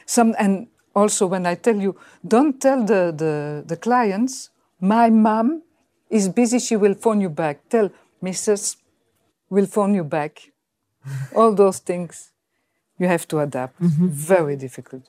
Some, 0.07 0.35
and 0.39 0.69
also 0.95 1.27
when 1.27 1.47
I 1.47 1.55
tell 1.55 1.77
you, 1.77 1.97
don't 2.27 2.61
tell 2.61 2.85
the, 2.85 3.13
the, 3.15 3.65
the 3.67 3.77
clients, 3.77 4.51
my 4.81 5.11
mom 5.11 5.63
is 6.11 6.29
busy, 6.29 6.59
she 6.59 6.77
will 6.77 6.95
phone 6.95 7.21
you 7.21 7.29
back. 7.29 7.69
Tell 7.69 7.91
Mrs. 8.23 8.77
will 9.51 9.67
phone 9.67 9.95
you 9.95 10.05
back. 10.05 10.53
All 11.35 11.55
those 11.55 11.79
things 11.79 12.33
you 12.99 13.07
have 13.07 13.27
to 13.29 13.41
adapt. 13.41 13.81
Mm-hmm. 13.81 14.09
Very 14.09 14.57
difficult. 14.57 15.09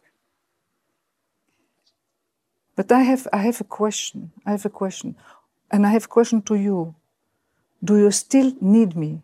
But 2.76 2.91
I 2.91 3.02
have, 3.02 3.28
I 3.34 3.38
have 3.38 3.60
a 3.60 3.66
question. 3.66 4.32
I 4.45 4.52
have 4.52 4.66
a 4.66 4.70
question. 4.70 5.16
And 5.72 5.86
I 5.86 5.91
have 5.91 6.06
a 6.06 6.08
question 6.08 6.41
to 6.43 6.56
you. 6.56 6.95
Do 7.84 7.97
you 7.97 8.12
still 8.12 8.54
need 8.62 8.95
me? 8.95 9.22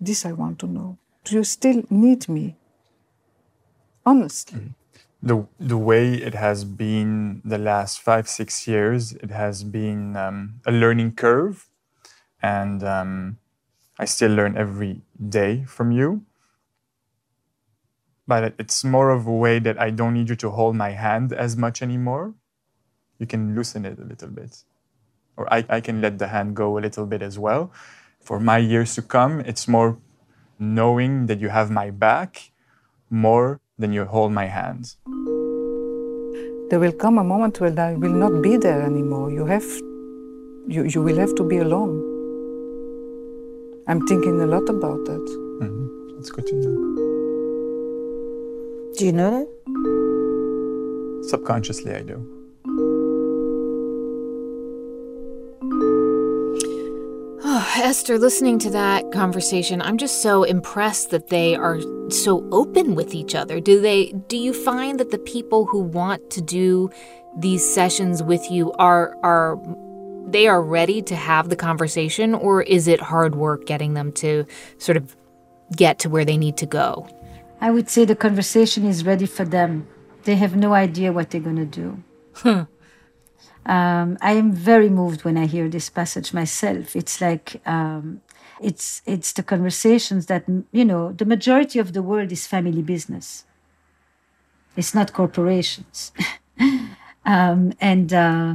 This 0.00 0.24
I 0.26 0.32
want 0.32 0.58
to 0.60 0.66
know. 0.66 0.98
Do 1.24 1.36
you 1.36 1.44
still 1.44 1.82
need 1.90 2.28
me? 2.28 2.56
Honestly. 4.04 4.60
Mm-hmm 4.60 4.83
the 5.24 5.46
the 5.58 5.78
way 5.78 6.14
it 6.14 6.34
has 6.34 6.64
been 6.64 7.40
the 7.44 7.56
last 7.56 8.00
five 8.00 8.28
six 8.28 8.68
years, 8.68 9.12
it 9.14 9.30
has 9.30 9.64
been 9.64 10.16
um, 10.16 10.60
a 10.66 10.72
learning 10.72 11.12
curve, 11.12 11.68
and 12.42 12.84
um, 12.84 13.38
I 13.98 14.04
still 14.04 14.32
learn 14.32 14.56
every 14.56 15.00
day 15.16 15.64
from 15.64 15.92
you. 15.92 16.26
But 18.26 18.54
it's 18.58 18.84
more 18.84 19.10
of 19.10 19.26
a 19.26 19.32
way 19.32 19.58
that 19.60 19.80
I 19.80 19.90
don't 19.90 20.14
need 20.14 20.28
you 20.28 20.36
to 20.36 20.50
hold 20.50 20.76
my 20.76 20.90
hand 20.90 21.32
as 21.32 21.56
much 21.56 21.80
anymore. 21.80 22.34
You 23.18 23.26
can 23.26 23.54
loosen 23.54 23.84
it 23.84 23.98
a 23.98 24.04
little 24.04 24.28
bit, 24.28 24.64
or 25.36 25.52
I, 25.52 25.64
I 25.68 25.80
can 25.80 26.02
let 26.02 26.18
the 26.18 26.28
hand 26.28 26.54
go 26.54 26.76
a 26.78 26.80
little 26.80 27.06
bit 27.06 27.22
as 27.22 27.38
well. 27.38 27.72
For 28.20 28.38
my 28.40 28.58
years 28.58 28.94
to 28.96 29.02
come, 29.02 29.40
it's 29.40 29.68
more 29.68 29.96
knowing 30.58 31.26
that 31.26 31.40
you 31.40 31.48
have 31.48 31.70
my 31.70 31.90
back 31.90 32.52
more 33.10 33.60
than 33.78 33.92
you 33.92 34.04
hold 34.04 34.32
my 34.32 34.46
hands. 34.46 34.96
There 36.70 36.80
will 36.80 36.92
come 36.92 37.18
a 37.18 37.24
moment 37.24 37.60
when 37.60 37.78
I 37.78 37.94
will 37.94 38.12
not 38.12 38.42
be 38.42 38.56
there 38.56 38.82
anymore. 38.82 39.30
You 39.30 39.46
have, 39.46 39.64
you, 40.66 40.84
you 40.84 41.02
will 41.02 41.16
have 41.16 41.34
to 41.36 41.42
be 41.44 41.58
alone. 41.58 42.00
I'm 43.86 44.06
thinking 44.06 44.40
a 44.40 44.46
lot 44.46 44.68
about 44.68 45.04
that. 45.04 45.24
Mm-hmm. 45.62 46.16
That's 46.16 46.30
good 46.30 46.46
to 46.46 46.54
know. 46.54 46.74
Do 48.96 49.04
you 49.04 49.12
know 49.12 49.30
that? 49.30 49.48
Subconsciously, 51.28 51.94
I 51.94 52.02
do. 52.02 52.43
Esther, 57.82 58.18
listening 58.18 58.58
to 58.60 58.70
that 58.70 59.10
conversation, 59.10 59.82
I'm 59.82 59.98
just 59.98 60.22
so 60.22 60.44
impressed 60.44 61.10
that 61.10 61.28
they 61.28 61.56
are 61.56 61.80
so 62.10 62.48
open 62.52 62.94
with 62.94 63.14
each 63.14 63.34
other. 63.34 63.58
Do 63.58 63.80
they 63.80 64.12
do 64.28 64.36
you 64.36 64.52
find 64.52 65.00
that 65.00 65.10
the 65.10 65.18
people 65.18 65.66
who 65.66 65.80
want 65.80 66.30
to 66.30 66.40
do 66.40 66.90
these 67.36 67.68
sessions 67.68 68.22
with 68.22 68.48
you 68.50 68.72
are 68.74 69.16
are 69.22 69.58
they 70.26 70.46
are 70.46 70.62
ready 70.62 71.02
to 71.02 71.16
have 71.16 71.48
the 71.48 71.56
conversation, 71.56 72.34
or 72.34 72.62
is 72.62 72.86
it 72.86 73.00
hard 73.00 73.34
work 73.34 73.66
getting 73.66 73.94
them 73.94 74.12
to 74.12 74.46
sort 74.78 74.96
of 74.96 75.16
get 75.76 75.98
to 76.00 76.08
where 76.08 76.24
they 76.24 76.36
need 76.36 76.56
to 76.58 76.66
go? 76.66 77.08
I 77.60 77.70
would 77.70 77.88
say 77.88 78.04
the 78.04 78.16
conversation 78.16 78.86
is 78.86 79.04
ready 79.04 79.26
for 79.26 79.44
them. 79.44 79.86
They 80.24 80.36
have 80.36 80.56
no 80.56 80.74
idea 80.74 81.12
what 81.12 81.30
they're 81.30 81.40
going 81.40 81.56
to 81.56 81.66
do. 81.66 82.02
Hmm. 82.34 82.62
Um, 83.66 84.18
I 84.20 84.32
am 84.32 84.52
very 84.52 84.90
moved 84.90 85.24
when 85.24 85.36
I 85.36 85.46
hear 85.46 85.68
this 85.68 85.88
passage 85.90 86.32
myself. 86.34 86.94
It's 86.94 87.20
like 87.20 87.60
um, 87.66 88.20
it's 88.60 89.02
it's 89.06 89.32
the 89.32 89.42
conversations 89.42 90.26
that 90.26 90.44
you 90.72 90.84
know 90.84 91.12
the 91.12 91.24
majority 91.24 91.78
of 91.78 91.92
the 91.92 92.02
world 92.02 92.32
is 92.32 92.46
family 92.46 92.82
business. 92.82 93.44
It's 94.76 94.94
not 94.94 95.12
corporations, 95.12 96.12
um, 97.24 97.72
and 97.80 98.12
uh, 98.12 98.54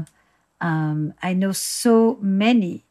um, 0.61 1.13
I 1.23 1.33
know 1.33 1.53
so 1.53 2.17
many 2.21 2.85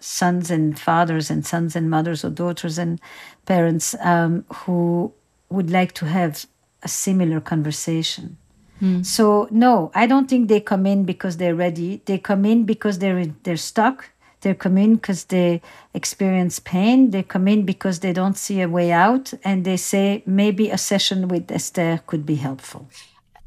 sons 0.00 0.50
and 0.50 0.78
fathers 0.78 1.30
and 1.30 1.46
sons 1.46 1.74
and 1.74 1.88
mothers 1.88 2.24
or 2.24 2.30
daughters 2.30 2.78
and 2.78 3.00
parents 3.46 3.94
um, 4.00 4.44
who 4.52 5.12
would 5.48 5.70
like 5.70 5.92
to 5.92 6.06
have 6.06 6.46
a 6.82 6.88
similar 6.88 7.40
conversation. 7.40 8.36
Mm. 8.84 9.06
So 9.06 9.48
no, 9.50 9.90
I 9.94 10.06
don't 10.06 10.28
think 10.28 10.48
they 10.48 10.60
come 10.60 10.84
in 10.84 11.04
because 11.04 11.38
they're 11.38 11.54
ready. 11.54 12.02
They 12.04 12.18
come 12.18 12.44
in 12.44 12.64
because 12.64 12.98
they're 12.98 13.26
they're 13.44 13.56
stuck. 13.72 14.10
They 14.42 14.52
come 14.52 14.76
in 14.76 14.96
because 14.96 15.24
they 15.24 15.62
experience 15.94 16.58
pain. 16.58 17.10
They 17.10 17.22
come 17.22 17.48
in 17.48 17.64
because 17.64 18.00
they 18.00 18.12
don't 18.12 18.36
see 18.36 18.60
a 18.60 18.68
way 18.68 18.92
out, 18.92 19.32
and 19.42 19.64
they 19.64 19.78
say 19.78 20.22
maybe 20.26 20.68
a 20.68 20.76
session 20.76 21.28
with 21.28 21.50
Esther 21.50 22.02
could 22.06 22.26
be 22.26 22.36
helpful. 22.36 22.86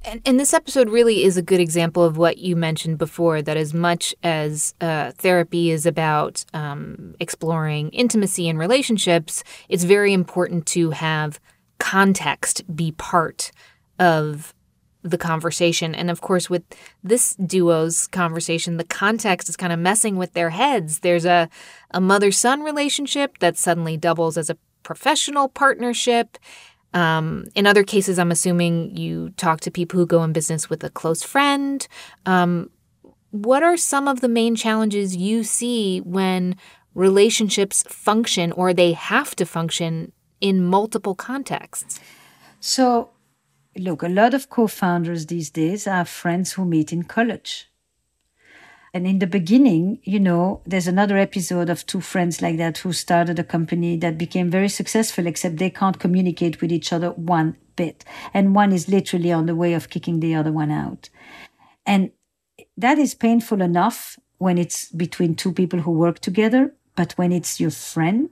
And, 0.04 0.22
and, 0.26 0.40
this 0.40 0.54
episode 0.54 0.90
really 0.90 1.24
is 1.24 1.36
a 1.36 1.42
good 1.42 1.60
example 1.60 2.04
of 2.04 2.18
what 2.18 2.38
you 2.38 2.56
mentioned 2.56 2.98
before 2.98 3.42
that 3.42 3.58
as 3.58 3.74
much 3.74 4.16
as 4.24 4.74
uh, 4.80 5.12
therapy 5.18 5.70
is 5.70 5.86
about 5.86 6.46
um, 6.54 7.14
exploring 7.20 7.90
intimacy 7.90 8.48
and 8.48 8.58
relationships, 8.58 9.44
it's 9.68 9.84
very 9.84 10.14
important 10.14 10.66
to 10.68 10.92
have 10.92 11.42
context 11.80 12.64
be 12.74 12.94
part 12.94 13.52
of 14.00 14.54
the 15.10 15.18
conversation. 15.18 15.96
And 15.96 16.10
of 16.10 16.22
course, 16.22 16.50
with 16.50 16.64
this 17.04 17.36
duo's 17.36 18.08
conversation, 18.08 18.78
the 18.78 18.84
context 18.84 19.50
is 19.50 19.58
kind 19.58 19.74
of 19.74 19.80
messing 19.80 20.18
with 20.18 20.34
their 20.34 20.50
heads. 20.50 21.00
There's 21.00 21.26
a, 21.26 21.50
a 21.92 22.02
mother 22.02 22.32
son 22.32 22.64
relationship 22.64 23.40
that 23.40 23.58
suddenly 23.58 23.98
doubles 23.98 24.38
as 24.38 24.50
a 24.50 24.58
professional 24.84 25.50
partnership. 25.50 26.38
Um, 26.94 27.46
in 27.56 27.68
other 27.68 27.84
cases, 27.84 28.18
I'm 28.18 28.32
assuming 28.32 28.96
you 28.96 29.32
talk 29.32 29.60
to 29.62 29.72
people 29.72 30.00
who 30.00 30.06
go 30.06 30.24
in 30.24 30.34
business 30.34 30.70
with 30.70 30.84
a 30.84 30.90
close 30.90 31.24
friend. 31.24 31.86
Um, 32.26 32.70
what 33.32 33.64
are 33.64 33.78
some 33.78 34.08
of 34.08 34.22
the 34.22 34.30
main 34.30 34.56
challenges 34.56 35.16
you 35.16 35.44
see 35.44 36.00
when 36.00 36.56
relationships 36.94 37.84
function 37.88 38.52
or 38.54 38.74
they 38.74 38.94
have 38.94 39.36
to 39.36 39.46
function 39.46 40.12
in 40.42 40.64
multiple 40.64 41.16
contexts? 41.16 42.00
So, 42.60 43.10
look, 43.80 44.04
a 44.04 44.10
lot 44.10 44.34
of 44.34 44.50
co 44.50 44.68
founders 44.68 45.26
these 45.26 45.50
days 45.50 45.88
are 45.88 46.06
friends 46.06 46.54
who 46.54 46.66
meet 46.66 46.92
in 46.92 47.04
college. 47.04 47.70
And 48.94 49.06
in 49.06 49.20
the 49.20 49.28
beginning, 49.28 50.00
you 50.04 50.20
know, 50.20 50.62
there's 50.66 50.88
another 50.88 51.18
episode 51.18 51.70
of 51.70 51.86
two 51.86 52.02
friends 52.02 52.42
like 52.42 52.58
that 52.58 52.80
who 52.80 52.94
started 52.94 53.38
a 53.38 53.44
company 53.44 53.98
that 53.98 54.18
became 54.18 54.50
very 54.50 54.70
successful, 54.70 55.28
except 55.28 55.58
they 55.58 55.70
can't 55.70 56.00
communicate 56.00 56.62
with 56.62 56.72
each 56.72 56.92
other 56.92 57.12
one 57.12 57.58
bit. 57.76 58.04
And 58.34 58.56
one 58.56 58.72
is 58.72 58.90
literally 58.90 59.32
on 59.32 59.46
the 59.46 59.56
way 59.56 59.74
of 59.74 59.90
kicking 59.90 60.20
the 60.20 60.34
other 60.34 60.52
one 60.52 60.72
out. 60.72 61.10
And 61.86 62.12
that 62.76 62.98
is 62.98 63.14
painful 63.14 63.62
enough 63.62 64.18
when 64.38 64.58
it's 64.58 64.90
between 64.92 65.36
two 65.36 65.52
people 65.52 65.82
who 65.82 65.92
work 65.92 66.20
together. 66.20 66.74
But 66.96 67.12
when 67.14 67.32
it's 67.32 67.60
your 67.60 67.72
friend, 67.72 68.30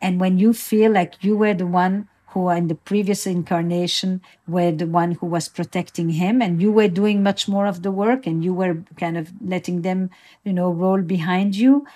and 0.00 0.20
when 0.20 0.38
you 0.38 0.52
feel 0.52 0.92
like 0.92 1.22
you 1.22 1.36
were 1.36 1.54
the 1.54 1.66
one 1.66 2.08
who 2.30 2.48
in 2.50 2.68
the 2.68 2.74
previous 2.74 3.26
incarnation 3.26 4.20
were 4.46 4.70
the 4.70 4.86
one 4.86 5.12
who 5.12 5.26
was 5.26 5.48
protecting 5.48 6.10
him 6.10 6.42
and 6.42 6.60
you 6.60 6.70
were 6.70 6.88
doing 6.88 7.22
much 7.22 7.48
more 7.48 7.66
of 7.66 7.82
the 7.82 7.90
work 7.90 8.26
and 8.26 8.44
you 8.44 8.52
were 8.52 8.76
kind 8.96 9.16
of 9.16 9.32
letting 9.40 9.82
them 9.82 10.10
you 10.44 10.52
know 10.52 10.70
roll 10.70 11.00
behind 11.00 11.56
you 11.56 11.86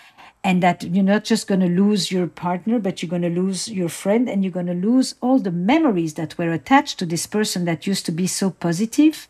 and 0.44 0.62
that 0.62 0.82
you're 0.82 1.04
not 1.04 1.24
just 1.24 1.46
going 1.46 1.60
to 1.60 1.68
lose 1.68 2.10
your 2.10 2.26
partner 2.26 2.78
but 2.78 3.02
you're 3.02 3.10
going 3.10 3.22
to 3.22 3.28
lose 3.42 3.68
your 3.68 3.88
friend 3.88 4.28
and 4.28 4.42
you're 4.42 4.52
going 4.52 4.66
to 4.66 4.74
lose 4.74 5.14
all 5.20 5.38
the 5.38 5.50
memories 5.50 6.14
that 6.14 6.36
were 6.38 6.52
attached 6.52 6.98
to 6.98 7.06
this 7.06 7.26
person 7.26 7.64
that 7.64 7.86
used 7.86 8.06
to 8.06 8.12
be 8.12 8.26
so 8.26 8.50
positive 8.50 9.28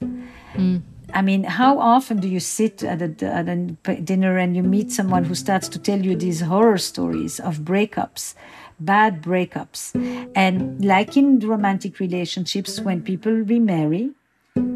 mm. 0.54 0.82
I 1.14 1.20
mean, 1.20 1.44
how 1.44 1.78
often 1.78 2.20
do 2.20 2.28
you 2.28 2.40
sit 2.40 2.82
at 2.82 3.02
a, 3.02 3.26
at 3.26 3.48
a 3.48 3.56
dinner 4.00 4.38
and 4.38 4.56
you 4.56 4.62
meet 4.62 4.90
someone 4.90 5.24
who 5.24 5.34
starts 5.34 5.68
to 5.68 5.78
tell 5.78 6.00
you 6.00 6.16
these 6.16 6.40
horror 6.40 6.78
stories 6.78 7.38
of 7.38 7.58
breakups 7.58 8.34
bad 8.84 9.22
breakups. 9.22 9.94
And 10.34 10.84
like 10.84 11.16
in 11.16 11.38
romantic 11.40 12.00
relationships, 12.00 12.80
when 12.80 13.02
people 13.02 13.32
remarry, 13.32 14.10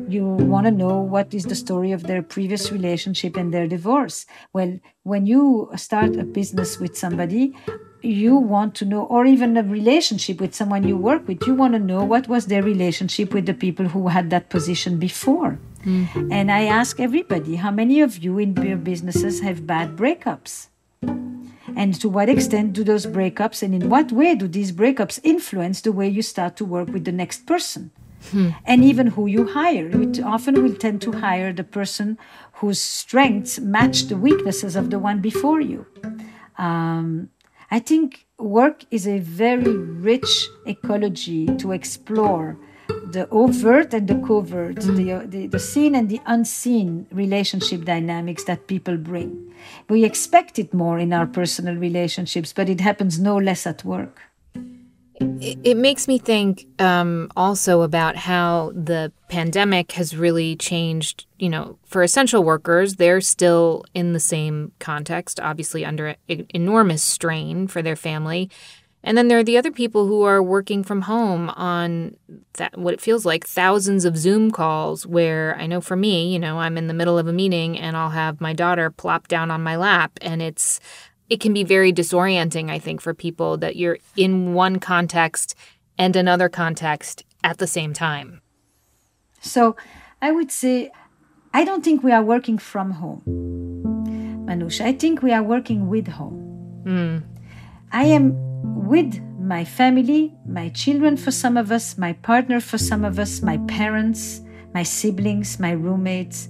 you 0.08 0.24
want 0.24 0.66
to 0.66 0.70
know 0.70 1.00
what 1.00 1.34
is 1.34 1.44
the 1.44 1.54
story 1.54 1.92
of 1.92 2.04
their 2.04 2.22
previous 2.22 2.70
relationship 2.70 3.36
and 3.36 3.52
their 3.52 3.66
divorce. 3.66 4.24
Well, 4.52 4.78
when 5.02 5.26
you 5.26 5.70
start 5.76 6.16
a 6.16 6.24
business 6.24 6.78
with 6.78 6.96
somebody, 6.96 7.54
you 8.02 8.36
want 8.36 8.74
to 8.76 8.84
know, 8.84 9.02
or 9.04 9.26
even 9.26 9.56
a 9.56 9.62
relationship 9.62 10.40
with 10.40 10.54
someone 10.54 10.86
you 10.86 10.96
work 10.96 11.26
with, 11.26 11.46
you 11.46 11.54
want 11.54 11.74
to 11.74 11.80
know 11.80 12.04
what 12.04 12.28
was 12.28 12.46
their 12.46 12.62
relationship 12.62 13.34
with 13.34 13.46
the 13.46 13.54
people 13.54 13.88
who 13.88 14.08
had 14.08 14.30
that 14.30 14.48
position 14.48 14.98
before. 14.98 15.58
Mm-hmm. 15.84 16.32
And 16.32 16.50
I 16.50 16.64
ask 16.64 17.00
everybody, 17.00 17.56
how 17.56 17.70
many 17.70 18.00
of 18.00 18.18
you 18.18 18.38
in 18.38 18.54
your 18.56 18.76
businesses 18.76 19.40
have 19.40 19.66
bad 19.66 19.96
breakups? 19.96 20.68
And 21.76 21.94
to 22.00 22.08
what 22.08 22.30
extent 22.30 22.72
do 22.72 22.82
those 22.82 23.06
breakups 23.06 23.62
and 23.62 23.74
in 23.74 23.90
what 23.90 24.10
way 24.10 24.34
do 24.34 24.48
these 24.48 24.72
breakups 24.72 25.20
influence 25.22 25.82
the 25.82 25.92
way 25.92 26.08
you 26.08 26.22
start 26.22 26.56
to 26.56 26.64
work 26.64 26.88
with 26.88 27.04
the 27.04 27.12
next 27.12 27.46
person? 27.46 27.90
Hmm. 28.30 28.48
And 28.64 28.82
even 28.82 29.08
who 29.08 29.26
you 29.26 29.46
hire. 29.46 29.88
You 29.90 30.24
often 30.24 30.62
will 30.62 30.74
tend 30.74 31.02
to 31.02 31.12
hire 31.12 31.52
the 31.52 31.62
person 31.62 32.18
whose 32.54 32.80
strengths 32.80 33.60
match 33.60 34.04
the 34.04 34.16
weaknesses 34.16 34.74
of 34.74 34.88
the 34.88 34.98
one 34.98 35.20
before 35.20 35.60
you. 35.60 35.84
Um, 36.56 37.28
I 37.70 37.78
think 37.78 38.26
work 38.38 38.84
is 38.90 39.06
a 39.06 39.18
very 39.18 39.76
rich 39.76 40.48
ecology 40.64 41.46
to 41.58 41.72
explore 41.72 42.56
the 42.88 43.28
overt 43.30 43.94
and 43.94 44.08
the 44.08 44.16
covert, 44.26 44.76
the, 44.76 45.26
the, 45.26 45.46
the 45.46 45.58
seen 45.58 45.94
and 45.94 46.08
the 46.08 46.20
unseen 46.26 47.06
relationship 47.10 47.84
dynamics 47.84 48.44
that 48.44 48.66
people 48.66 48.96
bring. 48.96 49.52
We 49.88 50.04
expect 50.04 50.58
it 50.58 50.74
more 50.74 50.98
in 50.98 51.12
our 51.12 51.26
personal 51.26 51.76
relationships, 51.76 52.52
but 52.52 52.68
it 52.68 52.80
happens 52.80 53.18
no 53.18 53.36
less 53.36 53.66
at 53.66 53.84
work. 53.84 54.20
It, 55.18 55.58
it 55.64 55.76
makes 55.76 56.08
me 56.08 56.18
think 56.18 56.66
um, 56.78 57.30
also 57.36 57.82
about 57.82 58.16
how 58.16 58.72
the 58.74 59.12
pandemic 59.28 59.92
has 59.92 60.14
really 60.14 60.56
changed. 60.56 61.26
You 61.38 61.48
know, 61.48 61.78
for 61.86 62.02
essential 62.02 62.44
workers, 62.44 62.96
they're 62.96 63.22
still 63.22 63.84
in 63.94 64.12
the 64.12 64.20
same 64.20 64.72
context, 64.78 65.40
obviously 65.40 65.84
under 65.84 66.16
enormous 66.28 67.02
strain 67.02 67.66
for 67.66 67.80
their 67.80 67.96
family. 67.96 68.50
And 69.02 69.16
then 69.16 69.28
there 69.28 69.38
are 69.38 69.44
the 69.44 69.56
other 69.56 69.70
people 69.70 70.06
who 70.06 70.22
are 70.22 70.42
working 70.42 70.82
from 70.82 71.02
home 71.02 71.50
on 71.50 72.16
that, 72.54 72.76
what 72.76 72.94
it 72.94 73.00
feels 73.00 73.24
like 73.24 73.46
thousands 73.46 74.04
of 74.04 74.16
Zoom 74.16 74.50
calls. 74.50 75.06
Where 75.06 75.56
I 75.58 75.66
know 75.66 75.80
for 75.80 75.94
me, 75.94 76.32
you 76.32 76.38
know, 76.38 76.58
I'm 76.58 76.76
in 76.76 76.88
the 76.88 76.94
middle 76.94 77.18
of 77.18 77.28
a 77.28 77.32
meeting 77.32 77.78
and 77.78 77.96
I'll 77.96 78.10
have 78.10 78.40
my 78.40 78.52
daughter 78.52 78.90
plop 78.90 79.28
down 79.28 79.50
on 79.50 79.62
my 79.62 79.76
lap, 79.76 80.18
and 80.20 80.42
it's 80.42 80.80
it 81.30 81.40
can 81.40 81.52
be 81.52 81.62
very 81.62 81.92
disorienting. 81.92 82.70
I 82.70 82.78
think 82.78 83.00
for 83.00 83.14
people 83.14 83.56
that 83.58 83.76
you're 83.76 83.98
in 84.16 84.54
one 84.54 84.78
context 84.78 85.54
and 85.98 86.16
another 86.16 86.48
context 86.48 87.24
at 87.44 87.58
the 87.58 87.66
same 87.66 87.92
time. 87.92 88.40
So, 89.40 89.76
I 90.20 90.32
would 90.32 90.50
say, 90.50 90.90
I 91.52 91.64
don't 91.64 91.84
think 91.84 92.02
we 92.02 92.10
are 92.10 92.22
working 92.22 92.58
from 92.58 92.90
home, 92.92 93.22
Manoush. 94.46 94.80
I 94.80 94.92
think 94.92 95.22
we 95.22 95.32
are 95.32 95.42
working 95.42 95.88
with 95.88 96.08
home. 96.08 96.82
Mm. 96.84 97.35
I 97.92 98.04
am 98.04 98.34
with 98.88 99.20
my 99.38 99.64
family, 99.64 100.34
my 100.46 100.68
children 100.70 101.16
for 101.16 101.30
some 101.30 101.56
of 101.56 101.70
us, 101.70 101.96
my 101.96 102.12
partner 102.14 102.60
for 102.60 102.78
some 102.78 103.04
of 103.04 103.18
us, 103.18 103.42
my 103.42 103.58
parents, 103.68 104.40
my 104.74 104.82
siblings, 104.82 105.60
my 105.60 105.70
roommates. 105.72 106.48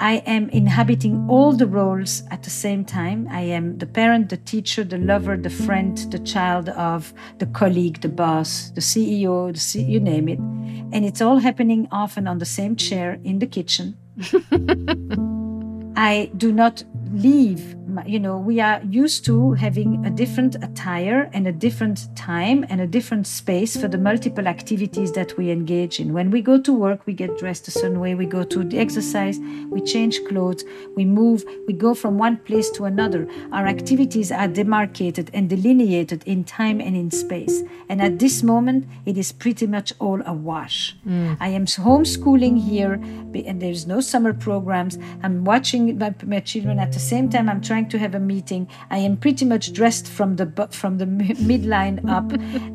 I 0.00 0.18
am 0.26 0.48
inhabiting 0.50 1.26
all 1.28 1.52
the 1.52 1.66
roles 1.66 2.22
at 2.30 2.44
the 2.44 2.50
same 2.50 2.84
time. 2.84 3.26
I 3.30 3.40
am 3.40 3.78
the 3.78 3.86
parent, 3.86 4.28
the 4.28 4.36
teacher, 4.36 4.84
the 4.84 4.96
lover, 4.96 5.36
the 5.36 5.50
friend, 5.50 5.98
the 6.10 6.20
child 6.20 6.68
of, 6.70 7.12
the 7.38 7.46
colleague, 7.46 8.00
the 8.00 8.08
boss, 8.08 8.70
the 8.70 8.80
CEO, 8.80 9.52
the 9.52 9.60
C- 9.60 9.82
you 9.82 9.98
name 9.98 10.28
it. 10.28 10.38
And 10.38 11.04
it's 11.04 11.20
all 11.20 11.38
happening 11.38 11.88
often 11.90 12.28
on 12.28 12.38
the 12.38 12.46
same 12.46 12.76
chair 12.76 13.18
in 13.24 13.40
the 13.40 13.46
kitchen. 13.46 13.96
I 15.96 16.30
do 16.36 16.52
not 16.52 16.84
leave 17.12 17.74
you 18.06 18.18
know 18.18 18.36
we 18.38 18.60
are 18.60 18.80
used 18.82 19.24
to 19.24 19.52
having 19.52 20.04
a 20.04 20.10
different 20.10 20.56
attire 20.56 21.30
and 21.32 21.46
a 21.46 21.52
different 21.52 22.14
time 22.16 22.64
and 22.68 22.80
a 22.80 22.86
different 22.86 23.26
space 23.26 23.76
for 23.76 23.88
the 23.88 23.98
multiple 23.98 24.46
activities 24.46 25.12
that 25.12 25.36
we 25.36 25.50
engage 25.50 26.00
in. 26.00 26.12
When 26.12 26.30
we 26.30 26.40
go 26.42 26.60
to 26.60 26.72
work 26.72 27.06
we 27.06 27.12
get 27.12 27.38
dressed 27.38 27.68
a 27.68 27.70
certain 27.70 28.00
way 28.00 28.14
we 28.14 28.26
go 28.26 28.44
to 28.44 28.64
the 28.64 28.78
exercise 28.78 29.38
we 29.70 29.80
change 29.80 30.20
clothes 30.28 30.64
we 30.96 31.04
move 31.04 31.44
we 31.66 31.74
go 31.74 31.94
from 31.94 32.18
one 32.18 32.36
place 32.38 32.70
to 32.70 32.84
another. 32.84 33.28
Our 33.52 33.66
activities 33.66 34.30
are 34.32 34.48
demarcated 34.48 35.30
and 35.32 35.48
delineated 35.48 36.22
in 36.26 36.44
time 36.44 36.80
and 36.80 36.96
in 36.96 37.10
space. 37.10 37.62
And 37.88 38.02
at 38.02 38.18
this 38.18 38.42
moment 38.42 38.86
it 39.06 39.16
is 39.16 39.32
pretty 39.32 39.66
much 39.66 39.92
all 39.98 40.20
a 40.26 40.32
wash. 40.32 40.96
Mm. 41.06 41.36
i 41.40 41.48
am 41.48 41.66
homeschooling 41.66 42.56
here 42.60 42.94
and 42.94 43.62
there's 43.62 43.86
no 43.86 44.00
summer 44.00 44.32
programs. 44.32 44.98
I'm 45.22 45.44
watching 45.44 45.98
my, 45.98 46.14
my 46.24 46.40
children 46.40 46.78
at 46.78 46.92
the 46.92 46.98
same 46.98 47.28
time 47.28 47.48
i'm 47.48 47.60
trying 47.60 47.87
to 47.88 47.98
have 47.98 48.14
a 48.14 48.20
meeting. 48.20 48.68
I 48.90 48.98
am 48.98 49.16
pretty 49.16 49.44
much 49.44 49.72
dressed 49.72 50.08
from 50.08 50.36
the 50.36 50.68
from 50.70 50.98
the 50.98 51.06
midline 51.06 51.98
up. 52.08 52.32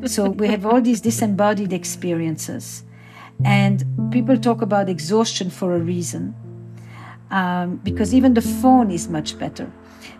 So 0.08 0.30
we 0.30 0.48
have 0.48 0.66
all 0.66 0.80
these 0.80 1.00
disembodied 1.00 1.72
experiences. 1.72 2.84
And 3.44 3.84
people 4.10 4.38
talk 4.38 4.62
about 4.62 4.88
exhaustion 4.88 5.50
for 5.50 5.74
a 5.74 5.80
reason 5.80 6.34
um, 7.30 7.80
because 7.82 8.14
even 8.14 8.34
the 8.34 8.42
phone 8.42 8.92
is 8.92 9.08
much 9.08 9.36
better 9.38 9.72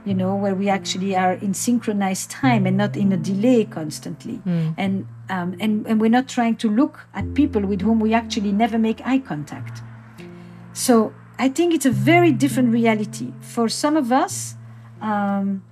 you 0.04 0.14
know 0.14 0.34
where 0.34 0.54
we 0.54 0.68
actually 0.68 1.16
are 1.16 1.34
in 1.34 1.54
synchronized 1.54 2.30
time 2.30 2.66
and 2.66 2.76
not 2.76 2.96
in 2.96 3.12
a 3.12 3.16
delay 3.16 3.64
constantly. 3.64 4.40
Mm. 4.46 4.74
and 4.76 5.06
um, 5.30 5.56
and 5.60 5.86
and 5.86 6.00
we're 6.00 6.10
not 6.10 6.28
trying 6.28 6.56
to 6.56 6.68
look 6.68 7.06
at 7.14 7.34
people 7.34 7.62
with 7.62 7.80
whom 7.80 8.00
we 8.00 8.12
actually 8.12 8.52
never 8.52 8.78
make 8.78 9.00
eye 9.06 9.18
contact. 9.18 9.82
So 10.72 11.14
I 11.38 11.48
think 11.48 11.74
it's 11.74 11.86
a 11.86 11.90
very 11.90 12.32
different 12.32 12.72
reality. 12.72 13.32
For 13.40 13.68
some 13.68 13.96
of 13.96 14.12
us, 14.12 14.56
um, 15.04 15.62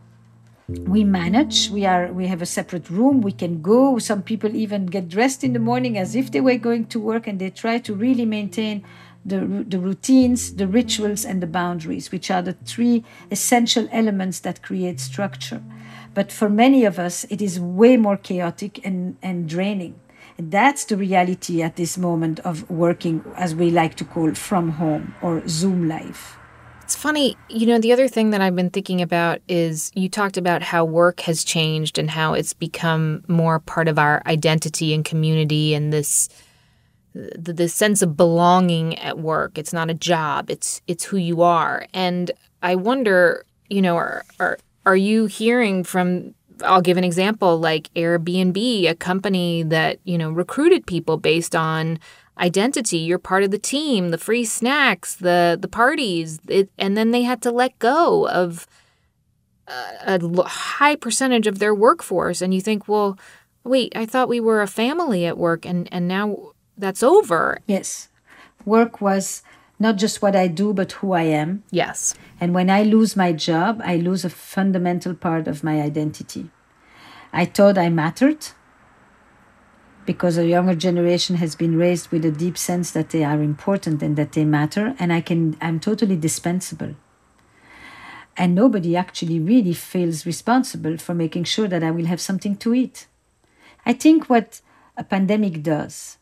we 0.68 1.05
manage. 1.05 1.70
We 1.70 1.87
are. 1.87 2.12
We 2.12 2.26
have 2.28 2.43
a 2.43 2.47
separate 2.47 2.89
room. 2.89 3.20
We 3.20 3.33
can 3.33 3.62
go. 3.62 3.99
Some 3.99 4.22
people 4.22 4.55
even 4.55 4.87
get 4.87 5.09
dressed 5.09 5.43
in 5.45 5.53
the 5.53 5.59
morning 5.59 5.99
as 5.99 6.14
if 6.14 6.30
they 6.30 6.41
were 6.41 6.57
going 6.57 6.87
to 6.87 7.01
work, 7.01 7.26
and 7.26 7.39
they 7.39 7.51
try 7.51 7.78
to 7.78 7.95
really 7.95 8.26
maintain 8.26 8.85
the 9.24 9.41
the 9.66 9.78
routines, 9.78 10.55
the 10.55 10.66
rituals, 10.66 11.24
and 11.24 11.43
the 11.43 11.47
boundaries, 11.47 12.12
which 12.12 12.30
are 12.30 12.43
the 12.43 12.57
three 12.64 13.05
essential 13.30 13.89
elements 13.91 14.41
that 14.41 14.62
create 14.62 15.01
structure. 15.01 15.62
But 16.14 16.30
for 16.30 16.49
many 16.49 16.85
of 16.85 16.99
us, 16.99 17.24
it 17.30 17.41
is 17.41 17.59
way 17.59 17.97
more 17.97 18.18
chaotic 18.18 18.85
and, 18.85 19.16
and 19.22 19.49
draining. 19.49 19.95
That's 20.39 20.85
the 20.85 20.97
reality 20.97 21.62
at 21.62 21.76
this 21.76 21.97
moment 21.97 22.41
of 22.41 22.68
working, 22.70 23.24
as 23.37 23.55
we 23.55 23.70
like 23.70 23.95
to 23.97 24.05
call, 24.05 24.35
from 24.35 24.70
home 24.72 25.14
or 25.22 25.43
Zoom 25.49 25.89
life. 25.89 26.37
It's 26.93 27.01
funny, 27.01 27.38
you 27.49 27.64
know, 27.64 27.78
the 27.78 27.90
other 27.95 28.07
thing 28.07 28.32
that 28.32 28.43
I've 28.43 28.55
been 28.55 28.68
thinking 28.68 29.01
about 29.01 29.40
is 29.49 29.90
you 29.95 30.11
talked 30.11 30.36
about 30.36 30.62
how 30.62 30.84
work 30.84 31.20
has 31.20 31.43
changed 31.43 31.97
and 31.97 32.11
how 32.11 32.34
it's 32.34 32.53
become 32.53 33.24
more 33.28 33.61
part 33.61 33.88
of 33.88 33.99
our 33.99 34.22
identity 34.26 34.93
and 34.93 35.03
community 35.03 35.72
and 35.72 35.90
this 35.90 36.28
the, 37.14 37.55
the 37.55 37.70
sense 37.70 38.03
of 38.03 38.14
belonging 38.14 38.99
at 38.99 39.18
work. 39.18 39.57
It's 39.57 39.72
not 39.72 39.88
a 39.88 39.95
job, 39.95 40.51
it's 40.51 40.82
it's 40.86 41.05
who 41.05 41.16
you 41.16 41.40
are. 41.40 41.86
And 41.95 42.30
I 42.62 42.74
wonder, 42.74 43.47
you 43.70 43.80
know, 43.80 43.97
are 43.97 44.22
are, 44.38 44.59
are 44.84 44.97
you 44.97 45.24
hearing 45.24 45.84
from 45.84 46.34
I'll 46.62 46.82
give 46.82 46.99
an 46.99 47.05
example 47.05 47.59
like 47.59 47.88
Airbnb, 47.95 48.86
a 48.90 48.95
company 48.95 49.62
that, 49.62 49.99
you 50.05 50.18
know, 50.18 50.30
recruited 50.30 50.86
people 50.86 51.16
based 51.16 51.57
on 51.57 51.99
identity. 52.39 52.99
You're 52.99 53.18
part 53.18 53.43
of 53.43 53.51
the 53.51 53.59
team, 53.59 54.11
the 54.11 54.18
free 54.18 54.45
snacks, 54.45 55.14
the 55.14 55.59
the 55.61 55.68
parties, 55.68 56.41
it, 56.49 56.70
and 56.78 56.97
then 56.97 57.11
they 57.11 57.22
had 57.22 57.43
to 57.43 57.51
let 57.51 57.78
go 57.78 58.28
of 58.28 58.66
uh, 59.68 59.93
a, 60.07 60.20
a 60.24 60.49
high 60.49 60.97
percentage 60.97 61.47
of 61.47 61.59
their 61.59 61.74
workforce 61.74 62.43
and 62.43 62.55
you 62.55 62.61
think, 62.61 62.89
"Well, 62.89 63.18
wait, 63.64 63.93
I 63.97 64.07
thought 64.07 64.28
we 64.28 64.41
were 64.41 64.62
a 64.62 64.66
family 64.66 65.26
at 65.26 65.39
work 65.39 65.66
and 65.66 65.89
and 65.93 66.09
now 66.09 66.53
that's 66.76 67.03
over." 67.03 67.59
Yes. 67.66 68.09
Work 68.64 69.01
was 69.01 69.43
not 69.78 69.97
just 69.97 70.22
what 70.22 70.37
I 70.37 70.47
do, 70.47 70.72
but 70.72 70.93
who 70.93 71.12
I 71.12 71.22
am. 71.22 71.64
Yes. 71.70 72.14
And 72.41 72.55
when 72.55 72.70
I 72.70 72.85
lose 72.85 73.16
my 73.16 73.33
job, 73.33 73.83
I 73.85 73.97
lose 73.97 74.24
a 74.24 74.30
fundamental 74.30 75.14
part 75.14 75.49
of 75.49 75.64
my 75.64 75.83
identity. 75.83 76.51
I 77.33 77.45
thought 77.47 77.76
I 77.76 77.89
mattered 77.89 78.47
because 80.05 80.36
a 80.36 80.46
younger 80.46 80.74
generation 80.74 81.36
has 81.36 81.55
been 81.55 81.76
raised 81.76 82.11
with 82.11 82.24
a 82.24 82.30
deep 82.30 82.59
sense 82.59 82.90
that 82.92 83.11
they 83.11 83.24
are 83.24 83.42
important 83.42 84.03
and 84.03 84.16
that 84.16 84.32
they 84.32 84.44
matter 84.44 84.94
and 84.98 85.12
I 85.12 85.20
can 85.20 85.57
I'm 85.61 85.80
totally 85.80 86.16
dispensable. 86.16 86.94
And 88.36 88.55
nobody 88.55 88.96
actually 88.96 89.38
really 89.38 89.74
feels 89.74 90.24
responsible 90.24 90.96
for 90.96 91.14
making 91.14 91.44
sure 91.44 91.68
that 91.68 91.82
I 91.82 91.90
will 91.90 92.07
have 92.07 92.20
something 92.20 92.57
to 92.57 92.74
eat. 92.74 93.07
I 93.84 93.92
think 93.92 94.30
what 94.30 94.61
a 94.96 95.05
pandemic 95.05 95.62
does 95.62 96.18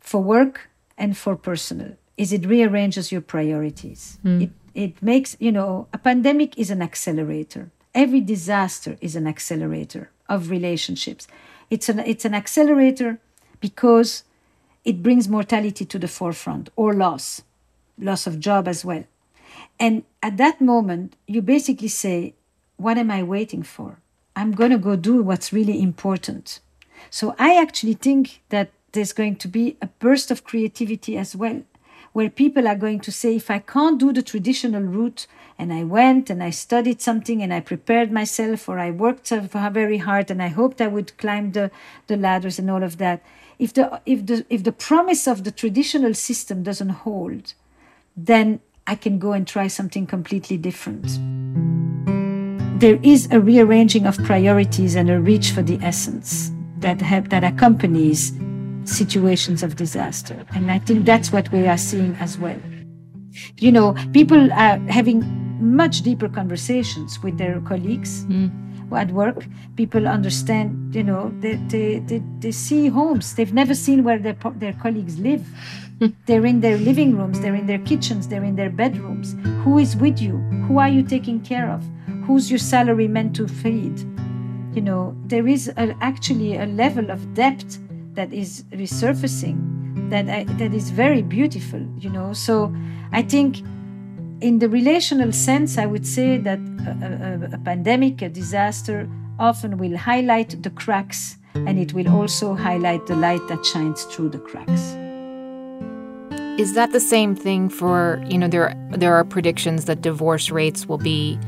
for 0.00 0.22
work 0.22 0.68
and 0.98 1.16
for 1.16 1.36
personal 1.36 1.96
is 2.16 2.32
it 2.32 2.44
rearranges 2.44 3.10
your 3.10 3.22
priorities. 3.22 4.18
Mm. 4.24 4.42
It, 4.42 4.50
it 4.74 5.02
makes, 5.02 5.36
you 5.40 5.50
know, 5.50 5.88
a 5.92 5.98
pandemic 5.98 6.58
is 6.58 6.70
an 6.70 6.82
accelerator. 6.82 7.70
Every 7.94 8.20
disaster 8.20 8.98
is 9.00 9.16
an 9.16 9.26
accelerator 9.26 10.10
of 10.28 10.50
relationships. 10.50 11.26
It's 11.70 11.88
an, 11.88 12.00
it's 12.00 12.24
an 12.24 12.34
accelerator 12.34 13.18
because 13.60 14.24
it 14.84 15.02
brings 15.02 15.28
mortality 15.28 15.84
to 15.84 15.98
the 15.98 16.08
forefront 16.08 16.70
or 16.76 16.92
loss, 16.92 17.42
loss 17.98 18.26
of 18.26 18.40
job 18.40 18.66
as 18.66 18.84
well. 18.84 19.04
And 19.78 20.04
at 20.22 20.36
that 20.36 20.60
moment, 20.60 21.16
you 21.26 21.42
basically 21.42 21.88
say, 21.88 22.34
What 22.76 22.98
am 22.98 23.10
I 23.10 23.22
waiting 23.22 23.62
for? 23.62 23.98
I'm 24.36 24.52
going 24.52 24.70
to 24.70 24.78
go 24.78 24.96
do 24.96 25.22
what's 25.22 25.52
really 25.52 25.82
important. 25.82 26.60
So 27.10 27.34
I 27.38 27.60
actually 27.60 27.94
think 27.94 28.42
that 28.50 28.70
there's 28.92 29.12
going 29.12 29.36
to 29.36 29.48
be 29.48 29.76
a 29.80 29.86
burst 29.86 30.30
of 30.30 30.44
creativity 30.44 31.16
as 31.16 31.36
well 31.36 31.62
where 32.12 32.28
people 32.28 32.66
are 32.66 32.74
going 32.74 33.00
to 33.00 33.12
say, 33.12 33.36
if 33.36 33.50
I 33.50 33.60
can't 33.60 33.98
do 33.98 34.12
the 34.12 34.22
traditional 34.22 34.82
route, 34.82 35.26
and 35.60 35.72
I 35.72 35.84
went 35.84 36.30
and 36.30 36.42
I 36.42 36.50
studied 36.50 37.02
something 37.02 37.42
and 37.42 37.52
I 37.52 37.60
prepared 37.60 38.10
myself, 38.10 38.68
or 38.68 38.78
I 38.78 38.90
worked 38.90 39.28
very 39.28 39.98
hard 39.98 40.30
and 40.30 40.42
I 40.42 40.48
hoped 40.48 40.80
I 40.80 40.86
would 40.86 41.16
climb 41.18 41.52
the, 41.52 41.70
the 42.06 42.16
ladders 42.16 42.58
and 42.58 42.70
all 42.70 42.82
of 42.82 42.96
that. 42.96 43.22
If 43.58 43.74
the, 43.74 44.00
if, 44.06 44.24
the, 44.24 44.46
if 44.48 44.64
the 44.64 44.72
promise 44.72 45.28
of 45.28 45.44
the 45.44 45.50
traditional 45.50 46.14
system 46.14 46.62
doesn't 46.62 46.88
hold, 46.88 47.52
then 48.16 48.60
I 48.86 48.94
can 48.94 49.18
go 49.18 49.32
and 49.32 49.46
try 49.46 49.68
something 49.68 50.06
completely 50.06 50.56
different. 50.56 51.06
There 52.80 52.98
is 53.02 53.28
a 53.30 53.38
rearranging 53.38 54.06
of 54.06 54.16
priorities 54.24 54.94
and 54.94 55.10
a 55.10 55.20
reach 55.20 55.50
for 55.50 55.60
the 55.60 55.78
essence 55.82 56.50
that, 56.78 57.02
have, 57.02 57.28
that 57.28 57.44
accompanies 57.44 58.32
situations 58.90 59.62
of 59.62 59.76
disaster. 59.76 60.44
And 60.54 60.70
I 60.70 60.78
think 60.78 61.04
that's 61.04 61.32
what 61.32 61.50
we 61.52 61.66
are 61.66 61.78
seeing 61.78 62.14
as 62.16 62.38
well. 62.38 62.58
You 63.58 63.72
know, 63.72 63.94
people 64.12 64.52
are 64.52 64.78
having 64.88 65.22
much 65.60 66.02
deeper 66.02 66.28
conversations 66.28 67.22
with 67.22 67.38
their 67.38 67.60
colleagues 67.60 68.24
mm. 68.24 68.50
at 68.92 69.10
work. 69.12 69.46
People 69.76 70.08
understand, 70.08 70.94
you 70.94 71.04
know, 71.04 71.32
they, 71.40 71.54
they, 71.68 71.98
they, 72.00 72.22
they 72.40 72.50
see 72.50 72.88
homes. 72.88 73.34
They've 73.34 73.52
never 73.52 73.74
seen 73.74 74.04
where 74.04 74.18
their, 74.18 74.36
their 74.56 74.72
colleagues 74.74 75.18
live. 75.18 75.46
they're 76.26 76.46
in 76.46 76.60
their 76.60 76.78
living 76.78 77.16
rooms, 77.16 77.40
they're 77.40 77.54
in 77.54 77.66
their 77.66 77.78
kitchens, 77.78 78.28
they're 78.28 78.44
in 78.44 78.56
their 78.56 78.70
bedrooms. 78.70 79.36
Who 79.64 79.78
is 79.78 79.96
with 79.96 80.20
you? 80.20 80.38
Who 80.66 80.78
are 80.78 80.88
you 80.88 81.02
taking 81.02 81.40
care 81.40 81.70
of? 81.70 81.84
Who's 82.24 82.50
your 82.50 82.58
salary 82.58 83.06
meant 83.06 83.36
to 83.36 83.46
feed? 83.46 83.98
You 84.74 84.82
know, 84.82 85.16
there 85.26 85.46
is 85.46 85.68
a, 85.76 85.94
actually 86.00 86.56
a 86.56 86.66
level 86.66 87.10
of 87.10 87.34
depth 87.34 87.78
that 88.14 88.32
is 88.32 88.64
resurfacing 88.72 89.58
that 90.10 90.28
I, 90.28 90.44
that 90.54 90.74
is 90.74 90.90
very 90.90 91.22
beautiful 91.22 91.80
you 91.98 92.10
know? 92.10 92.32
So 92.32 92.74
i 93.12 93.22
think 93.22 93.58
in 94.40 94.58
the 94.58 94.68
relational 94.68 95.32
sense 95.32 95.78
i 95.78 95.86
would 95.86 96.06
say 96.06 96.38
that 96.38 96.58
a, 96.58 97.50
a, 97.52 97.54
a 97.56 97.58
pandemic 97.58 98.22
a 98.22 98.28
disaster 98.28 99.08
often 99.38 99.78
will 99.78 99.96
highlight 99.96 100.62
the 100.62 100.70
cracks 100.70 101.38
and 101.54 101.78
it 101.78 101.92
will 101.92 102.08
also 102.08 102.54
highlight 102.54 103.06
the 103.06 103.16
light 103.16 103.40
that 103.48 103.64
shines 103.66 104.04
through 104.04 104.28
the 104.28 104.38
cracks. 104.38 104.96
Is 106.60 106.74
that 106.74 106.92
the 106.92 107.00
same 107.00 107.34
thing 107.34 107.68
for 107.68 108.22
you 108.28 108.38
know 108.38 108.48
there 108.48 108.74
there 108.90 109.14
are 109.14 109.24
predictions 109.24 109.86
that 109.86 110.02
divorce 110.02 110.50
rates 110.50 110.86
will 110.86 110.98
be 110.98 111.38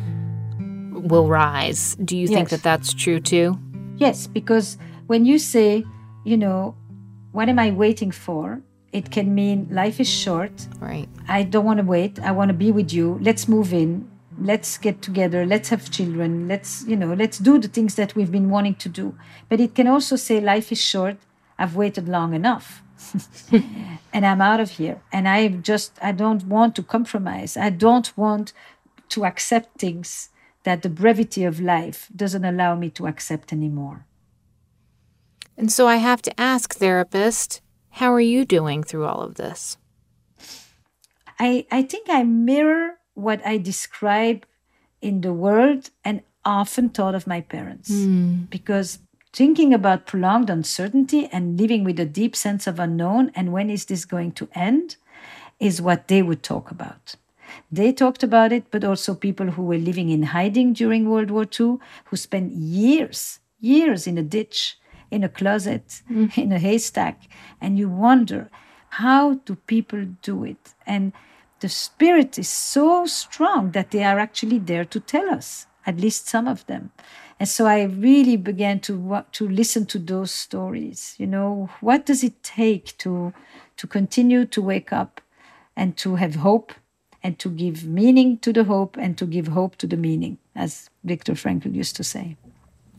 will 0.92 1.28
rise. 1.28 1.96
Do 1.96 2.16
you 2.16 2.26
yes. 2.28 2.34
think 2.34 2.48
that 2.48 2.62
that's 2.62 2.94
true 2.94 3.20
too? 3.20 3.58
Yes 3.96 4.26
because 4.26 4.78
when 5.06 5.26
you 5.26 5.38
say 5.38 5.84
you 6.24 6.36
know, 6.36 6.74
what 7.32 7.48
am 7.48 7.58
I 7.58 7.70
waiting 7.70 8.10
for? 8.10 8.60
It 8.92 9.10
can 9.10 9.34
mean 9.34 9.68
life 9.70 10.00
is 10.00 10.08
short. 10.08 10.52
Right. 10.78 11.08
I 11.28 11.42
don't 11.44 11.64
want 11.64 11.78
to 11.78 11.84
wait. 11.84 12.20
I 12.20 12.30
want 12.32 12.50
to 12.50 12.54
be 12.54 12.70
with 12.70 12.92
you. 12.92 13.18
Let's 13.22 13.48
move 13.48 13.72
in. 13.72 14.10
Let's 14.38 14.76
get 14.76 15.02
together. 15.02 15.46
Let's 15.46 15.70
have 15.70 15.90
children. 15.90 16.46
Let's, 16.46 16.84
you 16.86 16.96
know, 16.96 17.14
let's 17.14 17.38
do 17.38 17.58
the 17.58 17.68
things 17.68 17.94
that 17.94 18.14
we've 18.14 18.30
been 18.30 18.50
wanting 18.50 18.74
to 18.76 18.88
do. 18.88 19.16
But 19.48 19.60
it 19.60 19.74
can 19.74 19.86
also 19.86 20.16
say 20.16 20.40
life 20.40 20.70
is 20.72 20.80
short. 20.80 21.16
I've 21.58 21.74
waited 21.74 22.08
long 22.08 22.34
enough. 22.34 22.82
and 24.12 24.26
I'm 24.26 24.40
out 24.40 24.60
of 24.60 24.72
here. 24.72 25.00
And 25.10 25.28
I 25.28 25.48
just, 25.48 25.98
I 26.02 26.12
don't 26.12 26.44
want 26.46 26.76
to 26.76 26.82
compromise. 26.82 27.56
I 27.56 27.70
don't 27.70 28.16
want 28.16 28.52
to 29.10 29.24
accept 29.24 29.78
things 29.78 30.30
that 30.64 30.82
the 30.82 30.88
brevity 30.88 31.44
of 31.44 31.60
life 31.60 32.08
doesn't 32.14 32.44
allow 32.44 32.74
me 32.74 32.90
to 32.90 33.06
accept 33.06 33.52
anymore. 33.52 34.06
And 35.62 35.70
so 35.70 35.86
I 35.86 35.98
have 35.98 36.20
to 36.22 36.40
ask, 36.40 36.74
therapist, 36.74 37.60
how 37.90 38.12
are 38.12 38.20
you 38.34 38.44
doing 38.44 38.82
through 38.82 39.04
all 39.04 39.20
of 39.20 39.36
this? 39.36 39.76
I, 41.38 41.66
I 41.70 41.84
think 41.84 42.08
I 42.10 42.24
mirror 42.24 42.98
what 43.14 43.40
I 43.46 43.58
describe 43.58 44.44
in 45.00 45.20
the 45.20 45.32
world 45.32 45.90
and 46.04 46.22
often 46.44 46.88
thought 46.88 47.14
of 47.14 47.28
my 47.28 47.42
parents 47.42 47.92
mm. 47.92 48.50
because 48.50 48.98
thinking 49.32 49.72
about 49.72 50.04
prolonged 50.04 50.50
uncertainty 50.50 51.28
and 51.30 51.60
living 51.60 51.84
with 51.84 52.00
a 52.00 52.06
deep 52.06 52.34
sense 52.34 52.66
of 52.66 52.80
unknown 52.80 53.30
and 53.36 53.52
when 53.52 53.70
is 53.70 53.84
this 53.84 54.04
going 54.04 54.32
to 54.32 54.48
end 54.56 54.96
is 55.60 55.80
what 55.80 56.08
they 56.08 56.22
would 56.22 56.42
talk 56.42 56.72
about. 56.72 57.14
They 57.70 57.92
talked 57.92 58.24
about 58.24 58.50
it, 58.50 58.64
but 58.72 58.82
also 58.82 59.14
people 59.14 59.52
who 59.52 59.62
were 59.62 59.78
living 59.78 60.10
in 60.10 60.24
hiding 60.24 60.72
during 60.72 61.08
World 61.08 61.30
War 61.30 61.44
II, 61.44 61.76
who 62.06 62.16
spent 62.16 62.50
years, 62.50 63.38
years 63.60 64.08
in 64.08 64.18
a 64.18 64.24
ditch, 64.24 64.76
in 65.12 65.22
a 65.22 65.28
closet, 65.28 66.02
mm. 66.10 66.36
in 66.44 66.50
a 66.52 66.58
haystack. 66.58 67.28
And 67.60 67.78
you 67.78 67.88
wonder, 67.88 68.50
how 68.88 69.34
do 69.34 69.54
people 69.54 70.04
do 70.22 70.44
it? 70.44 70.74
And 70.86 71.12
the 71.60 71.68
spirit 71.68 72.38
is 72.38 72.48
so 72.48 73.06
strong 73.06 73.70
that 73.72 73.92
they 73.92 74.02
are 74.02 74.18
actually 74.18 74.58
there 74.58 74.84
to 74.86 74.98
tell 74.98 75.30
us, 75.30 75.66
at 75.86 76.00
least 76.00 76.28
some 76.28 76.48
of 76.48 76.66
them. 76.66 76.90
And 77.38 77.48
so 77.48 77.66
I 77.66 77.82
really 77.82 78.36
began 78.36 78.80
to 78.80 79.24
to 79.32 79.48
listen 79.48 79.86
to 79.86 79.98
those 79.98 80.30
stories. 80.30 81.14
You 81.18 81.26
know, 81.26 81.70
what 81.80 82.06
does 82.06 82.22
it 82.22 82.42
take 82.42 82.96
to 82.98 83.32
to 83.76 83.86
continue 83.86 84.44
to 84.46 84.62
wake 84.62 84.92
up 84.92 85.20
and 85.76 85.96
to 85.96 86.16
have 86.16 86.36
hope 86.36 86.72
and 87.22 87.38
to 87.38 87.48
give 87.48 87.84
meaning 87.84 88.38
to 88.38 88.52
the 88.52 88.64
hope 88.64 88.96
and 88.96 89.16
to 89.18 89.26
give 89.26 89.48
hope 89.48 89.76
to 89.76 89.86
the 89.86 89.96
meaning, 89.96 90.38
as 90.54 90.90
Viktor 91.04 91.34
Frankl 91.34 91.74
used 91.74 91.96
to 91.96 92.04
say. 92.04 92.36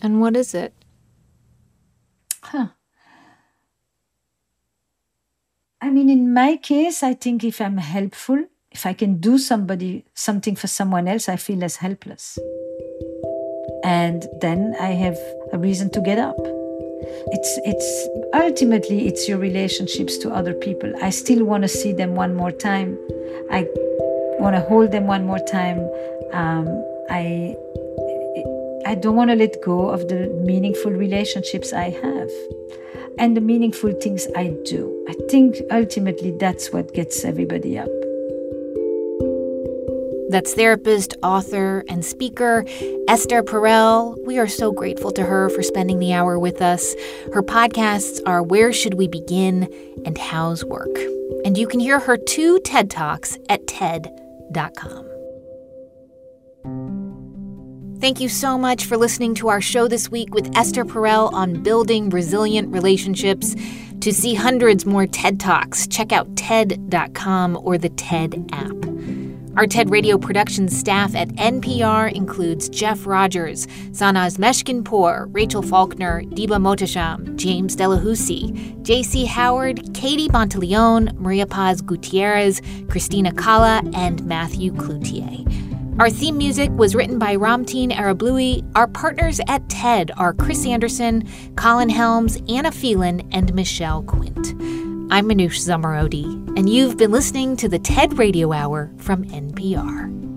And 0.01 0.21
what 0.21 0.35
is 0.35 0.53
it? 0.53 0.73
Huh. 2.43 2.67
I 5.81 5.89
mean, 5.89 6.09
in 6.09 6.33
my 6.33 6.57
case, 6.57 7.03
I 7.03 7.13
think 7.13 7.43
if 7.43 7.59
I'm 7.59 7.77
helpful, 7.77 8.45
if 8.71 8.85
I 8.85 8.93
can 8.93 9.17
do 9.17 9.37
somebody 9.37 10.05
something 10.13 10.55
for 10.55 10.67
someone 10.67 11.07
else, 11.07 11.27
I 11.29 11.35
feel 11.35 11.57
less 11.57 11.77
helpless. 11.77 12.39
And 13.83 14.25
then 14.39 14.75
I 14.79 14.91
have 14.91 15.17
a 15.51 15.57
reason 15.57 15.89
to 15.91 16.01
get 16.01 16.19
up. 16.19 16.37
It's 17.35 17.59
it's 17.65 18.07
ultimately 18.33 19.07
it's 19.07 19.27
your 19.27 19.37
relationships 19.37 20.17
to 20.19 20.31
other 20.31 20.53
people. 20.53 20.93
I 21.01 21.09
still 21.09 21.43
want 21.43 21.63
to 21.63 21.67
see 21.67 21.91
them 21.91 22.15
one 22.15 22.33
more 22.33 22.51
time. 22.51 22.97
I 23.51 23.67
want 24.39 24.55
to 24.55 24.61
hold 24.61 24.91
them 24.91 25.05
one 25.07 25.25
more 25.25 25.39
time. 25.39 25.79
Um, 26.31 26.67
I 27.09 27.57
I 28.85 28.95
don't 28.95 29.15
want 29.15 29.29
to 29.29 29.35
let 29.35 29.61
go 29.63 29.89
of 29.89 30.07
the 30.09 30.27
meaningful 30.45 30.91
relationships 30.91 31.71
I 31.71 31.89
have 31.89 32.29
and 33.17 33.37
the 33.37 33.41
meaningful 33.41 33.91
things 33.93 34.27
I 34.35 34.47
do. 34.65 35.05
I 35.07 35.13
think 35.29 35.57
ultimately 35.71 36.31
that's 36.31 36.71
what 36.71 36.93
gets 36.93 37.23
everybody 37.23 37.77
up. 37.77 37.89
That's 40.29 40.53
therapist, 40.55 41.15
author, 41.21 41.85
and 41.87 42.03
speaker 42.03 42.65
Esther 43.07 43.43
Perel. 43.43 44.17
We 44.25 44.39
are 44.39 44.47
so 44.47 44.71
grateful 44.71 45.11
to 45.11 45.23
her 45.23 45.49
for 45.49 45.61
spending 45.61 45.99
the 45.99 46.13
hour 46.13 46.39
with 46.39 46.61
us. 46.61 46.95
Her 47.33 47.43
podcasts 47.43 48.19
are 48.25 48.41
Where 48.41 48.73
Should 48.73 48.95
We 48.95 49.07
Begin 49.07 49.71
and 50.05 50.17
How's 50.17 50.65
Work. 50.65 50.97
And 51.45 51.57
you 51.57 51.67
can 51.67 51.79
hear 51.79 51.99
her 51.99 52.17
two 52.17 52.59
TED 52.61 52.89
Talks 52.89 53.37
at 53.47 53.67
TED 53.67 54.11
Thank 58.03 58.19
you 58.19 58.27
so 58.27 58.57
much 58.57 58.83
for 58.83 58.97
listening 58.97 59.33
to 59.35 59.47
our 59.47 59.61
show 59.61 59.87
this 59.87 60.11
week 60.11 60.33
with 60.33 60.53
Esther 60.57 60.83
Perel 60.83 61.31
on 61.31 61.63
building 61.63 62.09
resilient 62.09 62.69
relationships. 62.69 63.55
To 64.01 64.11
see 64.11 64.33
hundreds 64.33 64.85
more 64.85 65.07
TED 65.07 65.39
Talks, 65.39 65.87
check 65.87 66.11
out 66.11 66.35
TED.com 66.35 67.57
or 67.63 67.77
the 67.77 67.87
TED 67.87 68.49
app. 68.51 68.75
Our 69.55 69.67
TED 69.67 69.89
Radio 69.89 70.17
production 70.17 70.67
staff 70.67 71.15
at 71.15 71.29
NPR 71.29 72.11
includes 72.11 72.67
Jeff 72.67 73.07
Rogers, 73.07 73.67
Sanaz 73.91 74.37
Meshkinpour, 74.37 75.29
Rachel 75.31 75.61
Faulkner, 75.61 76.23
Diba 76.23 76.59
Mohtasham, 76.59 77.37
James 77.37 77.73
Delahoussaye, 77.73 78.83
J.C. 78.83 79.23
Howard, 79.27 79.93
Katie 79.93 80.27
Monteleone, 80.27 81.17
Maria 81.19 81.47
Paz 81.47 81.81
Gutierrez, 81.81 82.61
Christina 82.89 83.31
Cala, 83.31 83.81
and 83.93 84.25
Matthew 84.25 84.73
Cloutier. 84.73 85.72
Our 85.99 86.09
theme 86.09 86.39
music 86.39 86.71
was 86.71 86.95
written 86.95 87.19
by 87.19 87.35
Ramtin 87.35 87.91
Arablouei. 87.91 88.67
Our 88.75 88.87
partners 88.87 89.39
at 89.47 89.69
TED 89.69 90.09
are 90.17 90.33
Chris 90.33 90.65
Anderson, 90.65 91.29
Colin 91.55 91.89
Helms, 91.89 92.35
Anna 92.49 92.71
Phelan, 92.71 93.21
and 93.31 93.53
Michelle 93.53 94.01
Quint. 94.01 94.55
I'm 95.11 95.29
Manoush 95.29 95.59
Zomorodi, 95.59 96.25
and 96.57 96.67
you've 96.67 96.97
been 96.97 97.11
listening 97.11 97.55
to 97.57 97.69
the 97.69 97.77
TED 97.77 98.17
Radio 98.17 98.53
Hour 98.53 98.91
from 98.97 99.23
NPR. 99.25 100.32